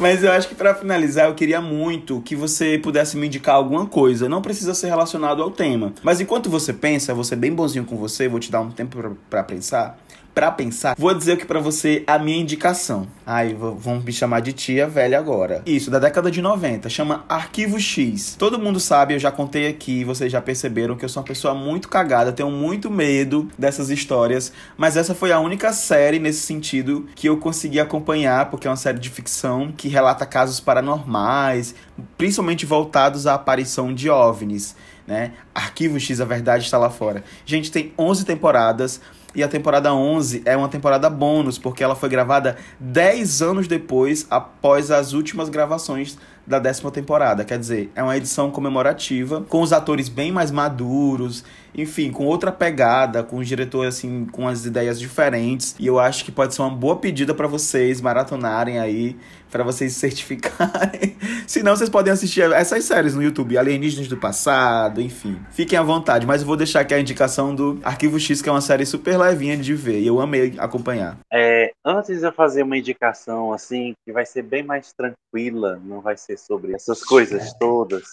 Mas 0.00 0.24
eu 0.24 0.32
acho 0.32 0.48
que 0.48 0.54
para 0.54 0.74
finalizar, 0.74 1.28
eu 1.28 1.34
queria 1.34 1.60
muito 1.60 2.22
que 2.22 2.34
você 2.34 2.78
pudesse 2.78 3.18
me 3.18 3.26
indicar 3.26 3.54
alguma 3.54 3.84
coisa. 3.84 4.30
Não 4.30 4.40
precisa 4.40 4.72
ser 4.72 4.88
relacionado 4.88 5.42
ao 5.42 5.50
tema. 5.50 5.92
Mas 6.02 6.22
enquanto 6.22 6.48
você 6.48 6.72
pensa, 6.72 7.12
vou 7.12 7.22
ser 7.22 7.36
bem 7.36 7.52
bonzinho 7.52 7.84
com 7.84 7.96
você, 7.96 8.26
vou 8.26 8.40
te 8.40 8.50
dar 8.50 8.62
um 8.62 8.70
tempo 8.70 9.14
para 9.28 9.42
pensar 9.42 9.98
para 10.34 10.50
pensar, 10.50 10.94
vou 10.98 11.14
dizer 11.14 11.32
aqui 11.32 11.44
para 11.44 11.60
você 11.60 12.04
a 12.06 12.18
minha 12.18 12.38
indicação. 12.38 13.06
Ai, 13.26 13.54
vão 13.54 14.00
me 14.00 14.12
chamar 14.12 14.40
de 14.40 14.52
tia 14.52 14.86
velha 14.86 15.18
agora. 15.18 15.62
Isso, 15.66 15.90
da 15.90 15.98
década 15.98 16.30
de 16.30 16.40
90, 16.40 16.88
chama 16.88 17.24
Arquivo 17.28 17.78
X. 17.78 18.36
Todo 18.38 18.58
mundo 18.58 18.80
sabe, 18.80 19.14
eu 19.14 19.18
já 19.18 19.30
contei 19.30 19.68
aqui, 19.68 20.04
vocês 20.04 20.30
já 20.30 20.40
perceberam 20.40 20.96
que 20.96 21.04
eu 21.04 21.08
sou 21.08 21.22
uma 21.22 21.26
pessoa 21.26 21.54
muito 21.54 21.88
cagada, 21.88 22.32
tenho 22.32 22.50
muito 22.50 22.90
medo 22.90 23.48
dessas 23.58 23.90
histórias, 23.90 24.52
mas 24.76 24.96
essa 24.96 25.14
foi 25.14 25.32
a 25.32 25.40
única 25.40 25.72
série 25.72 26.18
nesse 26.18 26.40
sentido 26.40 27.08
que 27.14 27.28
eu 27.28 27.36
consegui 27.36 27.80
acompanhar, 27.80 28.50
porque 28.50 28.66
é 28.66 28.70
uma 28.70 28.76
série 28.76 28.98
de 28.98 29.10
ficção 29.10 29.72
que 29.76 29.88
relata 29.88 30.26
casos 30.26 30.60
paranormais, 30.60 31.74
principalmente 32.16 32.66
voltados 32.66 33.26
à 33.26 33.34
aparição 33.34 33.92
de 33.92 34.08
OVNIs. 34.08 34.74
Né? 35.06 35.32
Arquivo 35.52 35.98
X, 35.98 36.20
a 36.20 36.24
verdade 36.24 36.64
está 36.64 36.78
lá 36.78 36.88
fora. 36.88 37.24
Gente, 37.44 37.72
tem 37.72 37.92
11 37.98 38.24
temporadas. 38.24 39.00
E 39.34 39.42
a 39.42 39.48
temporada 39.48 39.94
11 39.94 40.42
é 40.44 40.56
uma 40.56 40.68
temporada 40.68 41.08
bônus, 41.08 41.56
porque 41.56 41.84
ela 41.84 41.94
foi 41.94 42.08
gravada 42.08 42.56
10 42.80 43.42
anos 43.42 43.68
depois, 43.68 44.26
após 44.28 44.90
as 44.90 45.12
últimas 45.12 45.48
gravações 45.48 46.18
da 46.46 46.58
décima 46.58 46.90
temporada. 46.90 47.44
Quer 47.44 47.58
dizer, 47.58 47.90
é 47.94 48.02
uma 48.02 48.16
edição 48.16 48.50
comemorativa, 48.50 49.42
com 49.48 49.62
os 49.62 49.72
atores 49.72 50.08
bem 50.08 50.32
mais 50.32 50.50
maduros, 50.50 51.44
enfim, 51.72 52.10
com 52.10 52.24
outra 52.26 52.50
pegada, 52.50 53.22
com 53.22 53.36
os 53.36 53.46
diretores 53.46 53.96
assim, 53.96 54.26
com 54.26 54.48
as 54.48 54.64
ideias 54.64 54.98
diferentes. 54.98 55.76
E 55.78 55.86
eu 55.86 56.00
acho 56.00 56.24
que 56.24 56.32
pode 56.32 56.54
ser 56.54 56.62
uma 56.62 56.70
boa 56.70 56.96
pedida 56.96 57.32
para 57.32 57.46
vocês 57.46 58.00
maratonarem 58.00 58.80
aí 58.80 59.16
para 59.50 59.64
vocês 59.64 59.92
certificarem. 59.94 61.16
Se 61.46 61.62
não, 61.62 61.74
vocês 61.76 61.90
podem 61.90 62.12
assistir 62.12 62.42
essas 62.52 62.84
séries 62.84 63.14
no 63.14 63.22
YouTube, 63.22 63.58
Alienígenas 63.58 64.08
do 64.08 64.16
Passado, 64.16 65.00
enfim. 65.00 65.38
Fiquem 65.50 65.78
à 65.78 65.82
vontade, 65.82 66.26
mas 66.26 66.40
eu 66.42 66.46
vou 66.46 66.56
deixar 66.56 66.80
aqui 66.80 66.94
a 66.94 67.00
indicação 67.00 67.54
do 67.54 67.80
Arquivo 67.82 68.18
X, 68.18 68.40
que 68.40 68.48
é 68.48 68.52
uma 68.52 68.60
série 68.60 68.86
super 68.86 69.18
levinha 69.18 69.56
de 69.56 69.74
ver, 69.74 70.00
e 70.00 70.06
eu 70.06 70.20
amei 70.20 70.54
acompanhar. 70.58 71.18
É, 71.32 71.72
antes 71.84 72.20
de 72.20 72.26
eu 72.26 72.32
fazer 72.32 72.62
uma 72.62 72.78
indicação, 72.78 73.52
assim, 73.52 73.94
que 74.04 74.12
vai 74.12 74.24
ser 74.24 74.42
bem 74.42 74.62
mais 74.62 74.92
tranquila, 74.92 75.80
não 75.84 76.00
vai 76.00 76.16
ser 76.16 76.38
sobre 76.38 76.74
essas 76.74 77.02
coisas 77.02 77.52
todas. 77.58 78.04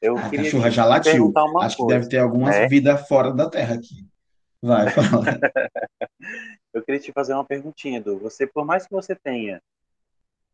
Eu 0.00 0.16
a 0.16 0.30
cachorra 0.30 0.70
já 0.70 0.84
latiu. 0.84 1.32
Acho 1.60 1.76
coisa. 1.76 1.76
que 1.76 1.86
deve 1.86 2.08
ter 2.08 2.18
alguma 2.18 2.54
é? 2.54 2.66
vida 2.68 2.96
fora 2.96 3.32
da 3.32 3.48
Terra 3.48 3.74
aqui. 3.74 4.06
Vai, 4.62 4.90
fala. 4.90 5.24
eu 6.74 6.82
queria 6.82 7.00
te 7.00 7.12
fazer 7.12 7.34
uma 7.34 7.44
perguntinha, 7.44 8.00
Du. 8.00 8.18
Você, 8.18 8.46
por 8.46 8.64
mais 8.64 8.86
que 8.86 8.92
você 8.92 9.14
tenha 9.14 9.60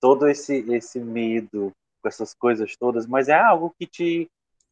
todo 0.02 0.26
esse, 0.26 0.64
esse 0.72 0.98
medo 0.98 1.72
com 2.02 2.08
essas 2.08 2.34
coisas 2.34 2.76
todas, 2.76 3.06
mas 3.06 3.28
é 3.28 3.38
algo 3.38 3.72
que 3.78 3.86
te, 3.86 4.28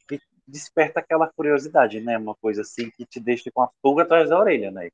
que 0.08 0.20
desperta 0.46 0.98
aquela 0.98 1.28
curiosidade, 1.28 2.00
né? 2.00 2.18
Uma 2.18 2.34
coisa 2.34 2.62
assim 2.62 2.90
que 2.90 3.06
te 3.06 3.20
deixa 3.20 3.48
com 3.54 3.62
a 3.62 3.70
pulga 3.80 4.02
atrás 4.02 4.28
da 4.28 4.38
orelha, 4.38 4.72
né? 4.72 4.90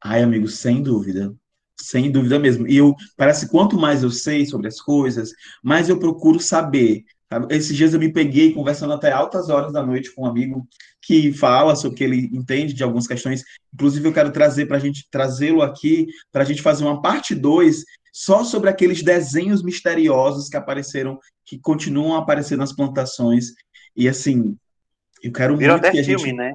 Ai, 0.00 0.22
amigo, 0.22 0.46
sem 0.46 0.80
dúvida. 0.80 1.34
Sem 1.76 2.12
dúvida 2.12 2.38
mesmo. 2.38 2.68
E 2.68 2.76
eu 2.76 2.94
parece 3.16 3.50
quanto 3.50 3.76
mais 3.76 4.04
eu 4.04 4.10
sei 4.10 4.46
sobre 4.46 4.68
as 4.68 4.80
coisas, 4.80 5.32
mais 5.60 5.88
eu 5.88 5.98
procuro 5.98 6.38
saber. 6.38 7.04
Esses 7.50 7.76
dias 7.76 7.94
eu 7.94 8.00
me 8.00 8.12
peguei 8.12 8.52
conversando 8.52 8.92
até 8.92 9.10
altas 9.10 9.48
horas 9.48 9.72
da 9.72 9.84
noite 9.84 10.14
com 10.14 10.22
um 10.22 10.26
amigo 10.26 10.66
que 11.00 11.32
fala 11.32 11.74
sobre 11.74 11.98
que 11.98 12.04
ele 12.04 12.30
entende 12.32 12.72
de 12.72 12.82
algumas 12.82 13.06
questões. 13.06 13.42
Inclusive, 13.72 14.06
eu 14.06 14.12
quero 14.12 14.30
trazer 14.30 14.66
para 14.66 14.76
a 14.76 14.80
gente 14.80 15.08
trazê-lo 15.10 15.62
aqui 15.62 16.06
para 16.30 16.42
a 16.42 16.44
gente 16.44 16.62
fazer 16.62 16.84
uma 16.84 17.00
parte 17.00 17.34
2 17.34 17.84
só 18.12 18.44
sobre 18.44 18.68
aqueles 18.68 19.02
desenhos 19.02 19.62
misteriosos 19.62 20.48
que 20.48 20.56
apareceram, 20.56 21.18
que 21.44 21.58
continuam 21.58 22.14
a 22.14 22.18
aparecer 22.18 22.58
nas 22.58 22.72
plantações. 22.72 23.52
E 23.96 24.08
assim, 24.08 24.56
eu 25.22 25.32
quero 25.32 25.56
Virou 25.56 25.76
muito 25.76 25.86
até 25.86 25.96
que 25.96 26.04
filme, 26.04 26.24
gente... 26.24 26.36
né? 26.36 26.54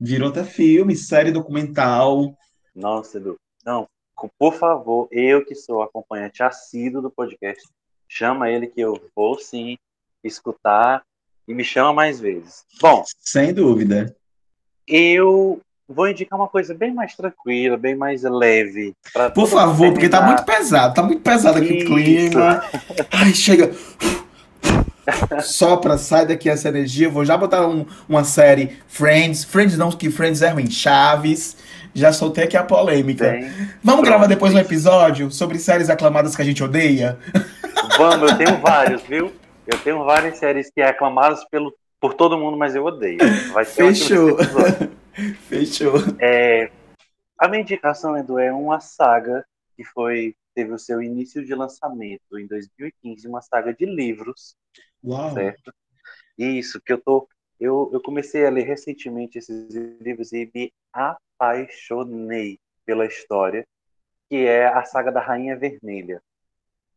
Virou 0.00 0.28
até 0.28 0.44
filme, 0.44 0.94
série 0.94 1.32
documental. 1.32 2.36
Nossa, 2.74 3.18
Edu. 3.18 3.36
Não, 3.64 3.88
por 4.38 4.54
favor, 4.54 5.08
eu 5.10 5.44
que 5.44 5.54
sou 5.54 5.82
acompanhante 5.82 6.42
assíduo 6.42 7.02
do 7.02 7.10
podcast, 7.10 7.62
chama 8.06 8.50
ele 8.50 8.66
que 8.66 8.80
eu 8.80 9.00
vou 9.16 9.38
sim 9.38 9.76
escutar 10.24 11.02
e 11.46 11.54
me 11.54 11.64
chama 11.64 11.92
mais 11.92 12.20
vezes. 12.20 12.64
Bom, 12.80 13.04
sem 13.18 13.52
dúvida. 13.52 14.14
Eu 14.86 15.60
vou 15.88 16.08
indicar 16.08 16.38
uma 16.38 16.48
coisa 16.48 16.74
bem 16.74 16.92
mais 16.92 17.14
tranquila, 17.14 17.76
bem 17.76 17.96
mais 17.96 18.22
leve. 18.22 18.94
Por 19.34 19.46
favor, 19.46 19.92
porque 19.92 20.08
tá 20.08 20.20
muito 20.20 20.44
pesado, 20.44 20.94
tá 20.94 21.02
muito 21.02 21.22
pesado 21.22 21.58
aqui 21.58 21.78
Isso. 21.78 21.86
o 21.86 21.94
clima. 21.94 22.64
Ai, 23.10 23.32
chega. 23.32 23.72
Sopra, 25.42 25.96
sai 25.96 26.26
daqui 26.26 26.50
essa 26.50 26.68
energia. 26.68 27.08
Vou 27.08 27.24
já 27.24 27.36
botar 27.36 27.66
um, 27.66 27.86
uma 28.06 28.24
série 28.24 28.76
Friends. 28.86 29.44
Friends 29.44 29.78
não, 29.78 29.90
que 29.90 30.10
Friends 30.10 30.42
é 30.42 30.50
ruim. 30.50 30.70
Chaves. 30.70 31.56
Já 31.94 32.12
soltei 32.12 32.44
aqui 32.44 32.56
a 32.56 32.62
polêmica. 32.62 33.30
Bem, 33.30 33.50
Vamos 33.82 34.04
gravar 34.04 34.26
depois 34.26 34.54
um 34.54 34.58
episódio 34.58 35.30
sobre 35.30 35.58
séries 35.58 35.88
aclamadas 35.88 36.36
que 36.36 36.42
a 36.42 36.44
gente 36.44 36.62
odeia? 36.62 37.18
Vamos, 37.96 38.30
eu 38.30 38.36
tenho 38.36 38.58
vários, 38.60 39.02
viu? 39.02 39.32
Eu 39.68 39.78
tenho 39.84 40.02
várias 40.02 40.38
séries 40.38 40.70
que 40.70 40.80
é 40.80 40.88
aclamadas 40.88 41.44
pelo, 41.44 41.76
por 42.00 42.14
todo 42.14 42.38
mundo, 42.38 42.56
mas 42.56 42.74
eu 42.74 42.86
odeio. 42.86 43.18
Vai 43.52 43.66
ser 43.66 43.94
Fechou. 43.94 44.38
Fechou. 45.46 45.94
É, 46.18 46.70
a 47.38 47.46
minha 47.46 47.60
indicação, 47.60 48.16
Edu, 48.16 48.38
é 48.38 48.50
uma 48.50 48.80
saga 48.80 49.44
que 49.76 49.84
foi 49.84 50.34
teve 50.54 50.72
o 50.72 50.78
seu 50.78 51.02
início 51.02 51.44
de 51.44 51.54
lançamento 51.54 52.38
em 52.38 52.46
2015, 52.46 53.28
uma 53.28 53.42
saga 53.42 53.74
de 53.74 53.84
livros. 53.84 54.56
Uau. 55.04 55.34
Certo? 55.34 55.70
Isso, 56.38 56.80
que 56.80 56.92
eu 56.92 56.98
tô. 56.98 57.28
Eu, 57.60 57.90
eu 57.92 58.00
comecei 58.00 58.46
a 58.46 58.50
ler 58.50 58.64
recentemente 58.64 59.36
esses 59.36 59.68
livros 60.00 60.32
e 60.32 60.50
me 60.54 60.72
apaixonei 60.92 62.58
pela 62.86 63.04
história, 63.04 63.66
que 64.30 64.36
é 64.36 64.66
a 64.66 64.82
saga 64.84 65.12
da 65.12 65.20
Rainha 65.20 65.58
Vermelha. 65.58 66.22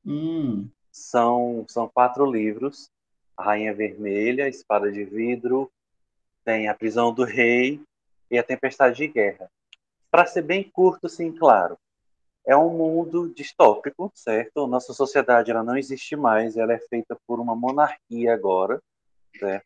Hum. 0.06 0.70
São, 0.92 1.66
são 1.68 1.88
quatro 1.88 2.26
livros: 2.30 2.90
A 3.36 3.44
Rainha 3.44 3.74
Vermelha, 3.74 4.48
Espada 4.48 4.92
de 4.92 5.04
Vidro, 5.04 5.72
tem 6.44 6.68
A 6.68 6.74
Prisão 6.74 7.14
do 7.14 7.24
Rei 7.24 7.82
e 8.30 8.38
A 8.38 8.44
Tempestade 8.44 8.98
de 8.98 9.08
Guerra. 9.08 9.50
Para 10.10 10.26
ser 10.26 10.42
bem 10.42 10.64
curto, 10.64 11.08
sim, 11.08 11.32
claro 11.32 11.78
é 12.46 12.56
um 12.56 12.70
mundo 12.70 13.32
distópico, 13.36 14.12
certo? 14.16 14.68
Nossa 14.68 14.94
sociedade 14.94 15.52
ela 15.52 15.64
não 15.64 15.78
existe 15.78 16.16
mais, 16.16 16.58
ela 16.58 16.74
é 16.74 16.80
feita 16.80 17.18
por 17.28 17.40
uma 17.40 17.56
monarquia 17.56 18.34
agora, 18.34 18.82
certo? 19.40 19.66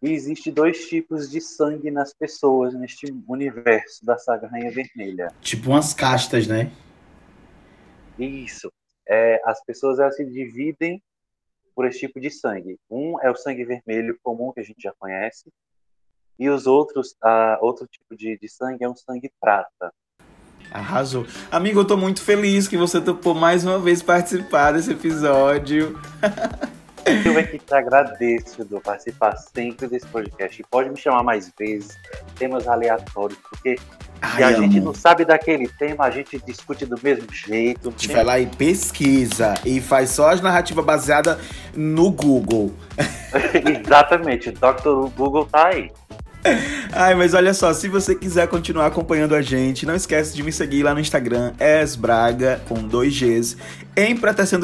E 0.00 0.10
existe 0.10 0.50
dois 0.50 0.88
tipos 0.88 1.28
de 1.28 1.40
sangue 1.40 1.90
nas 1.90 2.14
pessoas 2.14 2.74
neste 2.74 3.12
universo 3.26 4.04
da 4.04 4.16
saga 4.16 4.46
Rainha 4.46 4.70
Vermelha. 4.70 5.32
Tipo 5.40 5.70
umas 5.70 5.92
castas, 5.92 6.46
né? 6.46 6.70
Isso. 8.16 8.70
É, 9.08 9.40
as 9.44 9.64
pessoas 9.64 9.98
elas 9.98 10.16
se 10.16 10.24
dividem 10.24 11.02
por 11.74 11.86
esse 11.86 12.00
tipo 12.00 12.20
de 12.20 12.30
sangue. 12.30 12.78
Um 12.90 13.20
é 13.20 13.30
o 13.30 13.36
sangue 13.36 13.64
vermelho 13.64 14.18
comum 14.22 14.52
que 14.52 14.60
a 14.60 14.64
gente 14.64 14.82
já 14.82 14.92
conhece, 14.98 15.52
e 16.38 16.48
os 16.48 16.66
outros, 16.66 17.16
a, 17.22 17.58
outro 17.62 17.86
tipo 17.86 18.16
de, 18.16 18.38
de 18.38 18.48
sangue 18.48 18.84
é 18.84 18.88
um 18.88 18.96
sangue 18.96 19.30
prata, 19.40 19.92
Arrasou. 20.70 21.26
Amigo, 21.50 21.80
eu 21.80 21.84
tô 21.86 21.96
muito 21.96 22.22
feliz 22.22 22.68
que 22.68 22.76
você 22.76 23.00
topou 23.00 23.34
mais 23.34 23.64
uma 23.64 23.78
vez 23.78 24.02
participar 24.02 24.72
desse 24.72 24.92
episódio. 24.92 25.98
Eu 27.24 27.38
é 27.38 27.42
que 27.44 27.58
te 27.58 27.74
agradeço, 27.74 28.62
Edu, 28.62 28.80
participar 28.80 29.36
sempre 29.36 29.86
desse 29.86 30.06
podcast. 30.06 30.60
E 30.60 30.64
pode 30.68 30.90
me 30.90 30.96
chamar 30.96 31.22
mais 31.22 31.52
vezes, 31.56 31.96
temas 32.36 32.66
aleatórios, 32.66 33.38
porque 33.48 33.76
Ai, 34.20 34.36
se 34.36 34.42
a 34.42 34.52
gente 34.52 34.80
não 34.80 34.94
sabe 34.94 35.24
daquele 35.24 35.68
tema, 35.68 36.04
a 36.04 36.10
gente 36.10 36.38
discute 36.44 36.84
do 36.84 36.98
mesmo 37.00 37.32
jeito. 37.32 37.88
A 37.88 37.92
gente 37.92 38.08
vai 38.08 38.24
lá 38.24 38.38
e 38.40 38.46
pesquisa 38.46 39.54
e 39.64 39.80
faz 39.80 40.10
só 40.10 40.30
as 40.30 40.40
narrativas 40.40 40.84
baseadas 40.84 41.38
no 41.74 42.10
Google. 42.10 42.72
Exatamente, 43.84 44.48
o 44.48 44.52
Dr. 44.52 45.14
Google 45.16 45.46
tá 45.46 45.68
aí. 45.68 45.92
Ai, 46.92 47.14
mas 47.14 47.34
olha 47.34 47.52
só, 47.52 47.72
se 47.72 47.88
você 47.88 48.14
quiser 48.14 48.46
continuar 48.48 48.86
acompanhando 48.86 49.34
a 49.34 49.42
gente, 49.42 49.86
não 49.86 49.94
esquece 49.94 50.34
de 50.34 50.42
me 50.42 50.52
seguir 50.52 50.82
lá 50.82 50.94
no 50.94 51.00
Instagram, 51.00 51.52
esbraga, 51.82 52.60
com 52.68 52.76
dois 52.76 53.18
Gs, 53.18 53.56
em 53.96 54.16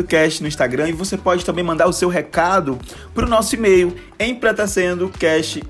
Cast 0.06 0.42
no 0.42 0.48
Instagram, 0.48 0.88
e 0.88 0.92
você 0.92 1.16
pode 1.16 1.44
também 1.44 1.64
mandar 1.64 1.86
o 1.86 1.92
seu 1.92 2.08
recado 2.08 2.78
pro 3.14 3.28
nosso 3.28 3.54
e-mail, 3.54 3.94
em 4.18 4.38
Cast 5.18 5.62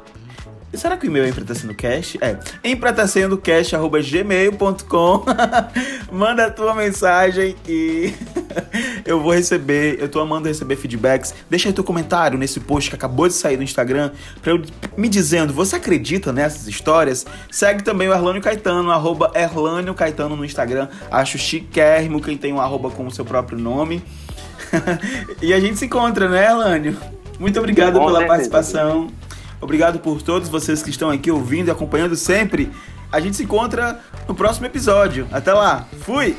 Será 0.74 0.96
que 0.96 1.06
o 1.06 1.08
e-mail 1.08 1.26
é 1.26 1.28
empretacendocast? 1.28 2.18
É, 2.22 2.38
empretacendocast.gmail.com 2.64 5.24
Manda 6.10 6.46
a 6.46 6.50
tua 6.50 6.74
mensagem 6.74 7.54
e 7.68 8.14
eu 9.04 9.20
vou 9.20 9.32
receber, 9.32 9.96
eu 10.00 10.08
tô 10.08 10.20
amando 10.20 10.48
receber 10.48 10.76
feedbacks. 10.76 11.34
Deixa 11.48 11.68
aí 11.68 11.72
teu 11.72 11.84
comentário 11.84 12.38
nesse 12.38 12.60
post 12.60 12.90
que 12.90 12.96
acabou 12.96 13.28
de 13.28 13.34
sair 13.34 13.56
no 13.56 13.62
Instagram, 13.62 14.10
pra 14.40 14.52
eu, 14.52 14.62
me 14.96 15.08
dizendo, 15.08 15.52
você 15.52 15.76
acredita 15.76 16.32
nessas 16.32 16.66
histórias? 16.66 17.26
Segue 17.50 17.82
também 17.82 18.08
o 18.08 18.12
Erlânio 18.12 18.42
Caetano, 18.42 18.90
arroba 18.90 19.30
Erlânio 19.34 19.94
Caetano 19.94 20.36
no 20.36 20.44
Instagram. 20.44 20.88
Acho 21.10 21.38
chiquérrimo 21.38 22.20
quem 22.20 22.36
tem 22.36 22.52
um 22.52 22.60
arroba 22.60 22.90
com 22.90 23.06
o 23.06 23.10
seu 23.10 23.24
próprio 23.24 23.58
nome. 23.58 24.02
e 25.40 25.52
a 25.52 25.60
gente 25.60 25.78
se 25.78 25.86
encontra, 25.86 26.28
né, 26.28 26.46
Erlânio? 26.46 26.96
Muito 27.38 27.58
obrigado 27.58 27.98
pela 27.98 28.26
participação. 28.26 29.08
Obrigado 29.60 30.00
por 30.00 30.20
todos 30.22 30.48
vocês 30.48 30.82
que 30.82 30.90
estão 30.90 31.10
aqui 31.10 31.30
ouvindo 31.30 31.68
e 31.68 31.70
acompanhando 31.70 32.16
sempre. 32.16 32.70
A 33.12 33.20
gente 33.20 33.36
se 33.36 33.44
encontra 33.44 34.00
no 34.26 34.34
próximo 34.34 34.66
episódio. 34.66 35.28
Até 35.30 35.52
lá. 35.52 35.86
Fui! 36.00 36.34